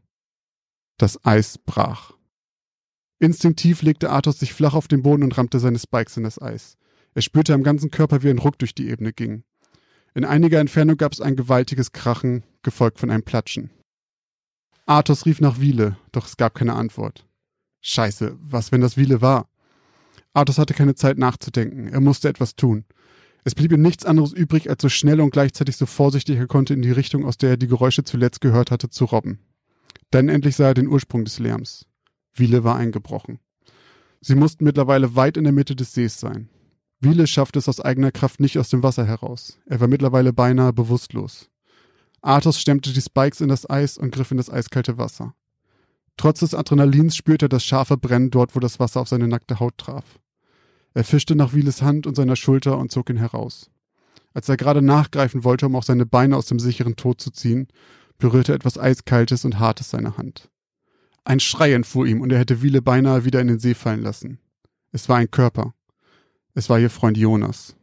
Das 0.97 1.24
Eis 1.26 1.58
brach. 1.58 2.13
Instinktiv 3.19 3.82
legte 3.82 4.10
Athos 4.10 4.39
sich 4.39 4.54
flach 4.54 4.74
auf 4.74 4.88
den 4.88 5.04
Boden 5.04 5.24
und 5.24 5.38
rammte 5.38 5.60
seine 5.60 5.80
Spikes 5.80 6.17
in 6.17 6.24
das 6.24 6.41
Eis. 6.41 6.78
Er 7.13 7.21
spürte 7.21 7.54
am 7.54 7.63
ganzen 7.63 7.91
Körper, 7.91 8.24
wie 8.24 8.30
ein 8.30 8.39
Ruck 8.39 8.58
durch 8.58 8.74
die 8.74 8.89
Ebene 8.89 9.13
ging. 9.13 9.43
In 10.15 10.26
einiger 10.26 10.60
Entfernung 10.60 10.97
gab 10.97 11.13
es 11.13 11.21
ein 11.21 11.36
gewaltiges 11.36 11.91
Krachen, 11.91 12.43
gefolgt 12.63 13.00
von 13.00 13.12
einem 13.12 13.24
Platschen. 13.24 13.69
Athos 14.86 15.26
rief 15.26 15.41
nach 15.41 15.60
Wiele, 15.60 15.97
doch 16.12 16.26
es 16.26 16.38
gab 16.38 16.56
keine 16.56 16.74
Antwort. 16.74 17.28
Scheiße, 17.82 18.36
was, 18.39 18.71
wenn 18.71 18.82
das 18.82 18.97
Wiele 18.97 19.21
war? 19.21 19.47
Arthus 20.34 20.58
hatte 20.58 20.74
keine 20.74 20.95
Zeit 20.95 21.17
nachzudenken. 21.17 21.88
Er 21.88 22.00
musste 22.00 22.30
etwas 22.30 22.56
tun. 22.56 22.86
Es 23.43 23.56
blieb 23.56 23.71
ihm 23.71 23.82
nichts 23.82 24.06
anderes 24.06 24.34
übrig, 24.34 24.69
als 24.69 24.82
so 24.82 24.89
schnell 24.89 25.19
und 25.19 25.32
gleichzeitig 25.32 25.77
so 25.77 25.86
vorsichtig 25.86 26.38
er 26.38 26.47
konnte 26.47 26.73
in 26.73 26.82
die 26.82 26.91
Richtung, 26.91 27.25
aus 27.25 27.38
der 27.38 27.51
er 27.51 27.58
die 27.58 27.67
Geräusche 27.67 28.04
zuletzt 28.04 28.41
gehört 28.41 28.69
hatte, 28.71 28.89
zu 28.89 29.06
robben. 29.06 29.39
Dann 30.12 30.30
endlich 30.30 30.56
sah 30.56 30.67
er 30.67 30.73
den 30.73 30.88
Ursprung 30.88 31.25
des 31.25 31.39
Lärms. 31.39 31.86
Wiele 32.34 32.63
war 32.63 32.75
eingebrochen. 32.75 33.39
Sie 34.19 34.36
mussten 34.36 34.63
mittlerweile 34.63 35.15
weit 35.15 35.38
in 35.38 35.43
der 35.43 35.54
Mitte 35.54 35.75
des 35.75 35.93
Sees 35.93 36.19
sein. 36.19 36.49
Wiele 36.99 37.25
schaffte 37.25 37.58
es 37.58 37.67
aus 37.67 37.80
eigener 37.80 38.12
Kraft 38.12 38.39
nicht 38.39 38.60
aus 38.60 38.69
dem 38.69 38.84
Wasser 38.84 39.06
heraus. 39.06 39.58
Er 39.65 39.80
war 39.80 39.88
mittlerweile 39.88 40.34
beinahe 40.34 40.71
bewusstlos. 40.71 41.49
Arthos 42.21 42.60
stemmte 42.60 42.93
die 42.93 43.01
Spikes 43.01 43.41
in 43.41 43.49
das 43.49 43.67
Eis 43.67 43.97
und 43.97 44.12
griff 44.12 44.30
in 44.30 44.38
das 44.38 44.51
eiskalte 44.51 44.99
Wasser. 44.99 45.34
Trotz 46.17 46.41
des 46.41 46.54
Adrenalins 46.54 47.15
spürte 47.15 47.45
er 47.45 47.49
das 47.49 47.63
scharfe 47.63 47.97
Brennen 47.97 48.30
dort, 48.30 48.56
wo 48.56 48.60
das 48.60 48.80
Wasser 48.80 49.01
auf 49.01 49.08
seine 49.08 49.27
nackte 49.27 49.60
Haut 49.60 49.77
traf. 49.77 50.19
Er 50.93 51.04
fischte 51.04 51.36
nach 51.36 51.54
Wieles 51.54 51.82
Hand 51.82 52.06
und 52.06 52.15
seiner 52.15 52.36
Schulter 52.36 52.77
und 52.77 52.91
zog 52.91 53.10
ihn 53.10 53.17
heraus. 53.17 53.69
Als 54.34 54.49
er 54.49 54.58
gerade 54.58 54.82
nachgreifen 54.82 55.43
wollte, 55.43 55.65
um 55.65 55.75
auch 55.75 55.84
seine 55.84 56.06
Beine 56.06 56.38
aus 56.38 56.45
dem 56.45 56.60
sicheren 56.60 56.95
Tod 56.95 57.21
zu 57.21 57.32
ziehen, 57.32 57.67
berührte 58.17 58.54
etwas 58.54 58.77
Eiskaltes 58.77 59.45
und 59.45 59.60
Hartes 59.60 59.89
seine 59.89 60.17
Hand. 60.17 60.49
Ein 61.23 61.39
Schrei 61.39 61.73
entfuhr 61.73 62.08
ihm 62.08 62.21
und 62.21 62.32
er 62.32 62.39
hätte 62.39 62.62
Wiele 62.62 62.82
beinahe 62.82 63.25
wieder 63.25 63.41
in 63.41 63.47
den 63.47 63.60
See 63.60 63.73
fallen 63.73 64.01
lassen. 64.01 64.39
Es 64.91 65.08
war 65.08 65.17
ein 65.17 65.32
Körper. 65.32 65.73
Es 66.54 66.69
war 66.69 66.80
ihr 66.80 66.89
Freund 66.89 67.17
Jonas. 67.17 67.75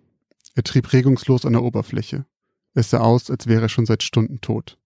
Er 0.55 0.65
trieb 0.65 0.93
regungslos 0.93 1.45
an 1.45 1.53
der 1.53 1.63
Oberfläche. 1.63 2.27
Es 2.75 2.91
sah 2.91 2.99
aus, 2.99 3.31
als 3.31 3.47
wäre 3.47 3.63
er 3.63 3.69
schon 3.69 3.87
seit 3.87 4.03
Stunden 4.03 4.41
tot. 4.41 4.79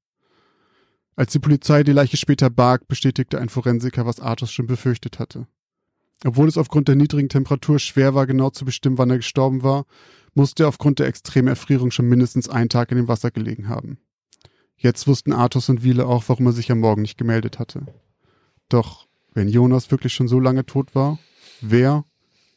Als 1.17 1.33
die 1.33 1.39
Polizei 1.39 1.83
die 1.83 1.93
Leiche 1.93 2.17
später 2.17 2.51
barg, 2.51 2.89
bestätigte 2.89 3.41
ein 3.41 3.49
Forensiker, 3.49 4.07
was 4.07 4.21
Arthurs 4.21 4.53
schon 4.53 4.67
befürchtet 4.67 5.19
hatte. 5.19 5.47
Obwohl 6.25 6.49
es 6.49 6.57
aufgrund 6.57 6.89
der 6.89 6.95
niedrigen 6.95 7.29
Temperatur 7.29 7.79
schwer 7.79 8.15
war, 8.15 8.27
genau 8.27 8.51
zu 8.51 8.65
bestimmen, 8.65 8.99
wann 8.99 9.11
er 9.11 9.17
gestorben 9.17 9.63
war, 9.63 9.87
musste 10.35 10.65
er 10.65 10.69
aufgrund 10.69 10.99
der 10.99 11.07
extremen 11.09 11.49
Erfrierung 11.49 11.91
schon 11.91 12.09
mindestens 12.09 12.49
einen 12.49 12.69
Tag 12.69 12.91
in 12.91 12.97
dem 12.97 13.09
Wasser 13.09 13.31
gelegen 13.31 13.69
haben. 13.69 13.99
Jetzt 14.77 15.07
wussten 15.07 15.33
Arthus 15.33 15.69
und 15.69 15.83
Wiele 15.83 16.07
auch, 16.07 16.25
warum 16.29 16.47
er 16.47 16.53
sich 16.53 16.71
am 16.73 16.81
Morgen 16.81 17.03
nicht 17.03 17.19
gemeldet 17.19 17.59
hatte. 17.59 17.87
Doch, 18.69 19.07
wenn 19.35 19.49
Jonas 19.49 19.91
wirklich 19.91 20.13
schon 20.13 20.29
so 20.29 20.41
lange 20.41 20.65
tot 20.65 20.95
war, 20.95 21.19
wer 21.61 22.05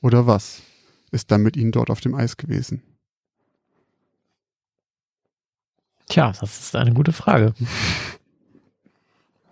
oder 0.02 0.28
was 0.28 0.62
ist 1.12 1.32
dann 1.32 1.44
mit 1.44 1.58
ihnen 1.58 1.72
dort 1.72 1.90
auf 1.90 2.02
dem 2.02 2.16
Eis 2.16 2.38
gewesen? 2.38 2.82
Tja, 6.08 6.32
das 6.40 6.60
ist 6.60 6.76
eine 6.76 6.94
gute 6.94 7.14
Frage. 7.14 7.54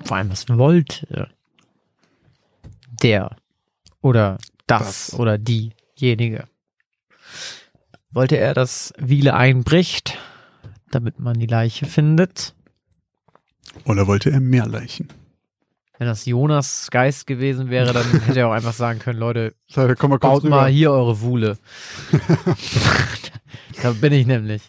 Vor 0.03 0.17
allem, 0.17 0.29
was 0.29 0.47
wollte 0.49 1.29
der 3.01 3.35
oder 4.03 4.37
das, 4.67 5.07
Das. 5.07 5.19
oder 5.19 5.39
diejenige? 5.39 6.47
Wollte 8.11 8.37
er, 8.37 8.53
dass 8.53 8.93
Wiele 8.97 9.33
einbricht, 9.33 10.19
damit 10.91 11.19
man 11.19 11.39
die 11.39 11.47
Leiche 11.47 11.87
findet? 11.87 12.53
Oder 13.85 14.05
wollte 14.05 14.29
er 14.29 14.39
mehr 14.39 14.67
Leichen? 14.67 15.07
Wenn 15.97 16.07
das 16.07 16.25
Jonas 16.25 16.89
Geist 16.91 17.25
gewesen 17.25 17.69
wäre, 17.69 17.93
dann 17.93 18.05
hätte 18.25 18.39
er 18.39 18.49
auch 18.49 18.53
einfach 18.53 18.73
sagen 18.73 18.99
können, 18.99 19.19
Leute, 19.19 19.55
Leute, 19.73 19.95
komm 19.95 20.11
mal 20.11 20.19
baut 20.19 20.43
mal 20.43 20.69
hier 20.69 20.91
eure 20.91 21.21
Wule. 21.21 21.57
da 23.81 23.91
bin 23.93 24.13
ich 24.13 24.27
nämlich. 24.27 24.61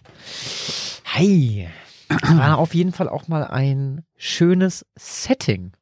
Hey, 1.02 1.68
war 2.08 2.58
auf 2.58 2.74
jeden 2.74 2.92
Fall 2.92 3.08
auch 3.08 3.28
mal 3.28 3.44
ein 3.44 4.04
schönes 4.16 4.86
Setting. 4.96 5.72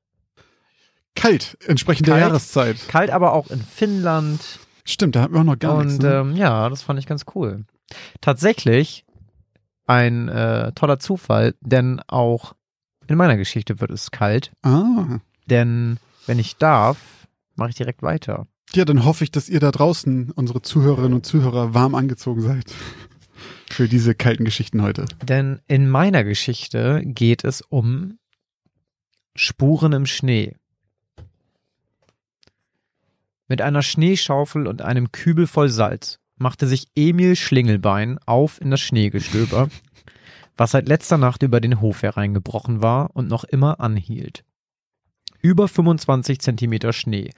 Kalt, 1.15 1.57
entsprechend 1.67 2.07
Kalt. 2.07 2.21
der 2.21 2.29
Jahreszeit. 2.29 2.89
Kalt 2.89 3.11
aber 3.11 3.33
auch 3.33 3.51
in 3.51 3.61
Finnland. 3.63 4.41
Stimmt, 4.85 5.15
da 5.17 5.23
hatten 5.23 5.35
wir 5.35 5.41
auch 5.41 5.45
noch 5.45 5.59
gar 5.59 5.77
und 5.77 5.87
nichts. 5.87 6.03
Ne? 6.03 6.15
ähm, 6.15 6.37
ja, 6.37 6.69
das 6.69 6.83
fand 6.83 6.99
ich 6.99 7.07
ganz 7.07 7.25
cool. 7.35 7.65
Tatsächlich 8.21 9.05
ein 9.87 10.29
äh, 10.29 10.73
toller 10.73 10.99
Zufall, 10.99 11.55
denn 11.61 12.01
auch 12.07 12.55
in 13.07 13.17
meiner 13.17 13.37
Geschichte 13.37 13.81
wird 13.81 13.91
es 13.91 14.11
kalt. 14.11 14.53
ah. 14.63 15.19
Denn 15.47 15.99
wenn 16.27 16.39
ich 16.39 16.57
darf, 16.57 16.99
mache 17.57 17.71
ich 17.71 17.75
direkt 17.77 18.03
weiter. 18.03 18.47
Ja, 18.75 18.85
dann 18.85 19.05
hoffe 19.05 19.25
ich, 19.25 19.33
dass 19.33 19.49
ihr 19.49 19.61
da 19.61 19.71
draußen, 19.71 20.31
unsere 20.31 20.63
Zuhörerinnen 20.63 21.15
und 21.15 21.27
Zuhörer, 21.27 21.75
warm 21.75 21.95
angezogen 21.95 22.41
seid. 22.41 22.73
Für 23.71 23.89
diese 23.89 24.15
kalten 24.15 24.45
Geschichten 24.45 24.83
heute. 24.83 25.07
Denn 25.23 25.61
in 25.67 25.89
meiner 25.91 26.25
Geschichte 26.25 27.03
geht 27.05 27.45
es 27.45 27.61
um 27.61 28.19
Spuren 29.35 29.93
im 29.93 30.07
Schnee. 30.07 30.57
Mit 33.53 33.61
einer 33.61 33.83
Schneeschaufel 33.83 34.67
und 34.67 34.81
einem 34.81 35.13
Kübel 35.13 35.47
voll 35.47 35.69
Salz 35.69 36.21
machte 36.39 36.67
sich 36.67 36.87
Emil 36.97 37.37
Schlingelbein 37.37 38.19
auf 38.25 38.59
in 38.63 38.71
das 38.71 38.81
Schneegestöber, 38.81 39.69
was 40.57 40.71
seit 40.71 40.89
letzter 40.89 41.19
Nacht 41.19 41.43
über 41.43 41.61
den 41.61 41.83
Hof 41.83 42.01
hereingebrochen 42.01 42.81
war 42.81 43.15
und 43.15 43.29
noch 43.29 43.45
immer 43.45 43.79
anhielt. 43.79 44.43
Über 45.43 45.69
25 45.69 46.41
Zentimeter 46.41 46.95
Schnee 46.95 47.29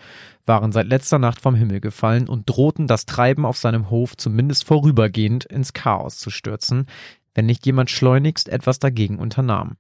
waren 0.46 0.70
seit 0.70 0.86
letzter 0.86 1.18
Nacht 1.18 1.40
vom 1.40 1.56
Himmel 1.56 1.80
gefallen 1.80 2.28
und 2.28 2.48
drohten 2.48 2.86
das 2.86 3.06
Treiben 3.06 3.44
auf 3.44 3.56
seinem 3.56 3.90
Hof 3.90 4.16
zumindest 4.16 4.62
vorübergehend 4.62 5.46
ins 5.46 5.72
Chaos 5.72 6.18
zu 6.18 6.30
stürzen, 6.30 6.86
wenn 7.34 7.46
nicht 7.46 7.66
jemand 7.66 7.90
schleunigst 7.90 8.48
etwas 8.48 8.78
dagegen 8.78 9.18
unternahm. 9.18 9.78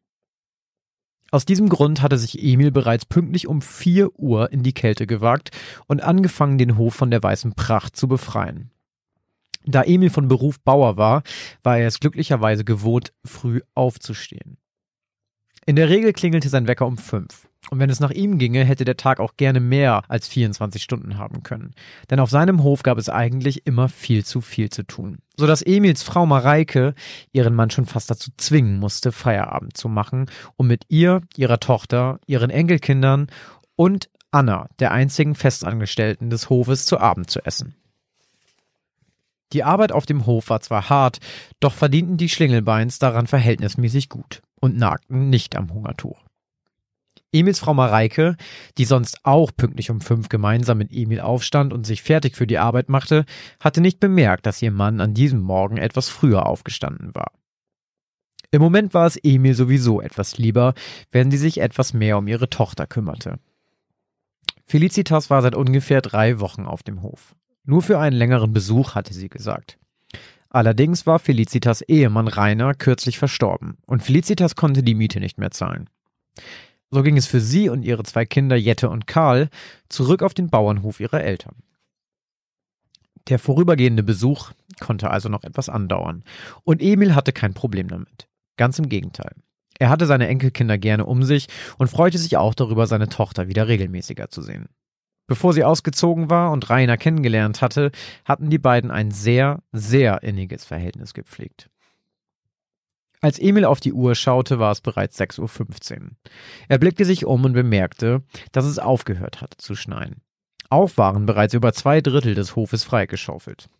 Aus 1.34 1.44
diesem 1.44 1.68
Grund 1.68 2.00
hatte 2.00 2.16
sich 2.16 2.40
Emil 2.44 2.70
bereits 2.70 3.06
pünktlich 3.06 3.48
um 3.48 3.60
4 3.60 4.20
Uhr 4.20 4.52
in 4.52 4.62
die 4.62 4.72
Kälte 4.72 5.04
gewagt 5.04 5.50
und 5.88 6.00
angefangen, 6.00 6.58
den 6.58 6.76
Hof 6.76 6.94
von 6.94 7.10
der 7.10 7.24
weißen 7.24 7.54
Pracht 7.54 7.96
zu 7.96 8.06
befreien. 8.06 8.70
Da 9.66 9.82
Emil 9.82 10.10
von 10.10 10.28
Beruf 10.28 10.60
Bauer 10.60 10.96
war, 10.96 11.24
war 11.64 11.76
er 11.76 11.88
es 11.88 11.98
glücklicherweise 11.98 12.64
gewohnt, 12.64 13.12
früh 13.24 13.62
aufzustehen. 13.74 14.58
In 15.66 15.74
der 15.74 15.88
Regel 15.88 16.12
klingelte 16.12 16.48
sein 16.48 16.68
Wecker 16.68 16.86
um 16.86 16.98
5. 16.98 17.48
Und 17.70 17.78
wenn 17.78 17.90
es 17.90 18.00
nach 18.00 18.10
ihm 18.10 18.38
ginge, 18.38 18.64
hätte 18.64 18.84
der 18.84 18.96
Tag 18.96 19.20
auch 19.20 19.36
gerne 19.36 19.60
mehr 19.60 20.02
als 20.08 20.28
24 20.28 20.82
Stunden 20.82 21.18
haben 21.18 21.42
können. 21.42 21.74
Denn 22.10 22.20
auf 22.20 22.30
seinem 22.30 22.62
Hof 22.62 22.82
gab 22.82 22.98
es 22.98 23.08
eigentlich 23.08 23.66
immer 23.66 23.88
viel 23.88 24.24
zu 24.24 24.40
viel 24.40 24.70
zu 24.70 24.84
tun. 24.84 25.18
Sodass 25.36 25.62
Emils 25.62 26.02
Frau 26.02 26.26
Mareike 26.26 26.94
ihren 27.32 27.54
Mann 27.54 27.70
schon 27.70 27.86
fast 27.86 28.10
dazu 28.10 28.30
zwingen 28.36 28.78
musste, 28.78 29.12
Feierabend 29.12 29.76
zu 29.76 29.88
machen, 29.88 30.26
um 30.56 30.66
mit 30.66 30.84
ihr, 30.88 31.22
ihrer 31.36 31.58
Tochter, 31.58 32.20
ihren 32.26 32.50
Enkelkindern 32.50 33.28
und 33.76 34.08
Anna, 34.30 34.68
der 34.78 34.92
einzigen 34.92 35.34
Festangestellten 35.34 36.28
des 36.28 36.50
Hofes, 36.50 36.86
zu 36.86 36.98
Abend 36.98 37.30
zu 37.30 37.44
essen. 37.44 37.76
Die 39.52 39.62
Arbeit 39.62 39.92
auf 39.92 40.06
dem 40.06 40.26
Hof 40.26 40.50
war 40.50 40.60
zwar 40.60 40.90
hart, 40.90 41.20
doch 41.60 41.72
verdienten 41.72 42.16
die 42.16 42.28
Schlingelbeins 42.28 42.98
daran 42.98 43.28
verhältnismäßig 43.28 44.08
gut 44.08 44.42
und 44.60 44.76
nagten 44.76 45.30
nicht 45.30 45.54
am 45.54 45.72
Hungertuch. 45.72 46.24
Emils 47.34 47.58
Frau 47.58 47.74
Mareike, 47.74 48.36
die 48.78 48.84
sonst 48.84 49.24
auch 49.24 49.50
pünktlich 49.54 49.90
um 49.90 50.00
fünf 50.00 50.28
gemeinsam 50.28 50.78
mit 50.78 50.92
Emil 50.92 51.20
aufstand 51.20 51.72
und 51.72 51.84
sich 51.84 52.02
fertig 52.02 52.36
für 52.36 52.46
die 52.46 52.58
Arbeit 52.58 52.88
machte, 52.88 53.26
hatte 53.60 53.80
nicht 53.80 54.00
bemerkt, 54.00 54.46
dass 54.46 54.62
ihr 54.62 54.70
Mann 54.70 55.00
an 55.00 55.14
diesem 55.14 55.40
Morgen 55.40 55.76
etwas 55.76 56.08
früher 56.08 56.46
aufgestanden 56.46 57.14
war. 57.14 57.32
Im 58.50 58.62
Moment 58.62 58.94
war 58.94 59.06
es 59.06 59.18
Emil 59.20 59.54
sowieso 59.54 60.00
etwas 60.00 60.38
lieber, 60.38 60.74
wenn 61.10 61.32
sie 61.32 61.36
sich 61.36 61.60
etwas 61.60 61.92
mehr 61.92 62.18
um 62.18 62.28
ihre 62.28 62.48
Tochter 62.48 62.86
kümmerte. 62.86 63.40
Felicitas 64.64 65.28
war 65.28 65.42
seit 65.42 65.56
ungefähr 65.56 66.00
drei 66.00 66.38
Wochen 66.38 66.64
auf 66.64 66.84
dem 66.84 67.02
Hof. 67.02 67.34
Nur 67.64 67.82
für 67.82 67.98
einen 67.98 68.16
längeren 68.16 68.52
Besuch, 68.52 68.94
hatte 68.94 69.12
sie 69.12 69.28
gesagt. 69.28 69.78
Allerdings 70.50 71.04
war 71.04 71.18
Felicitas 71.18 71.82
Ehemann 71.82 72.28
Rainer 72.28 72.74
kürzlich 72.74 73.18
verstorben 73.18 73.76
und 73.86 74.04
Felicitas 74.04 74.54
konnte 74.54 74.84
die 74.84 74.94
Miete 74.94 75.18
nicht 75.18 75.36
mehr 75.36 75.50
zahlen. 75.50 75.90
So 76.90 77.02
ging 77.02 77.16
es 77.16 77.26
für 77.26 77.40
sie 77.40 77.68
und 77.68 77.82
ihre 77.82 78.02
zwei 78.04 78.24
Kinder 78.24 78.56
Jette 78.56 78.88
und 78.88 79.06
Karl 79.06 79.48
zurück 79.88 80.22
auf 80.22 80.34
den 80.34 80.48
Bauernhof 80.48 81.00
ihrer 81.00 81.22
Eltern. 81.22 81.56
Der 83.28 83.38
vorübergehende 83.38 84.02
Besuch 84.02 84.52
konnte 84.80 85.10
also 85.10 85.28
noch 85.28 85.44
etwas 85.44 85.68
andauern 85.68 86.24
und 86.62 86.82
Emil 86.82 87.14
hatte 87.14 87.32
kein 87.32 87.54
Problem 87.54 87.88
damit. 87.88 88.28
Ganz 88.56 88.78
im 88.78 88.88
Gegenteil. 88.88 89.32
Er 89.78 89.88
hatte 89.88 90.06
seine 90.06 90.28
Enkelkinder 90.28 90.78
gerne 90.78 91.06
um 91.06 91.22
sich 91.22 91.48
und 91.78 91.88
freute 91.88 92.18
sich 92.18 92.36
auch 92.36 92.54
darüber, 92.54 92.86
seine 92.86 93.08
Tochter 93.08 93.48
wieder 93.48 93.66
regelmäßiger 93.66 94.28
zu 94.28 94.42
sehen. 94.42 94.68
Bevor 95.26 95.54
sie 95.54 95.64
ausgezogen 95.64 96.28
war 96.28 96.52
und 96.52 96.68
Rainer 96.68 96.98
kennengelernt 96.98 97.62
hatte, 97.62 97.90
hatten 98.24 98.50
die 98.50 98.58
beiden 98.58 98.90
ein 98.90 99.10
sehr, 99.10 99.62
sehr 99.72 100.22
inniges 100.22 100.64
Verhältnis 100.64 101.14
gepflegt. 101.14 101.70
Als 103.24 103.38
Emil 103.38 103.64
auf 103.64 103.80
die 103.80 103.94
Uhr 103.94 104.14
schaute, 104.14 104.58
war 104.58 104.70
es 104.70 104.82
bereits 104.82 105.18
6.15 105.18 105.94
Uhr. 105.94 106.10
Er 106.68 106.76
blickte 106.76 107.06
sich 107.06 107.24
um 107.24 107.42
und 107.42 107.54
bemerkte, 107.54 108.22
dass 108.52 108.66
es 108.66 108.78
aufgehört 108.78 109.40
hatte 109.40 109.56
zu 109.56 109.74
schneien. 109.74 110.20
Auch 110.68 110.98
waren 110.98 111.24
bereits 111.24 111.54
über 111.54 111.72
zwei 111.72 112.02
Drittel 112.02 112.34
des 112.34 112.54
Hofes 112.54 112.84
freigeschaufelt. 112.84 113.70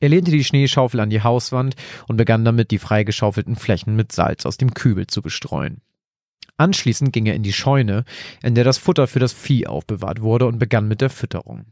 Er 0.00 0.08
lehnte 0.08 0.32
die 0.32 0.42
Schneeschaufel 0.42 0.98
an 0.98 1.10
die 1.10 1.22
Hauswand 1.22 1.76
und 2.08 2.16
begann 2.16 2.44
damit, 2.44 2.72
die 2.72 2.80
freigeschaufelten 2.80 3.54
Flächen 3.54 3.94
mit 3.94 4.10
Salz 4.10 4.44
aus 4.44 4.56
dem 4.56 4.74
Kübel 4.74 5.06
zu 5.06 5.22
bestreuen. 5.22 5.80
Anschließend 6.56 7.12
ging 7.12 7.26
er 7.26 7.36
in 7.36 7.44
die 7.44 7.52
Scheune, 7.52 8.04
in 8.42 8.56
der 8.56 8.64
das 8.64 8.78
Futter 8.78 9.06
für 9.06 9.20
das 9.20 9.32
Vieh 9.32 9.68
aufbewahrt 9.68 10.22
wurde 10.22 10.46
und 10.46 10.58
begann 10.58 10.88
mit 10.88 11.02
der 11.02 11.10
Fütterung. 11.10 11.66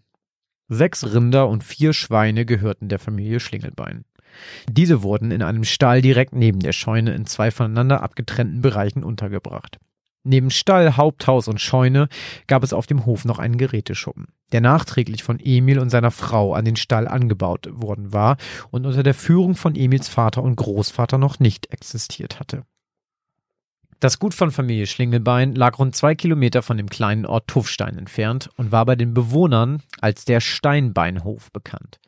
Sechs 0.68 1.04
Rinder 1.04 1.48
und 1.48 1.64
vier 1.64 1.92
Schweine 1.92 2.46
gehörten 2.46 2.88
der 2.88 3.00
Familie 3.00 3.40
Schlingelbein. 3.40 4.04
Diese 4.70 5.02
wurden 5.02 5.30
in 5.30 5.42
einem 5.42 5.64
Stall 5.64 6.02
direkt 6.02 6.34
neben 6.34 6.60
der 6.60 6.72
Scheune 6.72 7.14
in 7.14 7.26
zwei 7.26 7.50
voneinander 7.50 8.02
abgetrennten 8.02 8.62
Bereichen 8.62 9.02
untergebracht. 9.02 9.78
Neben 10.28 10.50
Stall, 10.50 10.96
Haupthaus 10.96 11.46
und 11.46 11.60
Scheune 11.60 12.08
gab 12.48 12.64
es 12.64 12.72
auf 12.72 12.86
dem 12.86 13.06
Hof 13.06 13.24
noch 13.24 13.38
einen 13.38 13.58
Geräteschuppen, 13.58 14.26
der 14.50 14.60
nachträglich 14.60 15.22
von 15.22 15.38
Emil 15.38 15.78
und 15.78 15.88
seiner 15.88 16.10
Frau 16.10 16.52
an 16.52 16.64
den 16.64 16.74
Stall 16.74 17.06
angebaut 17.06 17.68
worden 17.70 18.12
war 18.12 18.36
und 18.72 18.86
unter 18.86 19.04
der 19.04 19.14
Führung 19.14 19.54
von 19.54 19.76
Emils 19.76 20.08
Vater 20.08 20.42
und 20.42 20.56
Großvater 20.56 21.16
noch 21.16 21.38
nicht 21.38 21.72
existiert 21.72 22.40
hatte. 22.40 22.64
Das 24.00 24.18
Gut 24.18 24.34
von 24.34 24.50
Familie 24.50 24.86
Schlingelbein 24.86 25.54
lag 25.54 25.78
rund 25.78 25.94
zwei 25.94 26.14
Kilometer 26.14 26.62
von 26.62 26.76
dem 26.76 26.88
kleinen 26.90 27.24
Ort 27.24 27.46
Tuffstein 27.46 27.96
entfernt 27.96 28.50
und 28.56 28.72
war 28.72 28.84
bei 28.84 28.96
den 28.96 29.14
Bewohnern 29.14 29.82
als 30.00 30.24
der 30.24 30.40
Steinbeinhof 30.40 31.50
bekannt. 31.52 31.98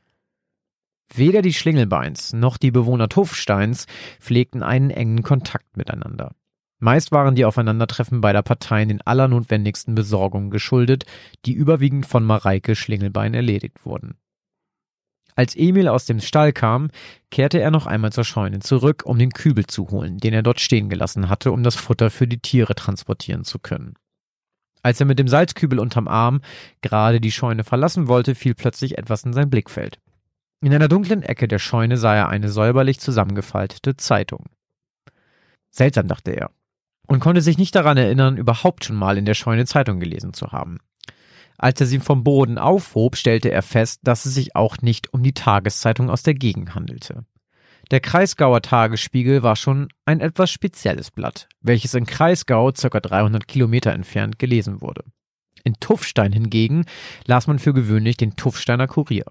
Weder 1.15 1.43
die 1.43 1.55
Schlingelbeins 1.55 2.33
noch 2.33 2.59
die 2.59 2.71
Bewohner 2.71 3.09
Tuffsteins 3.09 3.87
pflegten 4.21 4.63
einen 4.63 4.91
engen 4.91 5.23
Kontakt 5.23 5.77
miteinander. 5.77 6.35
Meist 6.81 7.11
waren 7.11 7.35
die 7.35 7.45
Aufeinandertreffen 7.45 8.21
beider 8.21 8.43
Parteien 8.43 8.89
den 8.89 9.03
allernotwendigsten 9.03 9.95
Besorgungen 9.95 10.51
geschuldet, 10.51 11.07
die 11.45 11.53
überwiegend 11.53 12.07
von 12.07 12.25
Mareike 12.25 12.77
Schlingelbein 12.77 13.35
erledigt 13.35 13.85
wurden. 13.85 14.17
Als 15.35 15.57
Emil 15.57 15.89
aus 15.89 16.05
dem 16.05 16.21
Stall 16.21 16.53
kam, 16.53 16.91
kehrte 17.31 17.61
er 17.61 17.71
noch 17.71 17.87
einmal 17.87 18.13
zur 18.13 18.25
Scheune 18.25 18.59
zurück, 18.59 19.05
um 19.07 19.19
den 19.19 19.31
Kübel 19.31 19.67
zu 19.67 19.91
holen, 19.91 20.19
den 20.19 20.35
er 20.35 20.43
dort 20.43 20.61
stehen 20.61 20.89
gelassen 20.89 21.29
hatte, 21.29 21.53
um 21.53 21.63
das 21.63 21.77
Futter 21.77 22.11
für 22.11 22.27
die 22.27 22.41
Tiere 22.41 22.75
transportieren 22.75 23.45
zu 23.45 23.59
können. 23.59 23.95
Als 24.83 25.01
er 25.01 25.07
mit 25.07 25.19
dem 25.19 25.29
Salzkübel 25.29 25.79
unterm 25.79 26.09
Arm 26.09 26.41
gerade 26.81 27.21
die 27.21 27.33
Scheune 27.33 27.65
verlassen 27.65 28.09
wollte, 28.09 28.35
fiel 28.35 28.55
plötzlich 28.55 28.99
etwas 28.99 29.25
in 29.25 29.33
sein 29.33 29.51
Blickfeld. 29.51 30.01
In 30.61 30.75
einer 30.75 30.89
dunklen 30.89 31.23
Ecke 31.23 31.47
der 31.47 31.59
Scheune 31.59 31.97
sah 31.97 32.15
er 32.15 32.29
eine 32.29 32.49
säuberlich 32.49 32.99
zusammengefaltete 32.99 33.97
Zeitung. 33.97 34.47
Seltsam, 35.71 36.09
dachte 36.09 36.33
er 36.33 36.51
und 37.09 37.21
konnte 37.21 37.41
sich 37.41 37.59
nicht 37.59 37.75
daran 37.75 37.97
erinnern, 37.97 38.37
überhaupt 38.37 38.85
schon 38.85 38.97
mal 38.97 39.19
in 39.19 39.25
der 39.25 39.35
Scheune 39.35 39.67
Zeitung 39.67 39.99
gelesen 39.99 40.35
zu 40.35 40.53
haben. 40.53 40.79
Als 41.57 41.81
er 41.81 41.87
sie 41.87 41.99
vom 41.99 42.23
Boden 42.23 42.59
aufhob, 42.59 43.17
stellte 43.17 43.51
er 43.51 43.63
fest, 43.63 44.01
dass 44.05 44.27
es 44.27 44.35
sich 44.35 44.55
auch 44.55 44.77
nicht 44.79 45.13
um 45.13 45.23
die 45.23 45.33
Tageszeitung 45.33 46.11
aus 46.11 46.23
der 46.23 46.35
Gegend 46.35 46.75
handelte. 46.75 47.25
Der 47.91 48.01
Kreisgauer 48.01 48.61
Tagesspiegel 48.61 49.43
war 49.43 49.57
schon 49.57 49.89
ein 50.05 50.21
etwas 50.21 50.51
spezielles 50.51 51.11
Blatt, 51.11 51.49
welches 51.61 51.95
in 51.95 52.05
Kreisgau 52.05 52.71
ca. 52.71 53.01
300 53.01 53.49
Kilometer 53.49 53.93
entfernt 53.93 54.39
gelesen 54.39 54.83
wurde. 54.83 55.05
In 55.65 55.75
Tuffstein 55.81 56.33
hingegen 56.33 56.85
las 57.27 57.47
man 57.47 57.59
für 57.59 57.73
gewöhnlich 57.73 58.19
den 58.19 58.37
Tuffsteiner 58.37 58.87
Kurier. 58.87 59.25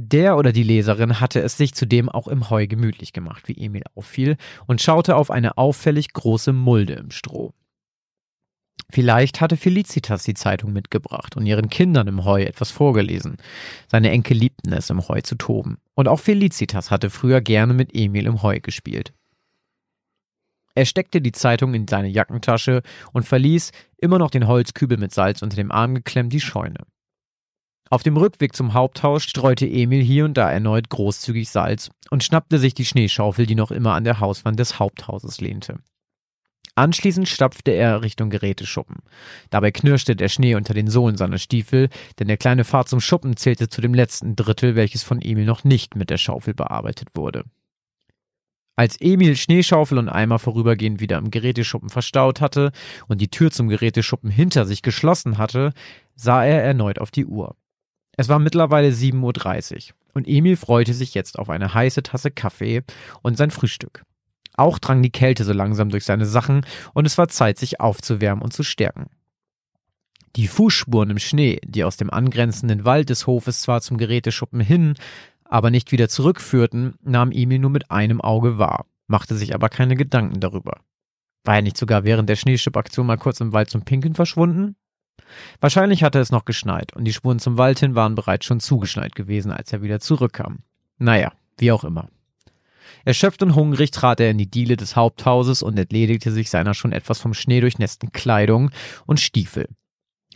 Der 0.00 0.36
oder 0.36 0.52
die 0.52 0.62
Leserin 0.62 1.18
hatte 1.18 1.40
es 1.40 1.56
sich 1.56 1.74
zudem 1.74 2.08
auch 2.08 2.28
im 2.28 2.50
Heu 2.50 2.68
gemütlich 2.68 3.12
gemacht, 3.12 3.48
wie 3.48 3.60
Emil 3.60 3.82
auffiel, 3.96 4.36
und 4.68 4.80
schaute 4.80 5.16
auf 5.16 5.28
eine 5.28 5.58
auffällig 5.58 6.12
große 6.12 6.52
Mulde 6.52 6.92
im 6.92 7.10
Stroh. 7.10 7.52
Vielleicht 8.90 9.40
hatte 9.40 9.56
Felicitas 9.56 10.22
die 10.22 10.34
Zeitung 10.34 10.72
mitgebracht 10.72 11.36
und 11.36 11.46
ihren 11.46 11.68
Kindern 11.68 12.06
im 12.06 12.24
Heu 12.24 12.40
etwas 12.44 12.70
vorgelesen. 12.70 13.38
Seine 13.88 14.12
Enkel 14.12 14.36
liebten 14.36 14.72
es, 14.72 14.88
im 14.88 15.08
Heu 15.08 15.20
zu 15.22 15.34
toben. 15.34 15.78
Und 15.94 16.06
auch 16.06 16.20
Felicitas 16.20 16.92
hatte 16.92 17.10
früher 17.10 17.40
gerne 17.40 17.74
mit 17.74 17.92
Emil 17.92 18.26
im 18.26 18.40
Heu 18.40 18.60
gespielt. 18.60 19.12
Er 20.76 20.86
steckte 20.86 21.20
die 21.20 21.32
Zeitung 21.32 21.74
in 21.74 21.88
seine 21.88 22.06
Jackentasche 22.06 22.82
und 23.12 23.24
verließ, 23.24 23.72
immer 23.96 24.20
noch 24.20 24.30
den 24.30 24.46
Holzkübel 24.46 24.96
mit 24.96 25.12
Salz 25.12 25.42
unter 25.42 25.56
dem 25.56 25.72
Arm 25.72 25.96
geklemmt, 25.96 26.32
die 26.32 26.40
Scheune. 26.40 26.84
Auf 27.90 28.02
dem 28.02 28.16
Rückweg 28.16 28.54
zum 28.54 28.74
Haupthaus 28.74 29.24
streute 29.24 29.66
Emil 29.66 30.02
hier 30.02 30.26
und 30.26 30.34
da 30.34 30.50
erneut 30.50 30.90
großzügig 30.90 31.48
Salz 31.48 31.90
und 32.10 32.22
schnappte 32.22 32.58
sich 32.58 32.74
die 32.74 32.84
Schneeschaufel, 32.84 33.46
die 33.46 33.54
noch 33.54 33.70
immer 33.70 33.94
an 33.94 34.04
der 34.04 34.20
Hauswand 34.20 34.58
des 34.58 34.78
Haupthauses 34.78 35.40
lehnte. 35.40 35.76
Anschließend 36.74 37.28
stapfte 37.28 37.72
er 37.72 38.02
Richtung 38.02 38.30
Geräteschuppen. 38.30 38.98
Dabei 39.50 39.72
knirschte 39.72 40.14
der 40.14 40.28
Schnee 40.28 40.54
unter 40.54 40.74
den 40.74 40.86
Sohlen 40.86 41.16
seiner 41.16 41.38
Stiefel, 41.38 41.88
denn 42.18 42.28
der 42.28 42.36
kleine 42.36 42.62
Fahrt 42.62 42.88
zum 42.88 43.00
Schuppen 43.00 43.36
zählte 43.36 43.68
zu 43.68 43.80
dem 43.80 43.94
letzten 43.94 44.36
Drittel, 44.36 44.76
welches 44.76 45.02
von 45.02 45.20
Emil 45.20 45.44
noch 45.44 45.64
nicht 45.64 45.96
mit 45.96 46.08
der 46.08 46.18
Schaufel 46.18 46.54
bearbeitet 46.54 47.08
wurde. 47.14 47.44
Als 48.76 49.00
Emil 49.00 49.34
Schneeschaufel 49.34 49.98
und 49.98 50.08
Eimer 50.08 50.38
vorübergehend 50.38 51.00
wieder 51.00 51.18
im 51.18 51.32
Geräteschuppen 51.32 51.88
verstaut 51.88 52.40
hatte 52.40 52.70
und 53.08 53.20
die 53.20 53.28
Tür 53.28 53.50
zum 53.50 53.66
Geräteschuppen 53.66 54.30
hinter 54.30 54.64
sich 54.64 54.82
geschlossen 54.82 55.36
hatte, 55.36 55.72
sah 56.14 56.44
er 56.44 56.62
erneut 56.62 57.00
auf 57.00 57.10
die 57.10 57.26
Uhr. 57.26 57.56
Es 58.18 58.28
war 58.28 58.40
mittlerweile 58.40 58.88
7.30 58.88 59.90
Uhr 59.90 59.94
und 60.12 60.26
Emil 60.26 60.56
freute 60.56 60.92
sich 60.92 61.14
jetzt 61.14 61.38
auf 61.38 61.48
eine 61.48 61.72
heiße 61.72 62.02
Tasse 62.02 62.32
Kaffee 62.32 62.82
und 63.22 63.38
sein 63.38 63.52
Frühstück. 63.52 64.02
Auch 64.56 64.80
drang 64.80 65.02
die 65.02 65.12
Kälte 65.12 65.44
so 65.44 65.52
langsam 65.52 65.88
durch 65.88 66.04
seine 66.04 66.26
Sachen 66.26 66.66
und 66.94 67.06
es 67.06 67.16
war 67.16 67.28
Zeit, 67.28 67.58
sich 67.58 67.80
aufzuwärmen 67.80 68.42
und 68.42 68.52
zu 68.52 68.64
stärken. 68.64 69.06
Die 70.34 70.48
Fußspuren 70.48 71.10
im 71.10 71.20
Schnee, 71.20 71.60
die 71.64 71.84
aus 71.84 71.96
dem 71.96 72.10
angrenzenden 72.10 72.84
Wald 72.84 73.08
des 73.08 73.28
Hofes 73.28 73.60
zwar 73.60 73.82
zum 73.82 73.98
Geräteschuppen 73.98 74.60
hin, 74.60 74.94
aber 75.44 75.70
nicht 75.70 75.92
wieder 75.92 76.08
zurückführten, 76.08 76.96
nahm 77.04 77.30
Emil 77.30 77.60
nur 77.60 77.70
mit 77.70 77.92
einem 77.92 78.20
Auge 78.20 78.58
wahr, 78.58 78.86
machte 79.06 79.36
sich 79.36 79.54
aber 79.54 79.68
keine 79.68 79.94
Gedanken 79.94 80.40
darüber. 80.40 80.80
War 81.44 81.54
er 81.54 81.62
nicht 81.62 81.76
sogar 81.76 82.02
während 82.02 82.28
der 82.28 82.36
Schneeschippaktion 82.36 83.06
mal 83.06 83.16
kurz 83.16 83.40
im 83.40 83.52
Wald 83.52 83.70
zum 83.70 83.82
Pinkeln 83.82 84.16
verschwunden? 84.16 84.74
Wahrscheinlich 85.60 86.02
hatte 86.02 86.18
es 86.18 86.30
noch 86.30 86.44
geschneit 86.44 86.94
und 86.94 87.04
die 87.04 87.12
Spuren 87.12 87.38
zum 87.38 87.58
Wald 87.58 87.80
hin 87.80 87.94
waren 87.94 88.14
bereits 88.14 88.46
schon 88.46 88.60
zugeschneit 88.60 89.14
gewesen, 89.14 89.50
als 89.52 89.72
er 89.72 89.82
wieder 89.82 90.00
zurückkam. 90.00 90.60
Naja, 90.98 91.32
wie 91.58 91.72
auch 91.72 91.84
immer. 91.84 92.08
Erschöpft 93.04 93.42
und 93.42 93.54
hungrig 93.54 93.90
trat 93.90 94.20
er 94.20 94.30
in 94.30 94.38
die 94.38 94.50
Diele 94.50 94.76
des 94.76 94.96
Haupthauses 94.96 95.62
und 95.62 95.78
entledigte 95.78 96.32
sich 96.32 96.50
seiner 96.50 96.74
schon 96.74 96.92
etwas 96.92 97.20
vom 97.20 97.34
Schnee 97.34 97.60
durchnässten 97.60 98.12
Kleidung 98.12 98.70
und 99.06 99.20
Stiefel. 99.20 99.68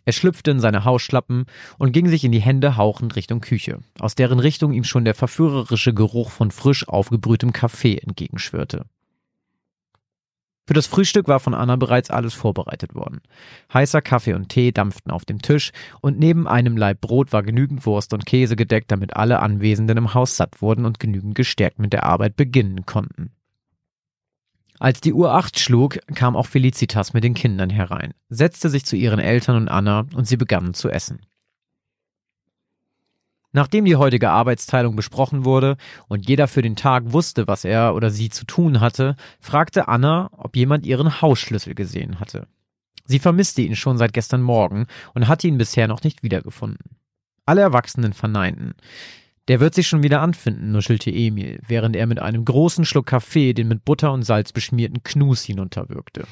Er 0.04 0.12
schlüpfte 0.12 0.50
in 0.50 0.60
seine 0.60 0.84
Hausschlappen 0.84 1.46
und 1.78 1.92
ging 1.92 2.08
sich 2.08 2.24
in 2.24 2.32
die 2.32 2.40
Hände 2.40 2.76
hauchend 2.76 3.14
Richtung 3.14 3.40
Küche, 3.40 3.80
aus 4.00 4.14
deren 4.14 4.40
Richtung 4.40 4.72
ihm 4.72 4.84
schon 4.84 5.04
der 5.04 5.14
verführerische 5.14 5.94
Geruch 5.94 6.30
von 6.30 6.50
frisch 6.50 6.88
aufgebrühtem 6.88 7.52
Kaffee 7.52 7.98
entgegenschwirrte. 7.98 8.86
Für 10.66 10.74
das 10.74 10.86
Frühstück 10.86 11.26
war 11.26 11.40
von 11.40 11.54
Anna 11.54 11.74
bereits 11.76 12.10
alles 12.10 12.34
vorbereitet 12.34 12.94
worden. 12.94 13.20
Heißer 13.72 14.00
Kaffee 14.00 14.34
und 14.34 14.48
Tee 14.48 14.70
dampften 14.70 15.10
auf 15.10 15.24
dem 15.24 15.42
Tisch 15.42 15.72
und 16.00 16.18
neben 16.18 16.46
einem 16.46 16.76
Laib 16.76 17.00
Brot 17.00 17.32
war 17.32 17.42
genügend 17.42 17.84
Wurst 17.84 18.14
und 18.14 18.26
Käse 18.26 18.54
gedeckt, 18.54 18.92
damit 18.92 19.16
alle 19.16 19.40
Anwesenden 19.40 19.98
im 19.98 20.14
Haus 20.14 20.36
satt 20.36 20.62
wurden 20.62 20.84
und 20.84 21.00
genügend 21.00 21.34
gestärkt 21.34 21.80
mit 21.80 21.92
der 21.92 22.04
Arbeit 22.04 22.36
beginnen 22.36 22.86
konnten. 22.86 23.32
Als 24.78 25.00
die 25.00 25.12
Uhr 25.12 25.34
acht 25.34 25.58
schlug, 25.58 25.98
kam 26.14 26.36
auch 26.36 26.46
Felicitas 26.46 27.12
mit 27.12 27.24
den 27.24 27.34
Kindern 27.34 27.70
herein, 27.70 28.14
setzte 28.28 28.68
sich 28.68 28.84
zu 28.84 28.96
ihren 28.96 29.20
Eltern 29.20 29.56
und 29.56 29.68
Anna 29.68 30.06
und 30.14 30.26
sie 30.26 30.36
begannen 30.36 30.74
zu 30.74 30.88
essen. 30.88 31.20
Nachdem 33.52 33.84
die 33.84 33.96
heutige 33.96 34.30
Arbeitsteilung 34.30 34.96
besprochen 34.96 35.44
wurde 35.44 35.76
und 36.08 36.26
jeder 36.28 36.48
für 36.48 36.62
den 36.62 36.74
Tag 36.74 37.12
wusste, 37.12 37.46
was 37.46 37.64
er 37.64 37.94
oder 37.94 38.10
sie 38.10 38.30
zu 38.30 38.46
tun 38.46 38.80
hatte, 38.80 39.14
fragte 39.40 39.88
Anna, 39.88 40.30
ob 40.32 40.56
jemand 40.56 40.86
ihren 40.86 41.20
Hausschlüssel 41.20 41.74
gesehen 41.74 42.18
hatte. 42.18 42.46
Sie 43.04 43.18
vermisste 43.18 43.62
ihn 43.62 43.76
schon 43.76 43.98
seit 43.98 44.14
gestern 44.14 44.42
Morgen 44.42 44.86
und 45.14 45.28
hatte 45.28 45.48
ihn 45.48 45.58
bisher 45.58 45.86
noch 45.86 46.02
nicht 46.02 46.22
wiedergefunden. 46.22 46.96
Alle 47.44 47.60
Erwachsenen 47.60 48.14
verneinten. 48.14 48.72
Der 49.48 49.60
wird 49.60 49.74
sich 49.74 49.88
schon 49.88 50.04
wieder 50.04 50.22
anfinden, 50.22 50.70
nuschelte 50.70 51.10
Emil, 51.10 51.60
während 51.66 51.96
er 51.96 52.06
mit 52.06 52.20
einem 52.20 52.44
großen 52.44 52.84
Schluck 52.84 53.06
Kaffee 53.06 53.52
den 53.52 53.68
mit 53.68 53.84
Butter 53.84 54.12
und 54.12 54.22
Salz 54.22 54.52
beschmierten 54.52 55.02
Knus 55.02 55.42
hinunterwirkte. 55.42 56.24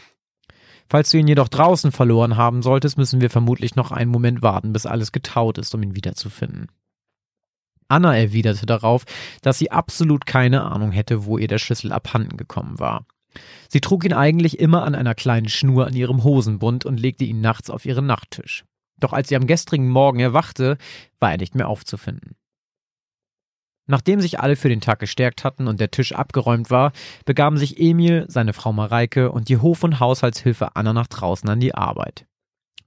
Falls 0.89 1.11
du 1.11 1.19
ihn 1.19 1.29
jedoch 1.29 1.49
draußen 1.49 1.93
verloren 1.93 2.37
haben 2.37 2.63
solltest, 2.63 2.99
müssen 2.99 3.21
wir 3.21 3.31
vermutlich 3.31 3.77
noch 3.77 3.91
einen 3.91 4.11
Moment 4.11 4.43
warten, 4.43 4.73
bis 4.73 4.87
alles 4.87 5.13
getaut 5.13 5.59
ist, 5.59 5.75
um 5.75 5.83
ihn 5.83 5.97
wiederzufinden. 5.97 6.69
Anna 7.91 8.17
erwiderte 8.17 8.67
darauf, 8.67 9.05
dass 9.43 9.59
sie 9.59 9.71
absolut 9.71 10.27
keine 10.27 10.63
Ahnung 10.63 10.93
hätte, 10.93 11.25
wo 11.25 11.39
ihr 11.39 11.49
der 11.49 11.59
Schlüssel 11.59 11.93
abhanden 11.93 12.37
gekommen 12.37 12.79
war. 12.79 13.07
Sie 13.69 13.81
trug 13.81 14.05
ihn 14.05 14.13
eigentlich 14.13 14.59
immer 14.59 14.85
an 14.85 14.95
einer 14.95 15.15
kleinen 15.15 15.49
Schnur 15.49 15.87
an 15.87 15.95
ihrem 15.95 16.25
Hosenbund 16.25 16.85
und 16.85 16.99
legte 16.99 17.25
ihn 17.25 17.41
nachts 17.41 17.71
auf 17.71 17.85
ihren 17.85 18.07
Nachttisch. 18.07 18.65
Doch 18.99 19.13
als 19.13 19.29
sie 19.29 19.37
am 19.37 19.47
gestrigen 19.47 19.89
Morgen 19.89 20.21
erwachte, 20.21 20.77
war 21.21 21.33
er 21.33 21.39
nicht 21.39 21.55
mehr 21.55 21.69
aufzufinden. 21.69 22.37
Nachdem 23.87 24.21
sich 24.21 24.39
alle 24.39 24.55
für 24.55 24.69
den 24.69 24.81
Tag 24.81 25.01
gestärkt 25.01 25.43
hatten 25.43 25.67
und 25.67 25.81
der 25.81 25.91
Tisch 25.91 26.13
abgeräumt 26.13 26.71
war, 26.71 26.93
begaben 27.25 27.57
sich 27.57 27.81
Emil, 27.81 28.25
seine 28.29 28.53
Frau 28.53 28.73
Mareike 28.73 29.33
und 29.33 29.49
die 29.49 29.57
Hof- 29.57 29.83
und 29.83 29.99
Haushaltshilfe 29.99 30.77
Anna 30.77 30.93
nach 30.93 31.09
draußen 31.09 31.49
an 31.49 31.59
die 31.59 31.75
Arbeit. 31.75 32.27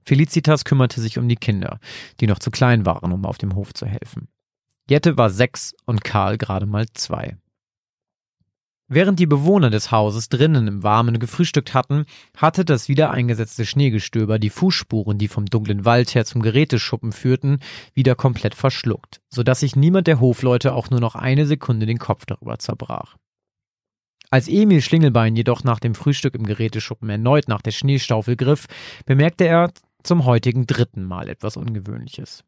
Felicitas 0.06 0.64
kümmerte 0.64 1.00
sich 1.00 1.18
um 1.18 1.28
die 1.28 1.36
Kinder, 1.36 1.78
die 2.20 2.26
noch 2.26 2.38
zu 2.38 2.50
klein 2.50 2.86
waren, 2.86 3.12
um 3.12 3.26
auf 3.26 3.36
dem 3.36 3.54
Hof 3.54 3.74
zu 3.74 3.86
helfen. 3.86 4.28
Jette 4.88 5.16
war 5.16 5.30
sechs 5.30 5.74
und 5.86 6.04
Karl 6.04 6.36
gerade 6.36 6.66
mal 6.66 6.86
zwei. 6.92 7.36
Während 8.86 9.18
die 9.18 9.26
Bewohner 9.26 9.70
des 9.70 9.90
Hauses 9.90 10.28
drinnen 10.28 10.68
im 10.68 10.82
Warmen 10.82 11.18
gefrühstückt 11.18 11.72
hatten, 11.72 12.04
hatte 12.36 12.66
das 12.66 12.86
wieder 12.86 13.10
eingesetzte 13.10 13.64
Schneegestöber 13.64 14.38
die 14.38 14.50
Fußspuren, 14.50 15.16
die 15.16 15.28
vom 15.28 15.46
dunklen 15.46 15.86
Wald 15.86 16.14
her 16.14 16.26
zum 16.26 16.42
Geräteschuppen 16.42 17.12
führten, 17.12 17.60
wieder 17.94 18.14
komplett 18.14 18.54
verschluckt, 18.54 19.22
so 19.30 19.42
dass 19.42 19.60
sich 19.60 19.74
niemand 19.74 20.06
der 20.06 20.20
Hofleute 20.20 20.74
auch 20.74 20.90
nur 20.90 21.00
noch 21.00 21.14
eine 21.14 21.46
Sekunde 21.46 21.86
den 21.86 21.98
Kopf 21.98 22.26
darüber 22.26 22.58
zerbrach. 22.58 23.16
Als 24.28 24.48
Emil 24.48 24.82
Schlingelbein 24.82 25.34
jedoch 25.34 25.64
nach 25.64 25.80
dem 25.80 25.94
Frühstück 25.94 26.34
im 26.34 26.44
Geräteschuppen 26.44 27.08
erneut 27.08 27.48
nach 27.48 27.62
der 27.62 27.70
Schneestaufel 27.70 28.36
griff, 28.36 28.66
bemerkte 29.06 29.44
er 29.46 29.72
zum 30.02 30.26
heutigen 30.26 30.66
dritten 30.66 31.04
Mal 31.04 31.30
etwas 31.30 31.56
Ungewöhnliches. 31.56 32.44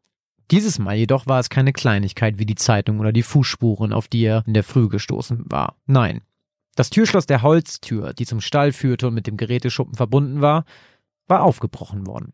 Dieses 0.51 0.79
Mal 0.79 0.95
jedoch 0.95 1.27
war 1.27 1.39
es 1.39 1.49
keine 1.49 1.73
Kleinigkeit 1.73 2.39
wie 2.39 2.45
die 2.45 2.55
Zeitung 2.55 2.99
oder 2.99 3.11
die 3.11 3.23
Fußspuren, 3.23 3.91
auf 3.91 4.07
die 4.07 4.23
er 4.23 4.43
in 4.47 4.53
der 4.53 4.63
Früh 4.63 4.87
gestoßen 4.87 5.43
war. 5.45 5.75
Nein. 5.85 6.21
Das 6.75 6.89
Türschloss 6.89 7.25
der 7.25 7.41
Holztür, 7.41 8.13
die 8.13 8.25
zum 8.25 8.39
Stall 8.39 8.71
führte 8.71 9.07
und 9.07 9.13
mit 9.13 9.27
dem 9.27 9.35
Geräteschuppen 9.35 9.95
verbunden 9.95 10.41
war, 10.41 10.63
war 11.27 11.43
aufgebrochen 11.43 12.07
worden. 12.07 12.33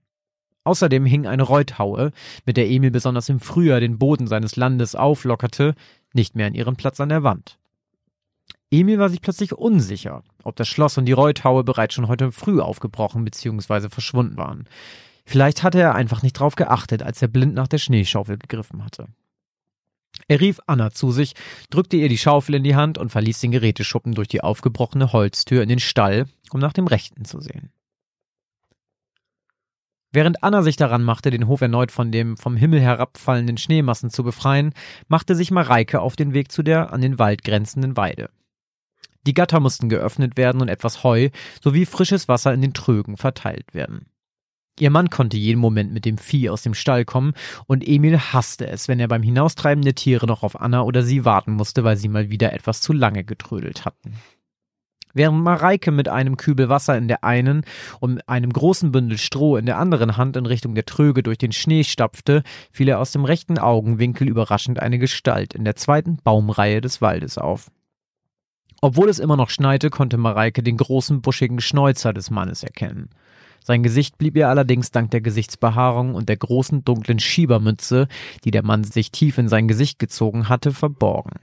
Außerdem 0.66 1.06
hing 1.06 1.26
eine 1.26 1.44
Reuthaue, 1.44 2.12
mit 2.46 2.58
der 2.58 2.70
Emil 2.70 2.92
besonders 2.92 3.30
im 3.30 3.40
Frühjahr 3.40 3.80
den 3.80 3.98
Boden 3.98 4.28
seines 4.28 4.56
Landes 4.56 4.96
auflockerte, 4.96 5.76
nicht 6.14 6.36
mehr 6.36 6.48
an 6.48 6.54
ihrem 6.54 6.76
Platz 6.76 7.00
an 7.00 7.10
der 7.10 7.24
Wand. 7.24 7.58
Emil 8.70 9.00
war 9.00 9.10
sich 9.10 9.22
plötzlich 9.22 9.54
unsicher, 9.54 10.24
ob 10.44 10.56
das 10.56 10.68
Schloss 10.68 10.98
und 10.98 11.06
die 11.06 11.12
Reuthaue 11.12 11.64
bereits 11.64 11.94
schon 11.94 12.08
heute 12.08 12.32
früh 12.32 12.60
aufgebrochen 12.60 13.26
bzw. 13.26 13.90
verschwunden 13.90 14.38
waren. 14.38 14.68
Vielleicht 15.26 15.64
hatte 15.64 15.80
er 15.80 15.96
einfach 15.96 16.22
nicht 16.22 16.34
drauf 16.34 16.56
geachtet, 16.56 17.02
als 17.04 17.22
er 17.22 17.28
blind 17.28 17.54
nach 17.54 17.68
der 17.68 17.78
Schneeschaufel 17.78 18.38
gegriffen 18.38 18.84
hatte. 18.84 19.08
Er 20.28 20.40
rief 20.40 20.60
Anna 20.68 20.92
zu 20.92 21.12
sich, 21.12 21.34
drückte 21.70 21.98
ihr 21.98 22.10
die 22.10 22.18
Schaufel 22.18 22.56
in 22.56 22.64
die 22.64 22.76
Hand 22.76 22.98
und 22.98 23.10
verließ 23.10 23.40
den 23.40 23.52
Geräteschuppen 23.52 24.14
durch 24.14 24.28
die 24.28 24.42
aufgebrochene 24.42 25.12
Holztür 25.12 25.64
in 25.64 25.70
den 25.70 25.80
Stall, 25.80 26.28
um 26.52 26.60
nach 26.60 26.74
dem 26.74 26.88
Rechten 26.88 27.26
zu 27.26 27.40
sehen. 27.40 27.72
Während 30.12 30.44
Anna 30.44 30.62
sich 30.62 30.76
daran 30.76 31.04
machte, 31.04 31.32
den 31.32 31.48
Hof 31.48 31.62
erneut 31.62 31.92
von 31.92 32.12
dem 32.12 32.38
vom 32.38 32.56
Himmel 32.56 32.80
herabfallenden 32.80 33.58
Schneemassen 33.58 34.12
zu 34.12 34.24
befreien, 34.24 34.74
machte 35.08 35.36
sich 35.36 35.50
Mareike 35.50 36.02
auf 36.02 36.16
den 36.16 36.34
Weg 36.34 36.52
zu 36.52 36.62
der 36.62 36.94
an 36.94 37.02
den 37.02 37.18
Wald 37.18 37.44
grenzenden 37.44 37.98
Weide. 37.98 38.30
Die 39.26 39.34
Gatter 39.34 39.60
mussten 39.60 39.90
geöffnet 39.90 40.38
werden 40.38 40.62
und 40.62 40.68
etwas 40.68 41.04
Heu 41.04 41.30
sowie 41.64 41.88
frisches 41.88 42.28
Wasser 42.28 42.54
in 42.54 42.62
den 42.62 42.76
Trögen 42.76 43.18
verteilt 43.18 43.74
werden. 43.74 44.06
Ihr 44.80 44.90
Mann 44.90 45.10
konnte 45.10 45.38
jeden 45.38 45.60
Moment 45.60 45.94
mit 45.94 46.04
dem 46.04 46.18
Vieh 46.18 46.50
aus 46.50 46.64
dem 46.64 46.74
Stall 46.74 47.06
kommen 47.06 47.34
und 47.68 47.88
Emil 47.88 48.18
hasste 48.18 48.68
es, 48.68 48.88
wenn 48.88 49.00
er 49.00 49.08
beim 49.08 49.22
Hinaustreiben 49.22 49.84
der 49.84 49.94
Tiere 49.94 50.26
noch 50.26 50.42
auf 50.42 50.60
Anna 50.60 50.82
oder 50.82 51.04
sie 51.04 51.26
warten 51.26 51.54
musste, 51.54 51.84
weil 51.84 51.98
sie 51.98 52.08
mal 52.08 52.32
wieder 52.32 52.54
etwas 52.54 52.82
zu 52.82 52.92
lange 52.92 53.24
getrödelt 53.24 53.86
hatten. 53.86 54.16
Während 55.14 55.44
Mareike 55.44 55.92
mit 55.92 56.10
einem 56.10 56.38
Kübel 56.38 56.70
Wasser 56.70 56.98
in 56.98 57.08
der 57.08 57.24
einen 57.24 57.66
und 58.00 58.28
einem 58.28 58.52
großen 58.52 58.92
Bündel 58.92 59.20
Stroh 59.20 59.58
in 59.58 59.68
der 59.68 59.78
anderen 59.78 60.18
Hand 60.18 60.36
in 60.38 60.48
Richtung 60.48 60.74
der 60.74 60.86
Tröge 60.86 61.22
durch 61.22 61.38
den 61.38 61.52
Schnee 61.52 61.84
stapfte, 61.84 62.42
fiel 62.72 62.90
er 62.90 63.00
aus 63.00 63.12
dem 63.12 63.26
rechten 63.26 63.60
Augenwinkel 63.60 64.28
überraschend 64.28 64.80
eine 64.80 64.98
Gestalt 64.98 65.54
in 65.54 65.66
der 65.66 65.76
zweiten 65.76 66.18
Baumreihe 66.18 66.82
des 66.82 67.00
Waldes 67.00 67.38
auf. 67.38 67.70
Obwohl 68.82 69.08
es 69.08 69.20
immer 69.20 69.38
noch 69.38 69.52
schneite, 69.52 69.92
konnte 69.92 70.18
Mareike 70.18 70.64
den 70.64 70.78
großen 70.78 71.22
buschigen 71.22 71.62
Schnäuzer 71.62 72.12
des 72.12 72.32
Mannes 72.32 72.64
erkennen. 72.64 73.10
Sein 73.64 73.82
Gesicht 73.82 74.18
blieb 74.18 74.36
ihr 74.36 74.50
allerdings 74.50 74.92
dank 74.92 75.12
der 75.12 75.22
Gesichtsbehaarung 75.22 76.16
und 76.16 76.28
der 76.28 76.36
großen 76.36 76.84
dunklen 76.84 77.20
Schiebermütze, 77.20 78.10
die 78.44 78.52
der 78.52 78.64
Mann 78.64 78.84
sich 78.84 79.12
tief 79.12 79.38
in 79.38 79.48
sein 79.48 79.70
Gesicht 79.70 80.00
gezogen 80.00 80.50
hatte, 80.50 80.74
verborgen. 80.74 81.40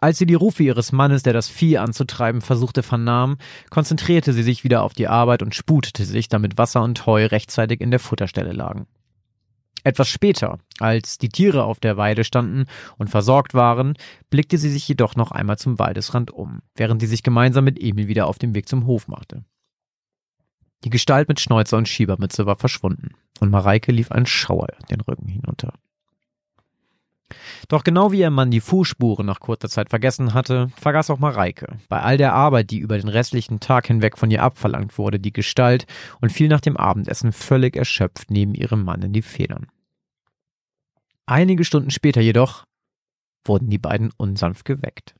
Als 0.00 0.16
sie 0.16 0.26
die 0.26 0.34
Rufe 0.34 0.62
ihres 0.62 0.92
Mannes, 0.92 1.22
der 1.22 1.34
das 1.34 1.48
Vieh 1.48 1.76
anzutreiben 1.76 2.40
versuchte, 2.40 2.82
vernahm, 2.82 3.36
konzentrierte 3.68 4.32
sie 4.32 4.42
sich 4.42 4.64
wieder 4.64 4.82
auf 4.84 4.94
die 4.94 5.08
Arbeit 5.08 5.42
und 5.42 5.54
sputete 5.54 6.04
sich, 6.04 6.28
damit 6.28 6.56
Wasser 6.56 6.82
und 6.82 7.04
Heu 7.04 7.26
rechtzeitig 7.26 7.80
in 7.80 7.90
der 7.90 8.00
Futterstelle 8.00 8.52
lagen. 8.52 8.86
Etwas 9.84 10.08
später, 10.08 10.58
als 10.80 11.18
die 11.18 11.28
Tiere 11.28 11.64
auf 11.64 11.78
der 11.78 11.96
Weide 11.96 12.24
standen 12.24 12.66
und 12.96 13.10
versorgt 13.10 13.54
waren, 13.54 13.94
blickte 14.30 14.56
sie 14.56 14.70
sich 14.70 14.88
jedoch 14.88 15.14
noch 15.14 15.30
einmal 15.30 15.58
zum 15.58 15.78
Waldesrand 15.78 16.30
um, 16.30 16.60
während 16.74 17.02
sie 17.02 17.06
sich 17.06 17.22
gemeinsam 17.22 17.64
mit 17.64 17.80
Emil 17.80 18.08
wieder 18.08 18.28
auf 18.28 18.38
den 18.38 18.54
Weg 18.54 18.68
zum 18.68 18.86
Hof 18.86 19.08
machte. 19.08 19.44
Die 20.84 20.90
Gestalt 20.90 21.28
mit 21.28 21.40
Schnäuzer 21.40 21.76
und 21.76 21.88
Schiebermütze 21.88 22.46
war 22.46 22.56
verschwunden 22.56 23.14
und 23.40 23.50
Mareike 23.50 23.92
lief 23.92 24.12
ein 24.12 24.26
Schauer 24.26 24.68
den 24.90 25.00
Rücken 25.00 25.26
hinunter. 25.26 25.72
Doch 27.68 27.84
genau 27.84 28.12
wie 28.12 28.20
ihr 28.20 28.30
Mann 28.30 28.50
die 28.50 28.60
Fußspuren 28.60 29.26
nach 29.26 29.40
kurzer 29.40 29.68
Zeit 29.68 29.90
vergessen 29.90 30.32
hatte, 30.32 30.70
vergaß 30.76 31.10
auch 31.10 31.18
Mareike, 31.18 31.78
bei 31.88 32.00
all 32.00 32.16
der 32.16 32.32
Arbeit, 32.32 32.70
die 32.70 32.78
über 32.78 32.96
den 32.96 33.08
restlichen 33.08 33.60
Tag 33.60 33.86
hinweg 33.86 34.16
von 34.16 34.30
ihr 34.30 34.42
abverlangt 34.42 34.96
wurde, 34.96 35.20
die 35.20 35.32
Gestalt 35.32 35.86
und 36.20 36.32
fiel 36.32 36.48
nach 36.48 36.60
dem 36.60 36.76
Abendessen 36.76 37.32
völlig 37.32 37.76
erschöpft 37.76 38.30
neben 38.30 38.54
ihrem 38.54 38.84
Mann 38.84 39.02
in 39.02 39.12
die 39.12 39.22
Federn. 39.22 39.66
Einige 41.26 41.64
Stunden 41.64 41.90
später 41.90 42.22
jedoch 42.22 42.64
wurden 43.44 43.68
die 43.68 43.78
beiden 43.78 44.10
unsanft 44.16 44.64
geweckt. 44.64 45.14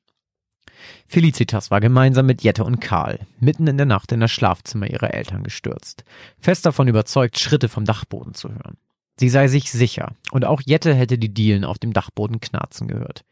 Felicitas 1.07 1.71
war 1.71 1.81
gemeinsam 1.81 2.27
mit 2.27 2.43
Jette 2.43 2.65
und 2.65 2.81
Karl 2.81 3.21
mitten 3.41 3.67
in 3.67 3.77
der 3.77 3.87
Nacht 3.87 4.13
in 4.13 4.21
das 4.21 4.31
Schlafzimmer 4.31 4.89
ihrer 4.91 5.15
Eltern 5.15 5.43
gestürzt, 5.43 6.05
fest 6.39 6.67
davon 6.67 6.89
überzeugt, 6.89 7.39
Schritte 7.39 7.69
vom 7.69 7.85
Dachboden 7.85 8.35
zu 8.35 8.51
hören. 8.51 8.77
Sie 9.19 9.29
sei 9.29 9.49
sich 9.49 9.71
sicher, 9.73 10.15
und 10.31 10.45
auch 10.45 10.61
Jette 10.65 10.95
hätte 10.95 11.19
die 11.19 11.33
Dielen 11.33 11.65
auf 11.65 11.79
dem 11.79 11.93
Dachboden 11.93 12.41
knarzen 12.41 12.87
gehört. 12.87 13.25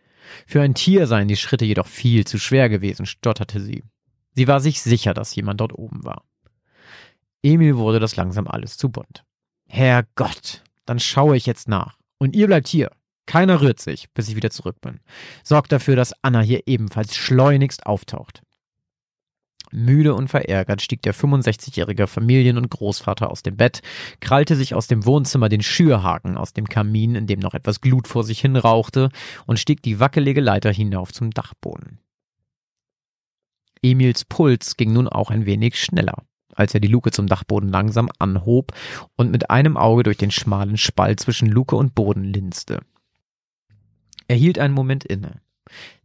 Für 0.47 0.63
ein 0.63 0.75
Tier 0.75 1.07
seien 1.07 1.29
die 1.29 1.37
Schritte 1.37 1.65
jedoch 1.65 1.87
viel 1.87 2.27
zu 2.27 2.39
schwer 2.39 2.69
gewesen, 2.69 3.07
stotterte 3.07 3.61
sie. 3.61 3.85
Sie 4.35 4.49
war 4.49 4.61
sich 4.61 4.83
sicher, 4.83 5.15
dass 5.15 5.35
jemand 5.35 5.61
dort 5.61 5.73
oben 5.73 6.05
war. 6.05 6.25
Emil 7.43 7.77
wurde 7.77 8.01
das 8.01 8.17
langsam 8.17 8.49
alles 8.49 8.77
zu 8.77 8.91
bunt. 8.91 9.25
Herrgott, 9.69 10.63
dann 10.85 10.99
schaue 10.99 11.37
ich 11.37 11.47
jetzt 11.47 11.69
nach. 11.69 11.97
Und 12.19 12.35
ihr 12.35 12.47
bleibt 12.47 12.67
hier. 12.67 12.91
Keiner 13.27 13.61
rührt 13.61 13.81
sich, 13.81 14.09
bis 14.15 14.29
ich 14.29 14.37
wieder 14.37 14.51
zurück 14.51 14.81
bin. 14.81 15.01
Sorgt 15.43 15.73
dafür, 15.73 15.97
dass 15.97 16.15
Anna 16.23 16.41
hier 16.41 16.63
ebenfalls 16.67 17.17
schleunigst 17.17 17.87
auftaucht. 17.87 18.43
Müde 19.73 20.15
und 20.15 20.29
verärgert 20.29 20.81
stieg 20.81 21.03
der 21.03 21.15
65-jährige 21.15 22.07
Familien- 22.07 22.57
und 22.57 22.71
Großvater 22.71 23.31
aus 23.31 23.43
dem 23.43 23.57
Bett, 23.57 23.83
krallte 24.21 24.55
sich 24.55 24.75
aus 24.75 24.87
dem 24.87 25.05
Wohnzimmer 25.05 25.49
den 25.49 25.63
Schürhaken 25.63 26.37
aus 26.37 26.53
dem 26.53 26.69
Kamin, 26.69 27.17
in 27.17 27.27
dem 27.27 27.41
noch 27.41 27.55
etwas 27.55 27.81
Glut 27.81 28.07
vor 28.07 28.25
sich 28.25 28.41
hin 28.41 28.57
rauchte, 28.57 29.11
und 29.47 29.59
stieg 29.59 29.83
die 29.83 29.99
wackelige 29.99 30.41
Leiter 30.41 30.73
hinauf 30.73 31.13
zum 31.13 31.31
Dachboden. 31.31 31.99
Emils 33.83 34.25
Puls 34.25 34.77
ging 34.77 34.93
nun 34.93 35.09
auch 35.09 35.31
ein 35.31 35.47
wenig 35.47 35.79
schneller, 35.79 36.25
als 36.55 36.75
er 36.75 36.81
die 36.81 36.89
Luke 36.89 37.11
zum 37.11 37.27
Dachboden 37.27 37.69
langsam 37.69 38.09
anhob 38.19 38.73
und 39.17 39.31
mit 39.31 39.51
einem 39.51 39.77
Auge 39.77 40.05
durch 40.05 40.17
den 40.17 40.31
schmalen 40.31 40.77
Spalt 40.77 41.21
zwischen 41.21 41.49
Luke 41.49 41.77
und 41.77 41.95
Boden 41.95 42.25
linste. 42.25 42.81
Er 44.29 44.37
hielt 44.37 44.59
einen 44.59 44.75
Moment 44.75 45.05
inne. 45.05 45.41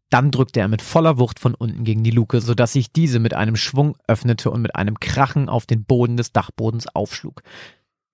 Dann 0.09 0.29
drückte 0.29 0.59
er 0.59 0.67
mit 0.67 0.81
voller 0.81 1.17
Wucht 1.17 1.39
von 1.39 1.55
unten 1.55 1.85
gegen 1.85 2.03
die 2.03 2.11
Luke, 2.11 2.41
sodass 2.41 2.73
sich 2.73 2.91
diese 2.91 3.19
mit 3.19 3.33
einem 3.33 3.55
Schwung 3.55 3.97
öffnete 4.07 4.51
und 4.51 4.61
mit 4.61 4.75
einem 4.75 4.99
Krachen 4.99 5.47
auf 5.47 5.65
den 5.65 5.85
Boden 5.85 6.17
des 6.17 6.33
Dachbodens 6.33 6.87
aufschlug. 6.87 7.41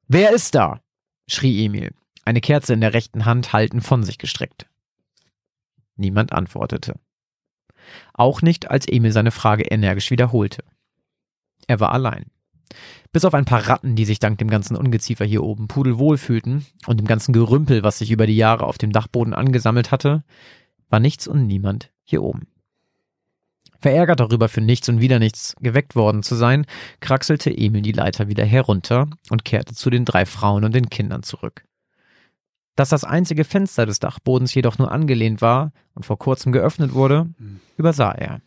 Wer 0.08 0.32
ist 0.32 0.54
da? 0.54 0.80
schrie 1.28 1.66
Emil, 1.66 1.92
eine 2.24 2.40
Kerze 2.40 2.74
in 2.74 2.82
der 2.82 2.94
rechten 2.94 3.26
Hand 3.26 3.52
haltend 3.52 3.84
von 3.84 4.04
sich 4.04 4.18
gestreckt. 4.20 4.68
Niemand 5.96 6.34
antwortete. 6.34 7.00
Auch 8.14 8.42
nicht, 8.42 8.70
als 8.70 8.88
Emil 8.88 9.12
seine 9.12 9.32
Frage 9.32 9.64
energisch 9.64 10.12
wiederholte. 10.12 10.64
Er 11.68 11.80
war 11.80 11.92
allein. 11.92 12.26
Bis 13.12 13.26
auf 13.26 13.34
ein 13.34 13.46
paar 13.46 13.68
Ratten, 13.68 13.96
die 13.96 14.06
sich 14.06 14.20
dank 14.20 14.38
dem 14.38 14.50
ganzen 14.50 14.76
Ungeziefer 14.76 15.26
hier 15.26 15.44
oben 15.44 15.68
pudelwohl 15.68 16.18
fühlten 16.18 16.66
und 16.86 17.00
dem 17.00 17.08
ganzen 17.08 17.34
Gerümpel, 17.34 17.84
was 17.84 18.00
sich 18.00 18.12
über 18.12 18.28
die 18.28 18.36
Jahre 18.36 18.66
auf 18.66 18.78
dem 18.78 18.92
Dachboden 18.92 19.34
angesammelt 19.34 19.92
hatte, 19.92 20.24
war 20.90 21.00
nichts 21.00 21.28
und 21.28 21.48
niemand 21.48 21.92
hier 22.04 22.24
oben. 22.24 22.48
Verärgert 23.80 24.20
darüber, 24.20 24.50
für 24.50 24.62
nichts 24.62 24.90
und 24.90 25.02
wieder 25.02 25.20
nichts 25.20 25.56
geweckt 25.60 25.96
worden 25.96 26.24
zu 26.24 26.36
sein, 26.36 26.66
kraxelte 27.00 27.56
Emil 27.56 27.84
die 27.84 27.92
Leiter 27.92 28.28
wieder 28.28 28.46
herunter 28.46 29.08
und 29.30 29.46
kehrte 29.46 29.76
zu 29.76 29.90
den 29.90 30.04
drei 30.04 30.26
Frauen 30.26 30.64
und 30.64 30.74
den 30.74 30.90
Kindern 30.90 31.24
zurück. 31.24 31.64
Dass 32.76 32.90
das 32.90 33.04
einzige 33.04 33.44
Fenster 33.44 33.86
des 33.86 34.00
Dachbodens 34.00 34.54
jedoch 34.54 34.78
nur 34.78 34.92
angelehnt 34.92 35.42
war 35.42 35.72
und 35.94 36.06
vor 36.06 36.18
kurzem 36.18 36.52
geöffnet 36.52 36.94
wurde, 36.94 37.28
übersah 37.78 38.12
er. 38.12 38.42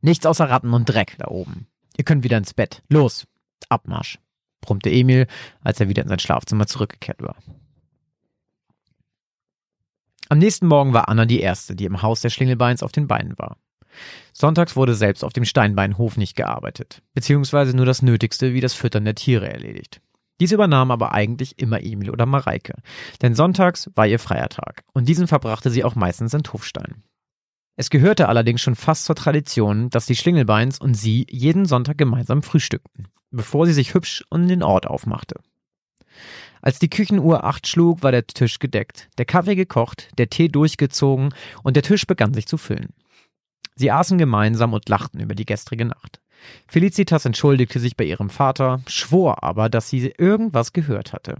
Nichts 0.00 0.26
außer 0.26 0.48
Ratten 0.48 0.72
und 0.72 0.84
Dreck 0.86 1.16
da 1.18 1.28
oben. 1.28 1.66
Ihr 1.96 2.04
könnt 2.04 2.24
wieder 2.24 2.38
ins 2.38 2.54
Bett. 2.54 2.82
Los, 2.88 3.26
Abmarsch, 3.68 4.18
brummte 4.60 4.90
Emil, 4.90 5.26
als 5.62 5.80
er 5.80 5.88
wieder 5.88 6.02
in 6.02 6.08
sein 6.08 6.18
Schlafzimmer 6.18 6.66
zurückgekehrt 6.66 7.22
war. 7.22 7.36
Am 10.28 10.38
nächsten 10.38 10.66
Morgen 10.66 10.92
war 10.92 11.08
Anna 11.08 11.24
die 11.24 11.40
Erste, 11.40 11.76
die 11.76 11.84
im 11.84 12.02
Haus 12.02 12.20
der 12.20 12.30
Schlingelbeins 12.30 12.82
auf 12.82 12.92
den 12.92 13.06
Beinen 13.06 13.38
war. 13.38 13.58
Sonntags 14.32 14.76
wurde 14.76 14.94
selbst 14.94 15.24
auf 15.24 15.32
dem 15.32 15.44
Steinbeinhof 15.44 16.16
nicht 16.16 16.36
gearbeitet, 16.36 17.02
beziehungsweise 17.14 17.74
nur 17.74 17.86
das 17.86 18.02
Nötigste 18.02 18.52
wie 18.52 18.60
das 18.60 18.74
Füttern 18.74 19.04
der 19.04 19.14
Tiere 19.14 19.48
erledigt. 19.50 20.00
Dies 20.40 20.52
übernahm 20.52 20.90
aber 20.90 21.12
eigentlich 21.12 21.58
immer 21.58 21.82
Emil 21.82 22.10
oder 22.10 22.26
Mareike, 22.26 22.74
denn 23.22 23.34
sonntags 23.34 23.90
war 23.94 24.06
ihr 24.06 24.18
freier 24.18 24.50
Tag 24.50 24.84
und 24.92 25.08
diesen 25.08 25.28
verbrachte 25.28 25.70
sie 25.70 25.82
auch 25.82 25.94
meistens 25.94 26.34
in 26.34 26.42
Tufstein. 26.42 27.02
Es 27.76 27.90
gehörte 27.90 28.28
allerdings 28.28 28.62
schon 28.62 28.74
fast 28.74 29.04
zur 29.04 29.14
Tradition, 29.14 29.90
dass 29.90 30.06
die 30.06 30.16
Schlingelbeins 30.16 30.80
und 30.80 30.94
sie 30.94 31.26
jeden 31.30 31.66
Sonntag 31.66 31.98
gemeinsam 31.98 32.42
frühstückten, 32.42 33.08
bevor 33.30 33.66
sie 33.66 33.74
sich 33.74 33.92
hübsch 33.92 34.24
um 34.30 34.48
den 34.48 34.62
Ort 34.62 34.86
aufmachte. 34.86 35.36
Als 36.62 36.78
die 36.78 36.88
Küchenuhr 36.88 37.44
acht 37.44 37.66
schlug, 37.66 38.02
war 38.02 38.12
der 38.12 38.26
Tisch 38.26 38.58
gedeckt, 38.58 39.08
der 39.18 39.26
Kaffee 39.26 39.54
gekocht, 39.54 40.08
der 40.16 40.30
Tee 40.30 40.48
durchgezogen 40.48 41.34
und 41.62 41.76
der 41.76 41.82
Tisch 41.82 42.06
begann 42.06 42.32
sich 42.32 42.46
zu 42.46 42.56
füllen. 42.56 42.94
Sie 43.74 43.90
aßen 43.90 44.16
gemeinsam 44.16 44.72
und 44.72 44.88
lachten 44.88 45.20
über 45.20 45.34
die 45.34 45.44
gestrige 45.44 45.84
Nacht. 45.84 46.20
Felicitas 46.66 47.26
entschuldigte 47.26 47.78
sich 47.78 47.94
bei 47.96 48.04
ihrem 48.04 48.30
Vater, 48.30 48.80
schwor 48.86 49.44
aber, 49.44 49.68
dass 49.68 49.90
sie 49.90 50.14
irgendwas 50.16 50.72
gehört 50.72 51.12
hatte. 51.12 51.36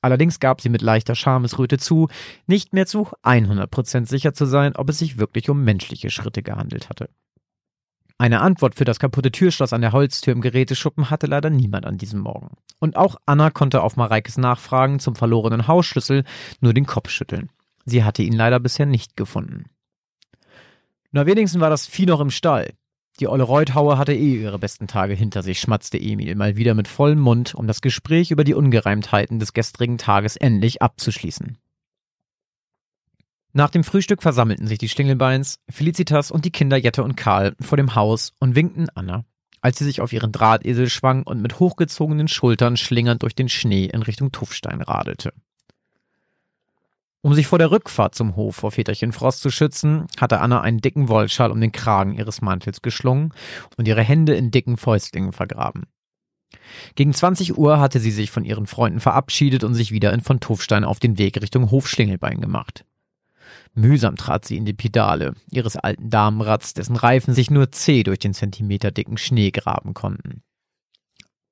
Allerdings 0.00 0.40
gab 0.40 0.60
sie 0.60 0.68
mit 0.68 0.82
leichter 0.82 1.14
Schamesröte 1.14 1.78
zu, 1.78 2.08
nicht 2.46 2.72
mehr 2.72 2.86
zu 2.86 3.08
100% 3.22 4.06
sicher 4.06 4.34
zu 4.34 4.46
sein, 4.46 4.76
ob 4.76 4.88
es 4.88 4.98
sich 4.98 5.18
wirklich 5.18 5.50
um 5.50 5.64
menschliche 5.64 6.10
Schritte 6.10 6.42
gehandelt 6.42 6.88
hatte. 6.88 7.08
Eine 8.20 8.40
Antwort 8.40 8.74
für 8.74 8.84
das 8.84 8.98
kaputte 8.98 9.30
Türschloss 9.30 9.72
an 9.72 9.80
der 9.80 9.92
Holztür 9.92 10.32
im 10.32 10.40
Geräteschuppen 10.40 11.08
hatte 11.08 11.28
leider 11.28 11.50
niemand 11.50 11.86
an 11.86 11.98
diesem 11.98 12.18
Morgen. 12.18 12.56
Und 12.80 12.96
auch 12.96 13.16
Anna 13.26 13.50
konnte 13.50 13.80
auf 13.82 13.96
Mareikes 13.96 14.38
Nachfragen 14.38 14.98
zum 14.98 15.14
verlorenen 15.14 15.68
Hausschlüssel 15.68 16.24
nur 16.60 16.74
den 16.74 16.84
Kopf 16.86 17.10
schütteln. 17.10 17.50
Sie 17.84 18.02
hatte 18.02 18.22
ihn 18.22 18.32
leider 18.32 18.58
bisher 18.58 18.86
nicht 18.86 19.16
gefunden. 19.16 19.66
Na, 21.12 21.26
wenigstens 21.26 21.60
war 21.60 21.70
das 21.70 21.86
Vieh 21.86 22.06
noch 22.06 22.20
im 22.20 22.30
Stall. 22.30 22.74
Die 23.20 23.26
olle 23.26 23.42
Reuthaue 23.42 23.98
hatte 23.98 24.12
eh 24.12 24.42
ihre 24.42 24.60
besten 24.60 24.86
Tage 24.86 25.14
hinter 25.14 25.42
sich, 25.42 25.58
schmatzte 25.58 25.98
Emil 25.98 26.36
mal 26.36 26.56
wieder 26.56 26.74
mit 26.74 26.86
vollem 26.86 27.18
Mund, 27.18 27.54
um 27.54 27.66
das 27.66 27.80
Gespräch 27.80 28.30
über 28.30 28.44
die 28.44 28.54
Ungereimtheiten 28.54 29.40
des 29.40 29.52
gestrigen 29.52 29.98
Tages 29.98 30.36
endlich 30.36 30.82
abzuschließen. 30.82 31.58
Nach 33.52 33.70
dem 33.70 33.82
Frühstück 33.82 34.22
versammelten 34.22 34.68
sich 34.68 34.78
die 34.78 34.88
Stingelbeins, 34.88 35.58
Felicitas 35.68 36.30
und 36.30 36.44
die 36.44 36.52
Kinder 36.52 36.76
Jette 36.76 37.02
und 37.02 37.16
Karl 37.16 37.56
vor 37.60 37.76
dem 37.76 37.96
Haus 37.96 38.34
und 38.38 38.54
winkten 38.54 38.88
Anna, 38.94 39.24
als 39.60 39.78
sie 39.78 39.84
sich 39.84 40.00
auf 40.00 40.12
ihren 40.12 40.30
Drahtesel 40.30 40.88
schwang 40.88 41.24
und 41.24 41.42
mit 41.42 41.58
hochgezogenen 41.58 42.28
Schultern 42.28 42.76
schlingernd 42.76 43.24
durch 43.24 43.34
den 43.34 43.48
Schnee 43.48 43.86
in 43.86 44.02
Richtung 44.02 44.30
Tuffstein 44.30 44.80
radelte. 44.80 45.32
Um 47.20 47.34
sich 47.34 47.48
vor 47.48 47.58
der 47.58 47.70
Rückfahrt 47.70 48.14
zum 48.14 48.36
Hof 48.36 48.56
vor 48.56 48.70
Väterchen 48.70 49.12
Frost 49.12 49.40
zu 49.40 49.50
schützen, 49.50 50.06
hatte 50.18 50.40
Anna 50.40 50.60
einen 50.60 50.80
dicken 50.80 51.08
Wollschal 51.08 51.50
um 51.50 51.60
den 51.60 51.72
Kragen 51.72 52.14
ihres 52.14 52.40
Mantels 52.42 52.80
geschlungen 52.80 53.32
und 53.76 53.88
ihre 53.88 54.02
Hände 54.02 54.34
in 54.34 54.52
dicken 54.52 54.76
Fäustlingen 54.76 55.32
vergraben. 55.32 55.86
Gegen 56.94 57.12
20 57.12 57.58
Uhr 57.58 57.80
hatte 57.80 57.98
sie 57.98 58.12
sich 58.12 58.30
von 58.30 58.44
ihren 58.44 58.66
Freunden 58.66 59.00
verabschiedet 59.00 59.64
und 59.64 59.74
sich 59.74 59.90
wieder 59.90 60.12
in 60.12 60.20
von 60.20 60.40
Tuffstein 60.40 60.84
auf 60.84 61.00
den 61.00 61.18
Weg 61.18 61.40
Richtung 61.40 61.70
Hof 61.70 61.88
Schlingelbein 61.88 62.40
gemacht. 62.40 62.84
Mühsam 63.74 64.16
trat 64.16 64.44
sie 64.44 64.56
in 64.56 64.64
die 64.64 64.72
Pedale 64.72 65.34
ihres 65.50 65.76
alten 65.76 66.10
Damenrads, 66.10 66.74
dessen 66.74 66.96
Reifen 66.96 67.34
sich 67.34 67.50
nur 67.50 67.70
zäh 67.72 68.02
durch 68.02 68.18
den 68.18 68.34
zentimeterdicken 68.34 69.18
Schnee 69.18 69.50
graben 69.50 69.94
konnten. 69.94 70.42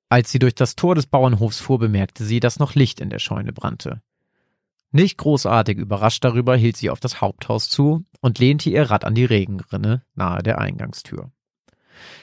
Als 0.09 0.31
sie 0.31 0.39
durch 0.39 0.55
das 0.55 0.75
Tor 0.75 0.95
des 0.95 1.07
Bauernhofs 1.07 1.59
fuhr, 1.59 1.79
bemerkte 1.79 2.23
sie, 2.23 2.39
dass 2.39 2.59
noch 2.59 2.75
Licht 2.75 3.01
in 3.01 3.09
der 3.09 3.19
Scheune 3.19 3.51
brannte. 3.51 4.01
Nicht 4.91 5.17
großartig 5.17 5.77
überrascht 5.77 6.23
darüber 6.23 6.55
hielt 6.55 6.77
sie 6.77 6.89
auf 6.89 6.99
das 6.99 7.21
Haupthaus 7.21 7.69
zu 7.69 8.05
und 8.21 8.39
lehnte 8.39 8.69
ihr 8.69 8.89
Rad 8.89 9.03
an 9.03 9.15
die 9.15 9.25
Regenrinne 9.25 10.03
nahe 10.15 10.41
der 10.41 10.59
Eingangstür. 10.59 11.31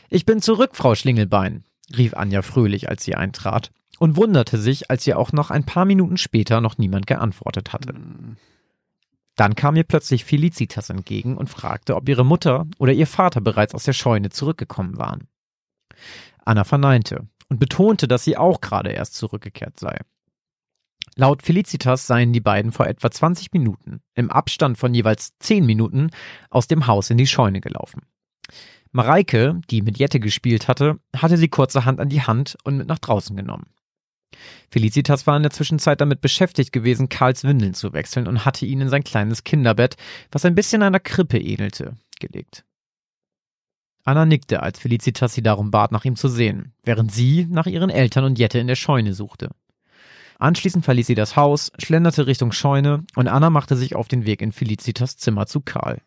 Ich 0.09 0.25
bin 0.25 0.41
zurück, 0.41 0.71
Frau 0.75 0.95
Schlingelbein, 0.95 1.65
rief 1.97 2.15
Anja 2.15 2.43
fröhlich, 2.43 2.89
als 2.89 3.05
sie 3.05 3.15
eintrat, 3.15 3.71
und 3.99 4.17
wunderte 4.17 4.59
sich, 4.59 4.91
als 4.91 5.07
ihr 5.07 5.19
auch 5.19 5.33
noch 5.33 5.51
ein 5.51 5.65
paar 5.65 5.85
Minuten 5.85 6.17
später 6.17 6.61
noch 6.61 6.79
niemand 6.79 7.07
geantwortet 7.07 7.73
hatte. 7.73 7.95
Dann 9.37 9.57
kam 9.57 9.77
ihr 9.77 9.85
plötzlich 9.85 10.25
Felicitas 10.25 10.91
entgegen 10.91 11.37
und 11.37 11.51
fragte, 11.51 11.97
ob 11.97 12.09
ihre 12.09 12.25
Mutter 12.25 12.67
oder 12.79 12.93
ihr 12.93 13.07
Vater 13.07 13.41
bereits 13.41 13.75
aus 13.75 13.85
der 13.85 13.93
Scheune 13.93 14.31
zurückgekommen 14.31 14.97
waren. 14.97 15.29
Anna 16.45 16.65
verneinte 16.65 17.27
und 17.49 17.59
betonte, 17.59 18.09
dass 18.09 18.25
sie 18.25 18.37
auch 18.37 18.61
gerade 18.61 18.91
erst 18.91 19.15
zurückgekehrt 19.15 19.79
sei. 19.79 19.99
Laut 21.17 21.43
Felicitas 21.43 22.07
seien 22.07 22.33
die 22.33 22.41
beiden 22.41 22.73
vor 22.73 22.87
etwa 22.87 23.11
20 23.11 23.53
Minuten, 23.53 24.01
im 24.15 24.31
Abstand 24.31 24.79
von 24.79 24.95
jeweils 24.95 25.39
10 25.39 25.65
Minuten, 25.65 26.11
aus 26.51 26.67
dem 26.67 26.87
Haus 26.87 27.11
in 27.11 27.19
die 27.19 27.27
Scheune 27.27 27.61
gelaufen. 27.61 28.03
Mareike, 28.91 29.61
die 29.71 29.83
mit 29.83 29.99
Jette 29.99 30.21
gespielt 30.21 30.69
hatte, 30.69 30.99
hatte 31.17 31.37
sie 31.37 31.49
kurzerhand 31.49 32.01
an 32.01 32.09
die 32.09 32.23
Hand 32.23 32.57
und 32.65 32.77
mit 32.77 32.89
nach 32.89 32.99
draußen 32.99 33.37
genommen. 33.37 33.67
Felicitas 34.71 35.27
war 35.27 35.37
in 35.37 35.43
der 35.43 35.53
Zwischenzeit 35.53 36.01
damit 36.01 36.21
beschäftigt 36.21 36.73
gewesen, 36.73 37.09
Karls 37.09 37.45
Windeln 37.45 37.75
zu 37.75 37.93
wechseln 37.93 38.27
und 38.27 38.45
hatte 38.45 38.67
ihn 38.67 38.81
in 38.81 38.89
sein 38.89 39.05
kleines 39.05 39.45
Kinderbett, 39.45 39.97
was 40.31 40.45
ein 40.45 40.55
bisschen 40.55 40.83
einer 40.83 41.01
Krippe 41.01 41.39
ähnelte, 41.39 41.97
gelegt. 42.21 42.65
Anna 44.05 44.27
nickte, 44.27 44.63
als 44.63 44.79
Felicitas 44.79 45.35
sie 45.35 45.43
darum 45.43 45.71
bat, 45.71 45.91
nach 45.91 46.05
ihm 46.05 46.17
zu 46.17 46.29
sehen, 46.29 46.75
während 46.83 47.11
sie 47.11 47.47
nach 47.49 47.67
ihren 47.67 47.91
Eltern 47.91 48.25
und 48.25 48.39
Jette 48.39 48.59
in 48.59 48.67
der 48.67 48.75
Scheune 48.75 49.15
suchte. 49.15 49.51
Anschließend 50.45 50.85
verließ 50.85 51.07
sie 51.07 51.15
das 51.15 51.37
Haus, 51.37 51.73
schlenderte 51.79 52.27
Richtung 52.27 52.53
Scheune 52.53 53.05
und 53.17 53.29
Anna 53.29 53.49
machte 53.49 53.77
sich 53.79 53.97
auf 53.97 54.09
den 54.09 54.27
Weg 54.27 54.43
in 54.43 54.53
Felicitas 54.53 55.17
Zimmer 55.17 55.47
zu 55.47 55.63
Karl. 55.63 56.03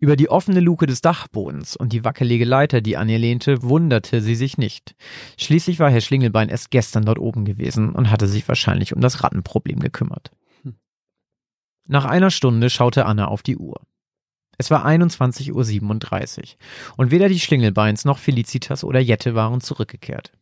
Über 0.00 0.16
die 0.16 0.28
offene 0.28 0.58
Luke 0.58 0.86
des 0.86 1.00
Dachbodens 1.00 1.76
und 1.76 1.92
die 1.92 2.02
wackelige 2.02 2.44
Leiter, 2.44 2.80
die 2.80 2.96
an 2.96 3.08
ihr 3.08 3.20
lehnte, 3.20 3.62
wunderte 3.62 4.20
sie 4.20 4.34
sich 4.34 4.58
nicht. 4.58 4.96
Schließlich 5.38 5.78
war 5.78 5.92
Herr 5.92 6.00
Schlingelbein 6.00 6.48
erst 6.48 6.72
gestern 6.72 7.04
dort 7.04 7.20
oben 7.20 7.44
gewesen 7.44 7.92
und 7.92 8.10
hatte 8.10 8.26
sich 8.26 8.48
wahrscheinlich 8.48 8.96
um 8.96 9.00
das 9.00 9.22
Rattenproblem 9.22 9.78
gekümmert. 9.78 10.32
Hm. 10.64 10.74
Nach 11.86 12.04
einer 12.04 12.32
Stunde 12.32 12.68
schaute 12.68 13.06
Anna 13.06 13.28
auf 13.28 13.44
die 13.44 13.58
Uhr. 13.58 13.80
Es 14.58 14.72
war 14.72 14.84
21.37 14.84 16.40
Uhr 16.40 16.46
und 16.96 17.12
weder 17.12 17.28
die 17.28 17.38
Schlingelbeins 17.38 18.04
noch 18.04 18.18
Felicitas 18.18 18.82
oder 18.82 18.98
Jette 18.98 19.36
waren 19.36 19.60
zurückgekehrt. 19.60 20.32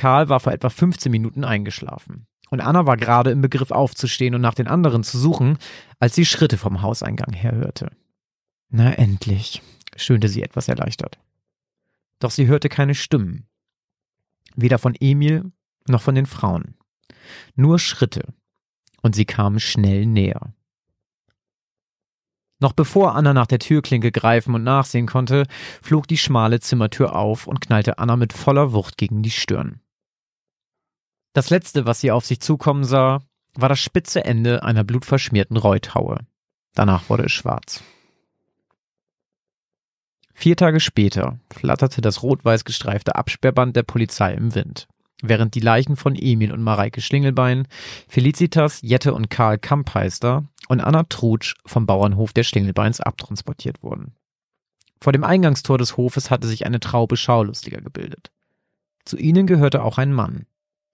Karl 0.00 0.30
war 0.30 0.40
vor 0.40 0.54
etwa 0.54 0.70
15 0.70 1.12
Minuten 1.12 1.44
eingeschlafen. 1.44 2.26
Und 2.48 2.60
Anna 2.60 2.86
war 2.86 2.96
gerade 2.96 3.32
im 3.32 3.42
Begriff 3.42 3.70
aufzustehen 3.70 4.34
und 4.34 4.40
nach 4.40 4.54
den 4.54 4.66
anderen 4.66 5.04
zu 5.04 5.18
suchen, 5.18 5.58
als 5.98 6.14
sie 6.14 6.24
Schritte 6.24 6.56
vom 6.56 6.80
Hauseingang 6.80 7.34
her 7.34 7.54
hörte. 7.54 7.92
Na 8.70 8.94
endlich, 8.94 9.60
stöhnte 9.96 10.28
sie 10.28 10.42
etwas 10.42 10.68
erleichtert. 10.68 11.18
Doch 12.18 12.30
sie 12.30 12.46
hörte 12.46 12.70
keine 12.70 12.94
Stimmen. 12.94 13.46
Weder 14.56 14.78
von 14.78 14.94
Emil 14.98 15.52
noch 15.86 16.00
von 16.00 16.14
den 16.14 16.26
Frauen. 16.26 16.76
Nur 17.54 17.78
Schritte. 17.78 18.32
Und 19.02 19.14
sie 19.14 19.26
kamen 19.26 19.60
schnell 19.60 20.06
näher. 20.06 20.54
Noch 22.58 22.72
bevor 22.72 23.16
Anna 23.16 23.34
nach 23.34 23.46
der 23.46 23.58
Türklinke 23.58 24.12
greifen 24.12 24.54
und 24.54 24.64
nachsehen 24.64 25.06
konnte, 25.06 25.44
flog 25.82 26.08
die 26.08 26.18
schmale 26.18 26.58
Zimmertür 26.60 27.14
auf 27.14 27.46
und 27.46 27.60
knallte 27.60 27.98
Anna 27.98 28.16
mit 28.16 28.32
voller 28.32 28.72
Wucht 28.72 28.96
gegen 28.96 29.22
die 29.22 29.30
Stirn. 29.30 29.82
Das 31.32 31.50
letzte, 31.50 31.86
was 31.86 32.00
sie 32.00 32.10
auf 32.10 32.26
sich 32.26 32.40
zukommen 32.40 32.84
sah, 32.84 33.20
war 33.54 33.68
das 33.68 33.78
spitze 33.78 34.24
Ende 34.24 34.62
einer 34.62 34.84
blutverschmierten 34.84 35.56
Reuthaue. 35.56 36.18
Danach 36.74 37.08
wurde 37.08 37.24
es 37.24 37.32
schwarz. 37.32 37.82
Vier 40.32 40.56
Tage 40.56 40.80
später 40.80 41.38
flatterte 41.52 42.00
das 42.00 42.22
rot-weiß 42.22 42.64
gestreifte 42.64 43.14
Absperrband 43.14 43.76
der 43.76 43.82
Polizei 43.82 44.32
im 44.32 44.54
Wind, 44.54 44.88
während 45.22 45.54
die 45.54 45.60
Leichen 45.60 45.96
von 45.96 46.16
Emil 46.16 46.52
und 46.52 46.62
Mareike 46.62 47.02
Schlingelbein, 47.02 47.68
Felicitas, 48.08 48.80
Jette 48.82 49.12
und 49.12 49.28
Karl 49.28 49.58
Kampheister 49.58 50.44
und 50.68 50.80
Anna 50.80 51.04
Trutsch 51.04 51.54
vom 51.66 51.86
Bauernhof 51.86 52.32
der 52.32 52.44
Schlingelbeins 52.44 53.00
abtransportiert 53.00 53.82
wurden. 53.82 54.14
Vor 55.00 55.12
dem 55.12 55.24
Eingangstor 55.24 55.78
des 55.78 55.96
Hofes 55.96 56.30
hatte 56.30 56.46
sich 56.46 56.64
eine 56.66 56.80
Traube 56.80 57.16
Schaulustiger 57.16 57.80
gebildet. 57.80 58.30
Zu 59.04 59.16
ihnen 59.16 59.46
gehörte 59.46 59.82
auch 59.82 59.98
ein 59.98 60.12
Mann, 60.12 60.46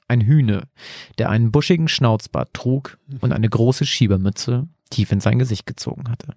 ein 0.09 0.21
Hühne, 0.21 0.69
der 1.19 1.31
einen 1.31 1.53
buschigen 1.53 1.89
Schnauzbart 1.89 2.55
trug 2.55 2.99
und 3.21 3.33
eine 3.33 3.49
große 3.49 3.87
Schiebermütze 3.87 4.69
tief 4.91 5.13
in 5.13 5.21
sein 5.21 5.39
Gesicht 5.39 5.67
gezogen 5.67 6.09
hatte. 6.09 6.35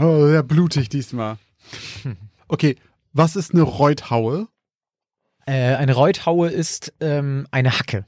Oh, 0.00 0.26
sehr 0.26 0.42
blutig 0.42 0.88
diesmal. 0.88 1.38
Okay, 2.50 2.76
was 3.12 3.36
ist 3.36 3.52
eine 3.52 3.60
Reuthaue? 3.60 4.48
Äh, 5.44 5.74
eine 5.74 5.92
Reuthaue 5.92 6.48
ist 6.48 6.94
ähm, 7.00 7.46
eine 7.50 7.78
Hacke. 7.78 8.06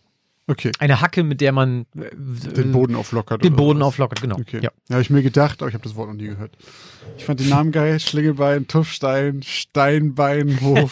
Okay. 0.51 0.73
Eine 0.81 1.01
Hacke, 1.01 1.23
mit 1.23 1.41
der 1.41 1.53
man 1.53 1.87
äh, 1.97 2.11
Den 2.17 2.73
Boden 2.73 2.97
auflockert. 2.97 3.45
den 3.45 3.55
Boden 3.55 3.79
was? 3.79 3.87
auflockert, 3.87 4.21
genau. 4.21 4.37
Okay. 4.37 4.57
Ja. 4.57 4.71
Ja, 4.89 4.95
habe 4.95 5.03
ich 5.03 5.09
mir 5.11 5.23
gedacht, 5.23 5.63
aber 5.63 5.69
ich 5.69 5.75
habe 5.75 5.85
das 5.85 5.95
Wort 5.95 6.09
noch 6.09 6.17
nie 6.17 6.27
gehört. 6.27 6.57
Ich 7.17 7.25
fand 7.25 7.39
den 7.39 7.49
Namen 7.51 7.71
geil. 7.71 8.01
Schlingelbein, 8.01 8.67
Tuffstein, 8.67 9.45
Steinbeinhof. 9.45 10.91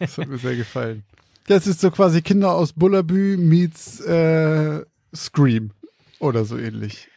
das 0.00 0.18
hat 0.18 0.28
mir 0.28 0.38
sehr 0.38 0.56
gefallen. 0.56 1.04
Das 1.46 1.68
ist 1.68 1.80
so 1.80 1.92
quasi 1.92 2.20
Kinder 2.20 2.52
aus 2.52 2.72
Bullabü 2.72 3.36
meets 3.36 4.00
äh, 4.00 4.84
Scream. 5.14 5.70
Oder 6.18 6.44
so 6.44 6.58
ähnlich. 6.58 7.08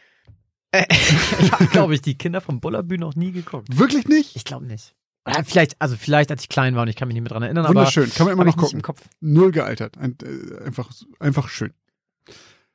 ich 0.72 1.50
habe, 1.52 1.66
glaube 1.66 1.94
ich, 1.94 2.02
die 2.02 2.16
Kinder 2.16 2.40
vom 2.40 2.60
Bullabü 2.60 2.98
noch 2.98 3.16
nie 3.16 3.32
geguckt. 3.32 3.76
Wirklich 3.76 4.06
nicht? 4.06 4.36
Ich 4.36 4.44
glaube 4.44 4.66
nicht. 4.66 4.94
Oder 5.26 5.44
vielleicht, 5.44 5.80
also 5.80 5.96
vielleicht, 5.96 6.30
als 6.30 6.42
ich 6.42 6.48
klein 6.48 6.76
war 6.76 6.82
und 6.82 6.88
ich 6.88 6.96
kann 6.96 7.08
mich 7.08 7.14
nicht 7.14 7.22
mehr 7.22 7.30
dran 7.30 7.42
erinnern, 7.42 7.66
Wunderschön. 7.68 8.10
Kann 8.12 8.26
man 8.26 8.34
immer 8.34 8.44
noch 8.44 8.56
gucken. 8.56 8.80
Null 9.20 9.50
gealtert. 9.50 9.98
Ein, 9.98 10.16
äh, 10.22 10.64
einfach, 10.64 10.90
einfach 11.18 11.48
schön. 11.48 11.72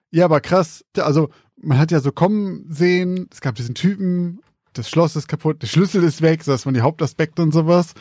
Ja, 0.09 0.25
aber 0.25 0.41
krass. 0.41 0.83
Also, 0.97 1.29
man 1.55 1.77
hat 1.77 1.91
ja 1.91 2.01
so 2.01 2.11
kommen 2.11 2.65
sehen, 2.69 3.29
es 3.31 3.39
gab 3.39 3.55
diesen 3.55 3.73
Typen, 3.75 4.41
das 4.73 4.89
Schloss 4.89 5.15
ist 5.15 5.27
kaputt, 5.27 5.61
der 5.61 5.67
Schlüssel 5.67 6.03
ist 6.03 6.21
weg, 6.21 6.43
so 6.43 6.51
das 6.51 6.65
waren 6.65 6.73
die 6.73 6.81
Hauptaspekte 6.81 7.41
und 7.41 7.53
sowas. 7.53 7.93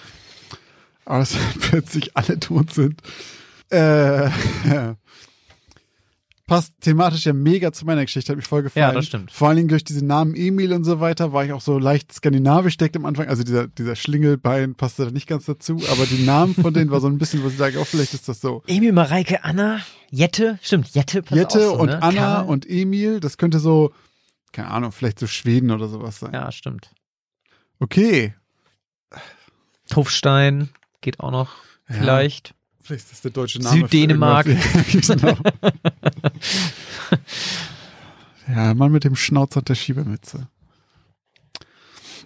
Aber 1.05 1.21
dass 1.21 1.37
plötzlich 1.61 2.17
alle 2.17 2.41
tot 2.41 2.73
sind. 2.73 3.01
Äh, 3.71 4.31
passt 6.51 6.81
thematisch 6.81 7.27
ja 7.27 7.33
mega 7.33 7.71
zu 7.71 7.87
meiner 7.87 8.05
Geschichte, 8.05 8.33
hat 8.33 8.37
mich 8.37 8.49
voll 8.49 8.65
gefallen. 8.65 8.89
Ja, 8.89 8.93
das 8.93 9.07
stimmt. 9.07 9.31
Vor 9.31 9.47
allen 9.47 9.57
Dingen 9.57 9.69
durch 9.69 9.85
diesen 9.85 10.09
Namen 10.09 10.35
Emil 10.35 10.73
und 10.73 10.83
so 10.83 10.99
weiter 10.99 11.33
war 11.33 11.45
ich 11.45 11.53
auch 11.53 11.61
so 11.61 11.79
leicht 11.79 12.13
skandinavisch 12.13 12.77
deckt 12.77 12.97
am 12.97 13.07
Anfang. 13.07 13.29
Also 13.29 13.45
dieser, 13.45 13.69
dieser 13.69 13.95
Schlingelbein 13.95 14.75
passte 14.75 15.05
da 15.05 15.13
nicht 15.13 15.29
ganz 15.29 15.45
dazu, 15.45 15.81
aber 15.93 16.07
die 16.07 16.25
Namen 16.25 16.57
von 16.57 16.75
denen 16.75 16.91
war 16.91 17.01
so 17.01 17.07
ein 17.07 17.19
bisschen, 17.19 17.45
wo 17.45 17.49
ich 17.49 17.57
sage, 17.57 17.79
oh, 17.79 17.85
vielleicht 17.85 18.15
ist 18.15 18.29
das 18.29 18.41
so. 18.41 18.65
Emil, 18.67 18.91
Mareike, 18.91 19.45
Anna, 19.45 19.79
Jette, 20.11 20.59
stimmt, 20.61 20.89
Jette, 20.93 21.23
passt 21.23 21.37
Jette 21.37 21.59
auch 21.71 21.77
so, 21.77 21.81
und 21.83 21.87
ne? 21.87 22.03
Anna 22.03 22.21
Karl. 22.21 22.49
und 22.49 22.69
Emil, 22.69 23.21
das 23.21 23.39
könnte 23.39 23.61
so, 23.61 23.93
keine 24.51 24.73
Ahnung, 24.73 24.91
vielleicht 24.91 25.21
so 25.21 25.29
Schweden 25.29 25.71
oder 25.71 25.87
sowas 25.87 26.19
sein. 26.19 26.33
Ja, 26.35 26.51
stimmt. 26.51 26.91
Okay. 27.79 28.35
Tuffstein 29.89 30.71
geht 31.01 31.21
auch 31.21 31.31
noch, 31.31 31.55
Ja. 31.89 32.03
Vielleicht. 32.83 33.05
Ist 33.05 33.13
das 33.13 33.21
der 33.23 33.31
deutsche 33.31 33.61
Name. 33.61 33.81
Süddänemark. 33.81 34.47
genau. 34.93 35.37
Ja, 38.49 38.75
Mann 38.75 38.93
mit 38.93 39.05
dem 39.05 39.15
Schnauzer 39.17 39.59
und 39.59 39.69
der 39.69 39.75
Schiebermütze. 39.75 40.49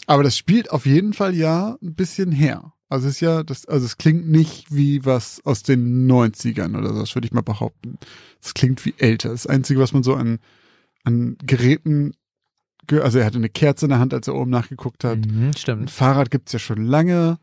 Aber 0.07 0.23
das 0.23 0.37
spielt 0.37 0.71
auf 0.71 0.87
jeden 0.87 1.13
Fall 1.13 1.35
ja 1.35 1.77
ein 1.83 1.95
bisschen 1.95 2.33
her. 2.33 2.73
Also 2.89 3.09
es 3.09 3.15
ist 3.15 3.21
ja, 3.21 3.43
das, 3.43 3.67
also 3.67 3.85
es 3.87 3.97
klingt 3.97 4.29
nicht 4.29 4.73
wie 4.75 5.05
was 5.05 5.41
aus 5.45 5.63
den 5.63 6.11
90ern 6.11 6.77
oder 6.79 6.93
so, 6.93 7.01
das 7.01 7.15
würde 7.15 7.27
ich 7.27 7.33
mal 7.33 7.41
behaupten. 7.43 7.99
Es 8.43 8.55
klingt 8.55 8.85
wie 8.85 8.95
älter. 8.99 9.31
Das 9.31 9.47
Einzige, 9.47 9.81
was 9.81 9.93
man 9.93 10.03
so 10.03 10.15
an, 10.15 10.39
an 11.03 11.37
Geräten, 11.43 12.15
ge- 12.87 13.01
also 13.01 13.19
er 13.19 13.25
hatte 13.27 13.39
eine 13.39 13.49
Kerze 13.49 13.87
in 13.87 13.91
der 13.91 13.99
Hand, 13.99 14.13
als 14.15 14.29
er 14.29 14.35
oben 14.35 14.51
nachgeguckt 14.51 15.03
hat. 15.05 15.19
Mhm, 15.27 15.49
Ein 15.49 15.57
stimmt. 15.57 15.91
Fahrrad 15.91 16.31
gibt's 16.31 16.53
ja 16.53 16.59
schon 16.59 16.85
lange. 16.85 17.39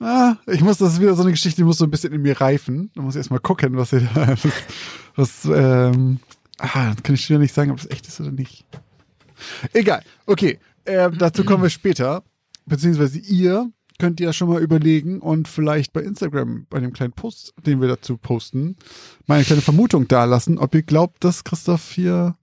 Ah, 0.00 0.36
ich 0.46 0.62
muss, 0.62 0.78
das 0.78 0.94
ist 0.94 1.00
wieder 1.00 1.14
so 1.14 1.22
eine 1.22 1.30
Geschichte, 1.30 1.60
die 1.60 1.64
muss 1.64 1.76
so 1.76 1.84
ein 1.84 1.90
bisschen 1.90 2.12
in 2.14 2.22
mir 2.22 2.40
reifen. 2.40 2.90
Da 2.94 3.02
muss 3.02 3.14
ich 3.14 3.18
erst 3.18 3.30
mal 3.30 3.38
gucken, 3.38 3.76
was 3.76 3.92
ihr 3.92 4.00
da, 4.14 4.28
was, 4.42 4.54
was 5.14 5.44
ähm, 5.44 6.20
ah, 6.58 6.94
kann 7.02 7.14
ich 7.14 7.28
wieder 7.28 7.38
nicht 7.38 7.54
sagen, 7.54 7.70
ob 7.70 7.76
das 7.76 7.90
echt 7.90 8.08
ist 8.08 8.18
oder 8.20 8.32
nicht. 8.32 8.64
Egal. 9.74 10.02
Okay, 10.24 10.58
äh, 10.84 11.10
dazu 11.10 11.44
kommen 11.44 11.62
wir 11.62 11.70
später. 11.70 12.24
Beziehungsweise 12.64 13.18
ihr 13.18 13.70
könnt 13.98 14.20
ja 14.20 14.32
schon 14.32 14.48
mal 14.48 14.62
überlegen 14.62 15.20
und 15.20 15.48
vielleicht 15.48 15.92
bei 15.92 16.00
Instagram, 16.00 16.66
bei 16.70 16.80
dem 16.80 16.94
kleinen 16.94 17.12
Post, 17.12 17.52
den 17.66 17.82
wir 17.82 17.88
dazu 17.88 18.16
posten, 18.16 18.76
mal 19.26 19.34
eine 19.34 19.44
kleine 19.44 19.60
Vermutung 19.60 20.08
dalassen, 20.08 20.56
ob 20.56 20.74
ihr 20.74 20.82
glaubt, 20.82 21.22
dass 21.24 21.44
Christoph 21.44 21.92
hier 21.92 22.36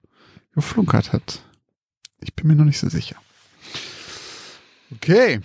geflunkert 0.54 1.12
hat. 1.12 1.42
Ich 2.20 2.36
bin 2.36 2.48
mir 2.48 2.56
noch 2.56 2.66
nicht 2.66 2.80
so 2.80 2.90
sicher. 2.90 3.16
Okay. 4.94 5.42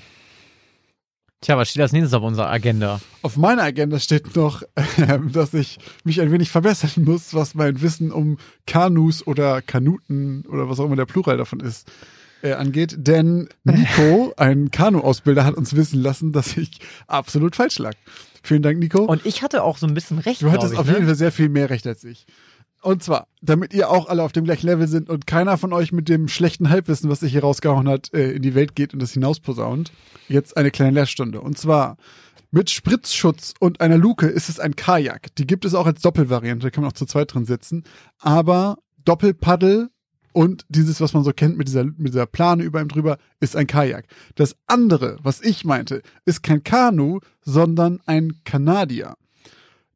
Tja, 1.42 1.58
was 1.58 1.70
steht 1.70 1.82
als 1.82 1.90
nächstes 1.90 2.14
auf 2.14 2.22
unserer 2.22 2.48
Agenda? 2.48 3.00
Auf 3.22 3.36
meiner 3.36 3.64
Agenda 3.64 3.98
steht 3.98 4.36
noch, 4.36 4.62
ähm, 4.96 5.32
dass 5.32 5.52
ich 5.54 5.78
mich 6.04 6.20
ein 6.20 6.30
wenig 6.30 6.50
verbessern 6.50 7.04
muss, 7.04 7.34
was 7.34 7.56
mein 7.56 7.82
Wissen 7.82 8.12
um 8.12 8.38
Kanus 8.64 9.26
oder 9.26 9.60
Kanuten 9.60 10.44
oder 10.48 10.70
was 10.70 10.78
auch 10.78 10.84
immer 10.86 10.94
der 10.94 11.04
Plural 11.04 11.36
davon 11.36 11.58
ist, 11.58 11.90
äh, 12.42 12.52
angeht. 12.52 12.94
Denn 12.96 13.48
Nico, 13.64 14.32
ein 14.36 14.70
Kanu-Ausbilder, 14.70 15.44
hat 15.44 15.56
uns 15.56 15.74
wissen 15.74 16.00
lassen, 16.00 16.30
dass 16.30 16.56
ich 16.56 16.78
absolut 17.08 17.56
falsch 17.56 17.80
lag. 17.80 17.94
Vielen 18.44 18.62
Dank, 18.62 18.78
Nico. 18.78 19.02
Und 19.02 19.26
ich 19.26 19.42
hatte 19.42 19.64
auch 19.64 19.78
so 19.78 19.86
ein 19.88 19.94
bisschen 19.94 20.18
recht. 20.20 20.42
du 20.42 20.52
hattest 20.52 20.74
ich, 20.74 20.78
auf 20.78 20.86
ne? 20.86 20.92
jeden 20.92 21.06
Fall 21.06 21.16
sehr 21.16 21.32
viel 21.32 21.48
mehr 21.48 21.70
Recht 21.70 21.88
als 21.88 22.04
ich. 22.04 22.24
Und 22.82 23.02
zwar, 23.02 23.28
damit 23.40 23.72
ihr 23.72 23.90
auch 23.90 24.08
alle 24.08 24.24
auf 24.24 24.32
dem 24.32 24.44
gleichen 24.44 24.66
Level 24.66 24.88
sind 24.88 25.08
und 25.08 25.26
keiner 25.26 25.56
von 25.56 25.72
euch 25.72 25.92
mit 25.92 26.08
dem 26.08 26.26
schlechten 26.26 26.68
Halbwissen, 26.68 27.08
was 27.08 27.20
sich 27.20 27.30
hier 27.30 27.42
rausgehauen 27.42 27.88
hat, 27.88 28.12
äh, 28.12 28.32
in 28.32 28.42
die 28.42 28.56
Welt 28.56 28.74
geht 28.74 28.92
und 28.92 29.00
das 29.00 29.12
hinausposaunt, 29.12 29.92
jetzt 30.28 30.56
eine 30.56 30.72
kleine 30.72 30.90
Lehrstunde. 30.90 31.40
Und 31.40 31.56
zwar, 31.56 31.96
mit 32.50 32.70
Spritzschutz 32.70 33.54
und 33.60 33.80
einer 33.80 33.96
Luke 33.96 34.26
ist 34.26 34.48
es 34.48 34.58
ein 34.58 34.74
Kajak. 34.74 35.34
Die 35.36 35.46
gibt 35.46 35.64
es 35.64 35.74
auch 35.74 35.86
als 35.86 36.02
Doppelvariante, 36.02 36.66
da 36.66 36.70
kann 36.70 36.82
man 36.82 36.90
auch 36.90 36.96
zu 36.96 37.06
zweit 37.06 37.32
drin 37.32 37.46
sitzen. 37.46 37.84
Aber 38.18 38.78
Doppelpaddel 39.04 39.88
und 40.32 40.66
dieses, 40.68 41.00
was 41.00 41.12
man 41.12 41.22
so 41.22 41.32
kennt 41.32 41.56
mit 41.56 41.68
dieser, 41.68 41.84
mit 41.84 42.08
dieser 42.08 42.26
Plane 42.26 42.64
über 42.64 42.80
ihm 42.80 42.88
drüber, 42.88 43.18
ist 43.38 43.54
ein 43.54 43.68
Kajak. 43.68 44.06
Das 44.34 44.56
andere, 44.66 45.18
was 45.22 45.40
ich 45.40 45.64
meinte, 45.64 46.02
ist 46.24 46.42
kein 46.42 46.64
Kanu, 46.64 47.20
sondern 47.42 48.00
ein 48.06 48.40
Kanadier. 48.44 49.14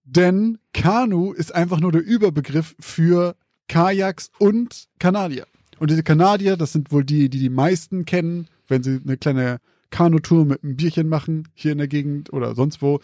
Denn 0.07 0.59
Kanu 0.73 1.33
ist 1.33 1.55
einfach 1.55 1.81
nur 1.81 1.93
der 1.93 2.05
Überbegriff 2.05 2.77
für 2.79 3.35
Kajaks 3.69 4.31
und 4.39 4.87
Kanadier. 4.99 5.47
Und 5.79 5.91
diese 5.91 6.03
Kanadier, 6.03 6.57
das 6.57 6.73
sind 6.73 6.93
wohl 6.93 7.05
die, 7.05 7.29
die 7.29 7.41
die 7.41 7.51
meisten 7.51 8.05
kennen, 8.05 8.47
wenn 8.69 8.83
sie 8.83 9.01
eine 9.05 9.17
kleine 9.17 9.59
Kanutour 9.91 10.45
mit 10.45 10.63
einem 10.63 10.77
Bierchen 10.77 11.09
machen, 11.09 11.49
hier 11.55 11.73
in 11.73 11.79
der 11.79 11.89
Gegend 11.89 12.33
oder 12.33 12.55
sonst 12.55 12.81
wo, 12.83 13.01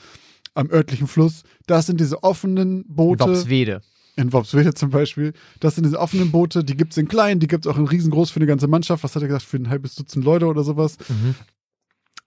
am 0.55 0.71
örtlichen 0.71 1.07
Fluss. 1.07 1.43
Das 1.67 1.87
sind 1.87 2.01
diese 2.01 2.23
offenen 2.23 2.85
Boote. 2.87 3.25
Wopswede. 3.25 3.83
In 4.15 4.33
Worpswede 4.33 4.75
zum 4.75 4.91
Beispiel. 4.91 5.33
Das 5.61 5.75
sind 5.75 5.85
diese 5.85 5.99
offenen 5.99 6.31
Boote, 6.31 6.65
die 6.65 6.77
gibt's 6.77 6.99
in 6.99 7.09
klein, 7.09 7.41
die 7.41 7.47
gibt's 7.47 7.67
auch 7.67 7.79
in 7.79 7.87
riesengroß 7.87 8.31
für 8.31 8.37
eine 8.37 8.47
ganze 8.47 8.69
Mannschaft. 8.69 9.03
Was 9.03 9.17
hat 9.17 9.23
er 9.23 9.29
gesagt? 9.29 9.45
Für 9.45 9.57
ein 9.57 9.71
halbes 9.71 9.95
Dutzend 9.95 10.25
Leute 10.25 10.47
oder 10.47 10.63
sowas. 10.63 10.99
Mhm. 11.09 11.35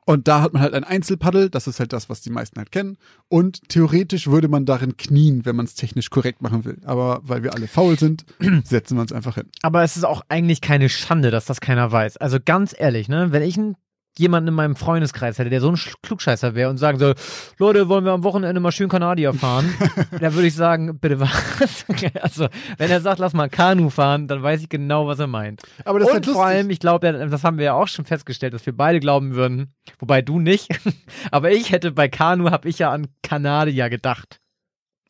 Und 0.06 0.28
da 0.28 0.42
hat 0.42 0.54
man 0.54 0.62
halt 0.62 0.76
ein 0.76 0.84
Einzelpaddel, 0.84 1.50
das 1.50 1.68
ist 1.68 1.80
halt 1.80 1.92
das, 1.92 2.10
was 2.10 2.22
die 2.22 2.30
meisten 2.30 2.60
halt 2.60 2.72
kennen. 2.72 2.98
Und 3.28 3.68
theoretisch 3.70 4.28
würde 4.28 4.48
man 4.48 4.66
darin 4.66 4.98
knien, 4.98 5.46
wenn 5.46 5.56
man 5.56 5.66
es 5.66 5.74
technisch 5.74 6.12
korrekt 6.12 6.44
machen 6.44 6.64
will. 6.64 6.78
Aber 6.86 7.22
weil 7.24 7.42
wir 7.42 7.56
alle 7.56 7.68
faul 7.68 7.98
sind, 7.98 8.24
setzen 8.64 8.98
wir 8.98 9.02
uns 9.02 9.12
einfach 9.12 9.36
hin. 9.36 9.50
Aber 9.64 9.84
es 9.84 9.98
ist 9.98 10.06
auch 10.06 10.22
eigentlich 10.30 10.62
keine 10.62 10.90
Schande, 10.90 11.32
dass 11.32 11.46
das 11.46 11.60
keiner 11.60 11.92
weiß. 11.92 12.18
Also 12.18 12.38
ganz 12.44 12.76
ehrlich, 12.78 13.10
ne, 13.10 13.32
wenn 13.32 13.42
ich 13.42 13.58
einen 13.58 13.76
jemanden 14.18 14.48
in 14.50 14.54
meinem 14.54 14.76
Freundeskreis 14.76 15.38
hätte, 15.40 15.50
der 15.50 15.60
so 15.62 15.70
ein 15.70 15.76
Sch- 15.76 15.94
Klugscheißer 16.02 16.56
wäre 16.56 16.70
und 16.70 16.78
sagen 16.78 17.00
soll, 17.00 17.16
Leute, 17.58 17.90
wollen 17.90 18.06
wir 18.06 18.14
am 18.14 18.24
Wochenende 18.24 18.62
mal 18.62 18.72
schön 18.72 18.88
Kanadier 18.90 19.34
fahren? 19.34 19.74
dann 20.20 20.34
würde 20.34 20.48
ich 20.48 20.56
sagen, 20.56 20.98
bitte 21.00 21.20
was? 21.20 21.86
also, 22.22 22.48
wenn 22.78 22.90
er 22.92 23.02
sagt, 23.02 23.20
lass 23.20 23.34
mal 23.34 23.50
Kanu 23.50 23.90
fahren, 23.90 24.28
dann 24.28 24.42
weiß 24.42 24.62
ich 24.62 24.70
genau, 24.70 25.08
was 25.08 25.20
er 25.20 25.28
meint. 25.28 25.62
Aber 25.84 26.00
das 26.00 26.08
ist 26.08 26.12
und 26.12 26.16
halt 26.16 26.26
lustig. 26.28 26.36
vor 26.42 26.46
allem, 26.46 26.70
ich 26.70 26.80
glaube, 26.80 27.12
das 27.30 27.44
haben 27.44 27.58
wir 27.58 27.66
ja 27.66 27.74
auch 27.74 27.88
schon 27.88 28.06
festgestellt, 28.06 28.54
dass 28.54 28.66
wir 28.66 28.76
beide 28.76 29.00
glauben 29.00 29.36
würden, 29.36 29.74
wobei 30.00 30.22
du 30.22 30.40
nicht, 30.40 30.70
aber 31.32 31.52
ich 31.52 31.72
hätte 31.72 31.92
bei 31.92 32.08
Kanu, 32.08 32.52
habe 32.52 32.70
ich 32.70 32.80
ja 32.80 32.92
an 32.92 33.08
Kanadier 33.24 33.90
gedacht. 33.90 34.40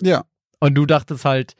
ja. 0.01 0.24
Und 0.60 0.74
du 0.76 0.86
dachtest 0.86 1.26
halt, 1.26 1.53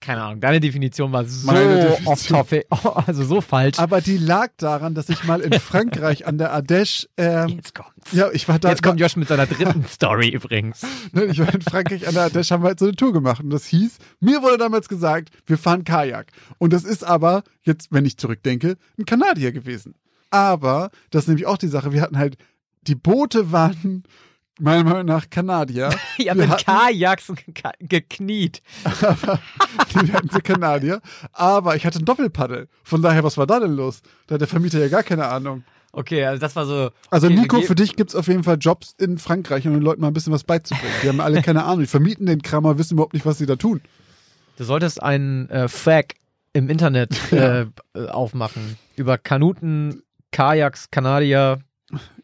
keine 0.00 0.22
Ahnung, 0.22 0.40
deine 0.40 0.60
Definition 0.60 1.12
war 1.12 1.24
so 1.24 1.50
Definition. 1.50 2.06
off 2.06 2.26
topic, 2.26 2.66
also 3.06 3.24
so 3.24 3.40
falsch. 3.40 3.78
Aber 3.78 4.00
die 4.00 4.18
lag 4.18 4.48
daran, 4.56 4.94
dass 4.94 5.08
ich 5.08 5.24
mal 5.24 5.40
in 5.40 5.52
Frankreich 5.60 6.26
an 6.26 6.38
der 6.38 6.54
Ardèche, 6.54 7.06
ähm, 7.16 7.48
Jetzt 7.48 7.74
kommt's. 7.74 8.12
ja, 8.12 8.30
ich 8.32 8.48
war 8.48 8.58
da, 8.58 8.70
Jetzt 8.70 8.82
kommt 8.82 9.00
Josh 9.00 9.16
mit 9.16 9.28
seiner 9.28 9.46
dritten 9.46 9.84
Story 9.88 10.28
übrigens. 10.28 10.82
Ich 11.12 11.38
war 11.38 11.52
in 11.54 11.62
Frankreich 11.62 12.06
an 12.08 12.14
der 12.14 12.26
Ardèche, 12.30 12.50
haben 12.52 12.62
wir 12.62 12.68
halt 12.68 12.78
so 12.78 12.86
eine 12.86 12.94
Tour 12.96 13.12
gemacht. 13.12 13.42
Und 13.42 13.50
das 13.50 13.66
hieß, 13.66 13.98
mir 14.20 14.42
wurde 14.42 14.58
damals 14.58 14.88
gesagt, 14.88 15.30
wir 15.46 15.58
fahren 15.58 15.84
Kajak. 15.84 16.26
Und 16.58 16.72
das 16.72 16.84
ist 16.84 17.04
aber, 17.04 17.42
jetzt, 17.62 17.88
wenn 17.90 18.04
ich 18.04 18.16
zurückdenke, 18.18 18.76
ein 18.98 19.04
Kanadier 19.04 19.52
gewesen. 19.52 19.94
Aber, 20.30 20.90
das 21.10 21.24
ist 21.24 21.28
nämlich 21.28 21.46
auch 21.46 21.58
die 21.58 21.68
Sache, 21.68 21.92
wir 21.92 22.02
hatten 22.02 22.18
halt, 22.18 22.36
die 22.82 22.94
Boote 22.96 23.52
waren 23.52 24.02
meiner 24.60 24.84
Meinung 24.84 25.06
nach 25.06 25.28
Kanadier. 25.30 25.90
Ja, 26.18 26.36
Wir 26.36 26.46
mit 26.46 26.64
Kajaks 26.64 27.32
ge 27.36 27.70
gekniet. 27.80 28.62
Die 29.94 30.12
hatten 30.12 30.28
sie 30.30 30.40
Kanadier. 30.40 31.00
Aber 31.32 31.76
ich 31.76 31.84
hatte 31.84 31.98
ein 31.98 32.04
Doppelpaddel. 32.04 32.68
Von 32.84 33.02
daher, 33.02 33.24
was 33.24 33.36
war 33.36 33.46
da 33.46 33.60
denn 33.60 33.74
los? 33.74 34.02
Da 34.26 34.34
hat 34.34 34.40
der 34.40 34.48
Vermieter 34.48 34.78
ja 34.78 34.88
gar 34.88 35.02
keine 35.02 35.26
Ahnung. 35.26 35.64
Okay, 35.92 36.24
also 36.24 36.40
das 36.40 36.56
war 36.56 36.66
so. 36.66 36.90
Also 37.10 37.28
okay, 37.28 37.36
Nico, 37.36 37.60
für 37.62 37.74
dich 37.74 37.94
gibt's 37.96 38.14
auf 38.14 38.26
jeden 38.26 38.42
Fall 38.42 38.58
Jobs 38.60 38.94
in 38.98 39.18
Frankreich, 39.18 39.66
um 39.66 39.74
den 39.74 39.82
Leuten 39.82 40.00
mal 40.00 40.08
ein 40.08 40.12
bisschen 40.14 40.32
was 40.32 40.44
beizubringen. 40.44 40.94
Die 41.02 41.08
haben 41.08 41.20
alle 41.20 41.40
keine 41.42 41.64
Ahnung. 41.64 41.80
Die 41.80 41.86
vermieten 41.86 42.26
den 42.26 42.42
Kram, 42.42 42.66
aber 42.66 42.78
wissen 42.78 42.94
überhaupt 42.94 43.14
nicht, 43.14 43.26
was 43.26 43.38
sie 43.38 43.46
da 43.46 43.56
tun. 43.56 43.80
Du 44.56 44.64
solltest 44.64 45.02
einen 45.02 45.48
äh, 45.50 45.68
Fag 45.68 46.14
im 46.52 46.68
Internet 46.68 47.10
äh, 47.32 47.62
äh, 47.94 48.08
aufmachen. 48.08 48.76
Über 48.96 49.18
Kanuten, 49.18 50.02
Kajaks, 50.30 50.90
Kanadier. 50.90 51.58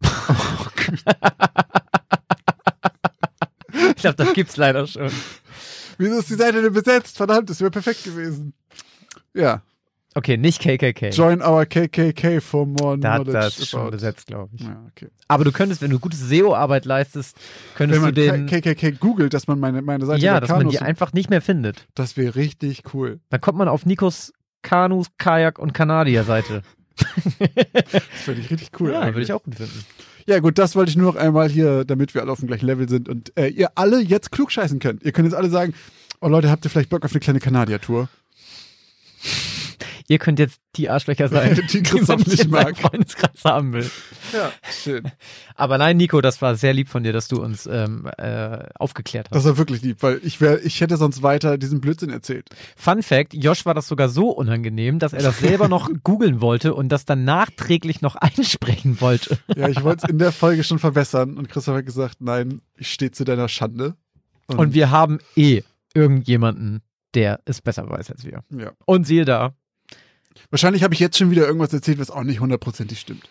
ich 3.72 3.96
glaube, 3.96 4.16
das 4.16 4.32
gibt's 4.34 4.56
leider 4.56 4.86
schon. 4.86 5.10
Wieso 5.98 6.18
ist 6.18 6.30
die 6.30 6.34
Seite 6.34 6.62
denn 6.62 6.72
besetzt? 6.72 7.16
Verdammt, 7.16 7.50
das 7.50 7.60
wäre 7.60 7.70
perfekt 7.70 8.04
gewesen. 8.04 8.54
Ja. 9.34 9.62
Okay, 10.16 10.38
nicht 10.38 10.62
KKK. 10.62 11.10
Join 11.10 11.42
our 11.42 11.66
KKK 11.66 12.40
for 12.40 12.64
more 12.64 12.96
da 12.98 13.16
knowledge 13.16 13.32
das 13.32 13.68
schon 13.68 13.80
about. 13.80 13.90
besetzt, 13.90 14.26
glaube 14.28 14.50
ich. 14.56 14.62
Ja, 14.62 14.82
okay. 14.90 15.08
Aber 15.28 15.44
du 15.44 15.52
könntest, 15.52 15.82
wenn 15.82 15.90
du 15.90 15.98
gute 15.98 16.16
SEO-Arbeit 16.16 16.86
leistest, 16.86 17.36
könntest 17.74 18.02
Wenn 18.02 18.14
du 18.14 18.26
man 18.32 18.46
den. 18.46 18.46
KKK 18.46 18.92
googelt, 18.92 19.34
dass 19.34 19.46
man 19.46 19.60
meine, 19.60 19.82
meine 19.82 20.06
Seite 20.06 20.24
Ja, 20.24 20.40
dass 20.40 20.48
man 20.48 20.60
Kanus, 20.60 20.72
die 20.72 20.80
einfach 20.80 21.12
nicht 21.12 21.28
mehr 21.28 21.42
findet. 21.42 21.86
das 21.94 22.16
wäre 22.16 22.34
richtig 22.34 22.82
cool. 22.94 23.20
Dann 23.28 23.42
kommt 23.42 23.58
man 23.58 23.68
auf 23.68 23.84
Nikos 23.84 24.32
Kanus, 24.62 25.08
Kajak 25.18 25.58
und 25.58 25.74
Kanadier-Seite. 25.74 26.62
Das 27.78 28.22
finde 28.24 28.40
ich 28.40 28.50
richtig 28.50 28.70
cool. 28.80 28.92
ja, 28.92 29.04
würde 29.04 29.20
ich 29.20 29.32
auch 29.34 29.42
gut 29.42 29.56
finden. 29.56 29.84
Ja, 30.26 30.38
gut, 30.38 30.56
das 30.56 30.74
wollte 30.74 30.88
ich 30.90 30.96
nur 30.96 31.12
noch 31.12 31.20
einmal 31.20 31.50
hier, 31.50 31.84
damit 31.84 32.14
wir 32.14 32.22
alle 32.22 32.32
auf 32.32 32.38
dem 32.40 32.48
gleichen 32.48 32.64
Level 32.66 32.88
sind 32.88 33.08
und 33.10 33.36
äh, 33.38 33.48
ihr 33.48 33.68
alle 33.74 34.00
jetzt 34.00 34.32
klug 34.32 34.50
scheißen 34.50 34.78
könnt. 34.78 35.02
Ihr 35.04 35.12
könnt 35.12 35.26
jetzt 35.26 35.36
alle 35.36 35.50
sagen, 35.50 35.74
oh 36.22 36.28
Leute, 36.28 36.50
habt 36.50 36.64
ihr 36.64 36.70
vielleicht 36.70 36.88
Bock 36.88 37.04
auf 37.04 37.12
eine 37.12 37.20
kleine 37.20 37.38
Kanadier-Tour? 37.38 38.08
Ihr 40.08 40.18
könnt 40.18 40.38
jetzt 40.38 40.60
die 40.76 40.88
Arschlöcher 40.88 41.28
sein, 41.28 41.60
Die 41.72 41.82
Christoph 41.82 42.20
man 42.20 42.28
nicht 42.28 42.48
mag. 42.48 42.76
Freundeskreis 42.76 43.44
haben 43.44 43.72
will. 43.72 43.90
Ja, 44.32 44.52
schön. 44.70 45.10
Aber 45.54 45.78
nein, 45.78 45.96
Nico, 45.96 46.20
das 46.20 46.40
war 46.42 46.54
sehr 46.54 46.72
lieb 46.74 46.88
von 46.88 47.02
dir, 47.02 47.12
dass 47.12 47.28
du 47.28 47.42
uns 47.42 47.66
ähm, 47.66 48.08
äh, 48.18 48.58
aufgeklärt 48.76 49.28
hast. 49.30 49.36
Das 49.36 49.44
war 49.44 49.58
wirklich 49.58 49.82
lieb, 49.82 50.02
weil 50.02 50.20
ich 50.22 50.40
wär, 50.40 50.64
ich 50.64 50.80
hätte 50.80 50.96
sonst 50.96 51.22
weiter 51.22 51.58
diesen 51.58 51.80
Blödsinn 51.80 52.10
erzählt. 52.10 52.48
Fun 52.76 53.02
Fact, 53.02 53.34
Josh 53.34 53.66
war 53.66 53.74
das 53.74 53.88
sogar 53.88 54.08
so 54.08 54.30
unangenehm, 54.30 54.98
dass 54.98 55.12
er 55.12 55.22
das 55.22 55.38
selber 55.38 55.68
noch 55.68 55.90
googeln 56.04 56.40
wollte 56.40 56.74
und 56.74 56.90
das 56.90 57.04
dann 57.04 57.24
nachträglich 57.24 58.00
noch 58.02 58.16
einsprechen 58.16 59.00
wollte. 59.00 59.38
Ja, 59.56 59.68
ich 59.68 59.82
wollte 59.82 60.04
es 60.04 60.10
in 60.10 60.18
der 60.18 60.32
Folge 60.32 60.62
schon 60.62 60.78
verbessern 60.78 61.36
und 61.36 61.48
Christoph 61.48 61.76
hat 61.76 61.86
gesagt, 61.86 62.20
nein, 62.20 62.60
ich 62.76 62.90
stehe 62.92 63.10
zu 63.10 63.24
deiner 63.24 63.48
Schande. 63.48 63.96
Und 64.46 64.74
wir 64.74 64.90
haben 64.90 65.18
eh 65.34 65.62
irgendjemanden, 65.94 66.82
der 67.14 67.40
es 67.46 67.60
besser 67.62 67.88
weiß 67.88 68.10
als 68.10 68.24
wir. 68.24 68.44
ja. 68.50 68.72
Und 68.84 69.06
siehe 69.06 69.24
da, 69.24 69.54
Wahrscheinlich 70.50 70.82
habe 70.82 70.94
ich 70.94 71.00
jetzt 71.00 71.18
schon 71.18 71.30
wieder 71.30 71.46
irgendwas 71.46 71.72
erzählt, 71.72 71.98
was 71.98 72.10
auch 72.10 72.22
nicht 72.22 72.40
hundertprozentig 72.40 73.00
stimmt. 73.00 73.28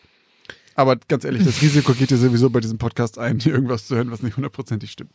Aber 0.75 0.97
ganz 0.97 1.23
ehrlich, 1.23 1.43
das 1.43 1.61
Risiko 1.61 1.93
geht 1.93 2.11
dir 2.11 2.17
sowieso 2.17 2.49
bei 2.49 2.59
diesem 2.59 2.77
Podcast 2.77 3.17
ein, 3.17 3.39
hier 3.41 3.53
irgendwas 3.53 3.87
zu 3.87 3.95
hören, 3.95 4.11
was 4.11 4.21
nicht 4.21 4.35
hundertprozentig 4.35 4.91
stimmt. 4.91 5.11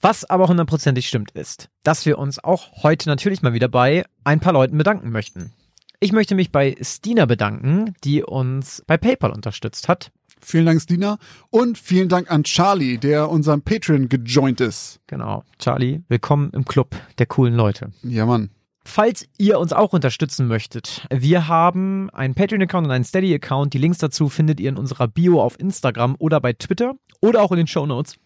Was 0.00 0.24
aber 0.24 0.48
hundertprozentig 0.48 1.08
stimmt, 1.08 1.30
ist, 1.30 1.70
dass 1.82 2.04
wir 2.04 2.18
uns 2.18 2.42
auch 2.42 2.82
heute 2.82 3.08
natürlich 3.08 3.40
mal 3.40 3.54
wieder 3.54 3.68
bei 3.68 4.04
ein 4.22 4.38
paar 4.38 4.52
Leuten 4.52 4.76
bedanken 4.76 5.10
möchten. 5.10 5.52
Ich 5.98 6.12
möchte 6.12 6.34
mich 6.34 6.52
bei 6.52 6.76
Stina 6.82 7.24
bedanken, 7.24 7.94
die 8.04 8.22
uns 8.22 8.82
bei 8.86 8.98
PayPal 8.98 9.30
unterstützt 9.30 9.88
hat. 9.88 10.12
Vielen 10.42 10.66
Dank, 10.66 10.82
Stina. 10.82 11.16
Und 11.48 11.78
vielen 11.78 12.10
Dank 12.10 12.30
an 12.30 12.44
Charlie, 12.44 12.98
der 12.98 13.30
unserem 13.30 13.62
Patreon 13.62 14.10
gejoint 14.10 14.60
ist. 14.60 15.00
Genau. 15.06 15.42
Charlie, 15.58 16.02
willkommen 16.08 16.50
im 16.52 16.66
Club 16.66 16.94
der 17.16 17.24
coolen 17.24 17.54
Leute. 17.54 17.92
Ja, 18.02 18.26
Mann. 18.26 18.50
Falls 18.86 19.26
ihr 19.38 19.58
uns 19.58 19.72
auch 19.72 19.92
unterstützen 19.92 20.46
möchtet, 20.46 21.06
wir 21.10 21.48
haben 21.48 22.10
einen 22.10 22.34
Patreon-Account 22.34 22.86
und 22.86 22.92
einen 22.92 23.04
Steady-Account. 23.04 23.72
Die 23.72 23.78
Links 23.78 23.98
dazu 23.98 24.28
findet 24.28 24.60
ihr 24.60 24.68
in 24.68 24.76
unserer 24.76 25.08
Bio 25.08 25.40
auf 25.40 25.58
Instagram 25.58 26.16
oder 26.18 26.40
bei 26.40 26.52
Twitter 26.52 26.94
oder 27.20 27.42
auch 27.42 27.50
in 27.50 27.56
den 27.58 27.66
Show 27.66 27.86
Notes. 27.86 28.16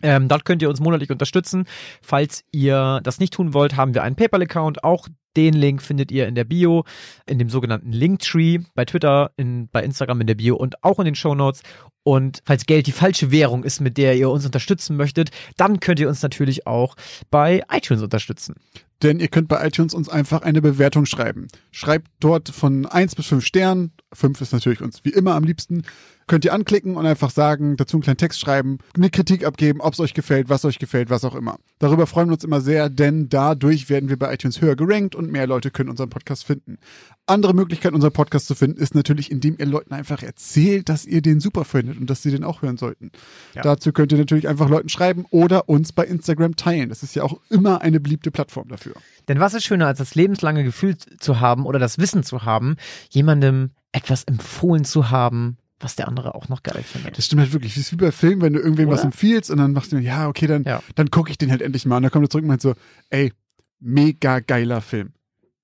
Ähm, 0.00 0.28
dort 0.28 0.44
könnt 0.44 0.62
ihr 0.62 0.68
uns 0.68 0.80
monatlich 0.80 1.10
unterstützen. 1.10 1.64
Falls 2.00 2.44
ihr 2.52 3.00
das 3.02 3.18
nicht 3.18 3.32
tun 3.32 3.52
wollt, 3.54 3.76
haben 3.76 3.94
wir 3.94 4.04
einen 4.04 4.14
PayPal-Account. 4.14 4.84
Auch 4.84 5.08
den 5.36 5.54
Link 5.54 5.82
findet 5.82 6.12
ihr 6.12 6.28
in 6.28 6.34
der 6.34 6.44
Bio, 6.44 6.84
in 7.26 7.38
dem 7.38 7.50
sogenannten 7.50 7.92
Linktree, 7.92 8.60
bei 8.74 8.84
Twitter, 8.84 9.32
in, 9.36 9.68
bei 9.68 9.82
Instagram 9.82 10.20
in 10.20 10.26
der 10.28 10.34
Bio 10.36 10.56
und 10.56 10.82
auch 10.84 11.00
in 11.00 11.04
den 11.04 11.14
Show 11.16 11.34
Notes. 11.34 11.62
Und 12.04 12.40
falls 12.44 12.66
Geld 12.66 12.86
die 12.86 12.92
falsche 12.92 13.30
Währung 13.30 13.64
ist, 13.64 13.80
mit 13.80 13.98
der 13.98 14.16
ihr 14.16 14.30
uns 14.30 14.46
unterstützen 14.46 14.96
möchtet, 14.96 15.30
dann 15.56 15.80
könnt 15.80 16.00
ihr 16.00 16.08
uns 16.08 16.22
natürlich 16.22 16.66
auch 16.66 16.94
bei 17.30 17.62
iTunes 17.70 18.02
unterstützen. 18.02 18.54
Denn 19.02 19.20
ihr 19.20 19.28
könnt 19.28 19.48
bei 19.48 19.64
iTunes 19.64 19.94
uns 19.94 20.08
einfach 20.08 20.42
eine 20.42 20.60
Bewertung 20.60 21.06
schreiben. 21.06 21.48
Schreibt 21.70 22.08
dort 22.20 22.48
von 22.48 22.86
1 22.86 23.14
bis 23.14 23.26
5 23.26 23.44
Sternen. 23.44 23.92
5 24.12 24.40
ist 24.40 24.52
natürlich 24.52 24.80
uns 24.80 25.04
wie 25.04 25.10
immer 25.10 25.34
am 25.34 25.44
liebsten 25.44 25.82
könnt 26.28 26.44
ihr 26.44 26.52
anklicken 26.52 26.94
und 26.94 27.06
einfach 27.06 27.30
sagen, 27.30 27.76
dazu 27.76 27.96
einen 27.96 28.02
kleinen 28.02 28.18
Text 28.18 28.38
schreiben, 28.38 28.78
eine 28.94 29.10
Kritik 29.10 29.44
abgeben, 29.44 29.80
ob 29.80 29.94
es 29.94 30.00
euch 30.00 30.14
gefällt, 30.14 30.48
was 30.48 30.64
euch 30.64 30.78
gefällt, 30.78 31.10
was 31.10 31.24
auch 31.24 31.34
immer. 31.34 31.56
Darüber 31.80 32.06
freuen 32.06 32.28
wir 32.28 32.34
uns 32.34 32.44
immer 32.44 32.60
sehr, 32.60 32.88
denn 32.88 33.28
dadurch 33.28 33.88
werden 33.88 34.08
wir 34.08 34.18
bei 34.18 34.32
iTunes 34.32 34.60
höher 34.60 34.76
gerankt 34.76 35.16
und 35.16 35.32
mehr 35.32 35.46
Leute 35.46 35.70
können 35.70 35.88
unseren 35.88 36.10
Podcast 36.10 36.44
finden. 36.44 36.78
Andere 37.26 37.54
Möglichkeit, 37.54 37.92
unseren 37.92 38.12
Podcast 38.12 38.46
zu 38.46 38.54
finden, 38.54 38.80
ist 38.80 38.94
natürlich, 38.94 39.30
indem 39.30 39.56
ihr 39.58 39.66
Leuten 39.66 39.92
einfach 39.92 40.22
erzählt, 40.22 40.88
dass 40.88 41.04
ihr 41.06 41.22
den 41.22 41.40
super 41.40 41.64
findet 41.64 41.98
und 41.98 42.08
dass 42.08 42.22
sie 42.22 42.30
den 42.30 42.44
auch 42.44 42.62
hören 42.62 42.76
sollten. 42.76 43.10
Ja. 43.54 43.62
Dazu 43.62 43.92
könnt 43.92 44.12
ihr 44.12 44.18
natürlich 44.18 44.48
einfach 44.48 44.68
Leuten 44.68 44.88
schreiben 44.88 45.24
oder 45.30 45.68
uns 45.68 45.92
bei 45.92 46.04
Instagram 46.04 46.56
teilen. 46.56 46.90
Das 46.90 47.02
ist 47.02 47.14
ja 47.16 47.22
auch 47.22 47.40
immer 47.48 47.80
eine 47.80 48.00
beliebte 48.00 48.30
Plattform 48.30 48.68
dafür. 48.68 48.94
Denn 49.28 49.40
was 49.40 49.54
ist 49.54 49.64
schöner, 49.64 49.86
als 49.86 49.98
das 49.98 50.14
lebenslange 50.14 50.64
Gefühl 50.64 50.96
zu 51.18 51.40
haben 51.40 51.64
oder 51.64 51.78
das 51.78 51.98
Wissen 51.98 52.22
zu 52.22 52.44
haben, 52.44 52.76
jemandem 53.10 53.70
etwas 53.92 54.24
empfohlen 54.24 54.84
zu 54.84 55.10
haben, 55.10 55.58
was 55.80 55.96
der 55.96 56.08
andere 56.08 56.34
auch 56.34 56.48
noch 56.48 56.62
geil 56.62 56.82
findet. 56.82 57.16
Das 57.16 57.26
stimmt 57.26 57.40
halt 57.40 57.52
wirklich. 57.52 57.74
Das 57.74 57.84
ist 57.84 57.92
wie 57.92 57.96
bei 57.96 58.12
Filmen, 58.12 58.42
wenn 58.42 58.52
du 58.52 58.58
irgendwem 58.58 58.88
Oder? 58.88 58.98
was 58.98 59.04
empfiehlst 59.04 59.50
und 59.50 59.58
dann 59.58 59.72
machst 59.72 59.92
du, 59.92 59.98
ja, 59.98 60.28
okay, 60.28 60.46
dann, 60.46 60.64
ja. 60.64 60.82
dann 60.96 61.10
gucke 61.10 61.30
ich 61.30 61.38
den 61.38 61.50
halt 61.50 61.62
endlich 61.62 61.86
mal. 61.86 61.96
Und 61.96 62.02
dann 62.02 62.10
kommt 62.10 62.26
er 62.26 62.30
zurück 62.30 62.42
und 62.42 62.48
meint 62.48 62.62
so, 62.62 62.74
ey, 63.10 63.32
mega 63.80 64.40
geiler 64.40 64.80
Film. 64.80 65.12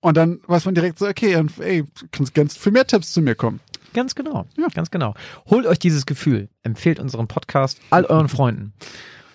Und 0.00 0.16
dann 0.16 0.40
weiß 0.46 0.66
man 0.66 0.74
direkt 0.74 0.98
so, 0.98 1.08
okay, 1.08 1.36
und, 1.36 1.58
ey, 1.58 1.84
kannst 2.12 2.34
ganz 2.34 2.56
für 2.56 2.70
mehr 2.70 2.86
Tipps 2.86 3.12
zu 3.12 3.22
mir 3.22 3.34
kommen. 3.34 3.60
Ganz 3.94 4.14
genau, 4.14 4.46
ja. 4.56 4.68
ganz 4.74 4.90
genau. 4.90 5.14
Holt 5.46 5.66
euch 5.66 5.78
dieses 5.78 6.04
Gefühl, 6.04 6.48
empfehlt 6.62 6.98
unseren 6.98 7.28
Podcast 7.28 7.80
all 7.90 8.04
euren 8.08 8.28
Freunden. 8.28 8.74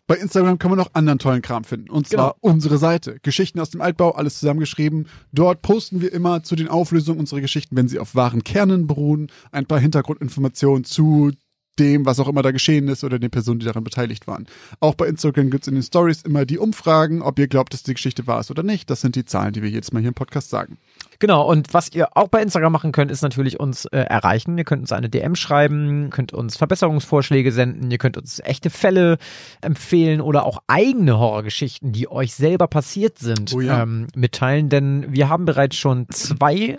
Bei 0.10 0.16
Instagram 0.16 0.58
kann 0.58 0.72
man 0.72 0.80
noch 0.80 0.96
anderen 0.96 1.20
tollen 1.20 1.44
Kram 1.44 1.64
finden. 1.64 1.92
Und 1.92 2.08
zwar 2.08 2.34
genau. 2.34 2.38
unsere 2.42 2.80
Seite. 2.80 3.20
Geschichten 3.22 3.60
aus 3.60 3.70
dem 3.70 3.80
Altbau, 3.80 4.14
alles 4.14 4.40
zusammengeschrieben. 4.40 5.06
Dort 5.32 5.62
posten 5.62 6.02
wir 6.02 6.12
immer 6.12 6.42
zu 6.42 6.56
den 6.56 6.68
Auflösungen 6.68 7.20
unserer 7.20 7.42
Geschichten, 7.42 7.76
wenn 7.76 7.88
sie 7.88 8.00
auf 8.00 8.16
wahren 8.16 8.44
Kernen 8.44 8.88
beruhen, 8.88 9.28
ein 9.52 9.68
paar 9.68 9.80
Hintergrundinformationen 9.80 10.84
zu 10.84 11.34
dem, 11.80 12.06
was 12.06 12.20
auch 12.20 12.28
immer 12.28 12.42
da 12.42 12.52
geschehen 12.52 12.88
ist 12.88 13.04
oder 13.04 13.20
den 13.20 13.32
Personen, 13.32 13.60
die 13.60 13.66
daran 13.66 13.84
beteiligt 13.84 14.28
waren. 14.28 14.48
Auch 14.80 14.96
bei 14.96 15.08
Instagram 15.08 15.50
gibt 15.50 15.64
es 15.64 15.68
in 15.68 15.76
den 15.76 15.84
Stories 15.84 16.22
immer 16.24 16.46
die 16.46 16.58
Umfragen, 16.58 17.22
ob 17.22 17.40
ihr 17.40 17.48
glaubt, 17.48 17.74
dass 17.74 17.84
die 17.84 17.94
Geschichte 17.94 18.28
wahr 18.28 18.42
ist 18.42 18.52
oder 18.52 18.64
nicht. 18.64 18.90
Das 18.90 19.02
sind 19.02 19.16
die 19.16 19.26
Zahlen, 19.26 19.54
die 19.54 19.64
wir 19.64 19.70
jetzt 19.70 19.94
mal 19.94 20.00
hier 20.00 20.10
im 20.10 20.14
Podcast 20.14 20.50
sagen. 20.50 20.78
Genau, 21.20 21.46
und 21.46 21.74
was 21.74 21.92
ihr 21.94 22.16
auch 22.16 22.30
bei 22.30 22.42
Instagram 22.42 22.72
machen 22.72 22.92
könnt, 22.94 23.12
ist 23.12 23.22
natürlich 23.22 23.60
uns 23.60 23.86
äh, 23.86 24.00
erreichen. 24.00 24.58
Ihr 24.58 24.64
könnt 24.64 24.82
uns 24.82 24.94
eine 24.94 25.10
DM 25.10 25.36
schreiben, 25.36 26.10
könnt 26.12 26.34
uns 26.34 26.56
Verbesserungsvorschläge 26.56 27.52
senden, 27.52 27.92
ihr 27.92 27.98
könnt 27.98 28.18
uns 28.18 28.40
echte 28.40 28.70
Fälle 28.70 29.18
empfehlen 29.62 30.22
oder 30.22 30.46
auch 30.46 30.60
eigene 30.68 31.20
Horrorgeschichten, 31.20 31.92
die 31.92 32.10
euch 32.10 32.36
selber 32.36 32.68
passiert 32.68 33.20
sind, 33.20 33.54
oh 33.54 33.60
ja. 33.60 33.84
ähm, 33.84 34.08
mitteilen. 34.16 34.70
Denn 34.70 35.08
wir 35.10 35.28
haben 35.28 35.44
bereits 35.44 35.76
schon 35.76 36.08
zwei 36.10 36.78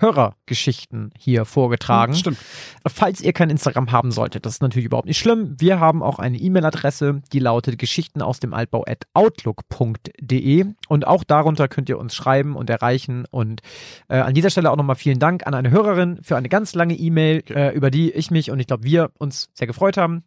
Hörergeschichten 0.00 1.12
hier 1.18 1.44
vorgetragen. 1.44 2.14
Stimmt. 2.14 2.38
Falls 2.86 3.20
ihr 3.20 3.32
kein 3.32 3.50
Instagram 3.50 3.92
haben 3.92 4.10
solltet, 4.10 4.46
das 4.46 4.54
ist 4.54 4.62
natürlich 4.62 4.86
überhaupt 4.86 5.06
nicht 5.06 5.18
schlimm. 5.18 5.54
Wir 5.58 5.78
haben 5.78 6.02
auch 6.02 6.18
eine 6.18 6.38
E-Mail-Adresse, 6.38 7.22
die 7.32 7.38
lautet 7.38 7.78
Geschichten 7.78 8.22
aus 8.22 8.40
dem 8.40 8.54
Altbau 8.54 8.84
at 8.86 9.04
outlook.de 9.14 10.66
und 10.88 11.06
auch 11.06 11.24
darunter 11.24 11.68
könnt 11.68 11.88
ihr 11.88 11.98
uns 11.98 12.14
schreiben 12.14 12.56
und 12.56 12.70
erreichen. 12.70 13.26
Und 13.30 13.60
äh, 14.08 14.16
an 14.16 14.34
dieser 14.34 14.50
Stelle 14.50 14.70
auch 14.70 14.76
nochmal 14.76 14.96
vielen 14.96 15.18
Dank 15.18 15.46
an 15.46 15.54
eine 15.54 15.70
Hörerin 15.70 16.18
für 16.22 16.36
eine 16.36 16.48
ganz 16.48 16.74
lange 16.74 16.94
E-Mail, 16.94 17.42
äh, 17.50 17.74
über 17.74 17.90
die 17.90 18.10
ich 18.10 18.30
mich 18.30 18.50
und 18.50 18.60
ich 18.60 18.66
glaube 18.66 18.84
wir 18.84 19.10
uns 19.18 19.50
sehr 19.54 19.66
gefreut 19.66 19.96
haben. 19.96 20.24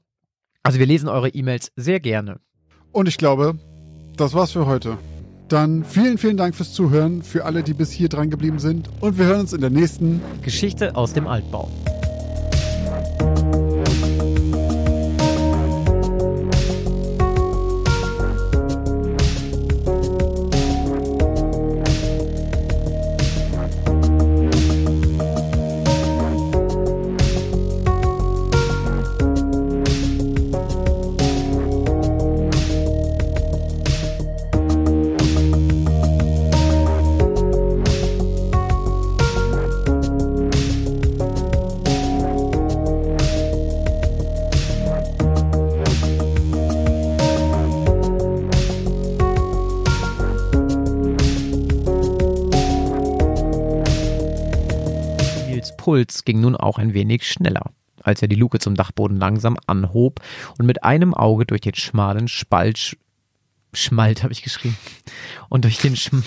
Also 0.63 0.79
wir 0.79 0.85
lesen 0.85 1.09
eure 1.09 1.29
E-Mails 1.29 1.71
sehr 1.75 1.99
gerne. 1.99 2.39
Und 2.91 3.07
ich 3.07 3.17
glaube, 3.17 3.55
das 4.15 4.33
war's 4.33 4.51
für 4.51 4.65
heute. 4.65 4.97
Dann 5.53 5.85
vielen, 5.85 6.17
vielen 6.17 6.35
Dank 6.35 6.55
fürs 6.55 6.73
Zuhören, 6.73 7.21
für 7.21 7.45
alle, 7.45 7.61
die 7.61 7.75
bis 7.75 7.91
hier 7.91 8.09
dran 8.09 8.31
geblieben 8.31 8.57
sind. 8.57 8.89
Und 9.01 9.19
wir 9.19 9.25
hören 9.25 9.41
uns 9.41 9.53
in 9.53 9.61
der 9.61 9.69
nächsten 9.69 10.19
Geschichte 10.41 10.95
aus 10.95 11.13
dem 11.13 11.27
Altbau. 11.27 11.69
Puls 55.93 56.25
ging 56.25 56.41
nun 56.41 56.55
auch 56.55 56.79
ein 56.79 56.95
wenig 56.95 57.29
schneller, 57.29 57.69
als 58.01 58.23
er 58.23 58.27
die 58.27 58.35
Luke 58.35 58.57
zum 58.57 58.73
Dachboden 58.73 59.17
langsam 59.17 59.57
anhob 59.67 60.21
und 60.57 60.65
mit 60.65 60.83
einem 60.83 61.13
Auge 61.13 61.45
durch 61.45 61.61
den 61.61 61.75
schmalen 61.75 62.27
Spalt 62.27 62.97
Schmalt 63.75 64.23
habe 64.23 64.33
ich 64.33 64.41
geschrieben 64.41 64.75
und 65.49 65.65
durch 65.65 65.77
den 65.77 65.95
Schm 65.95 66.23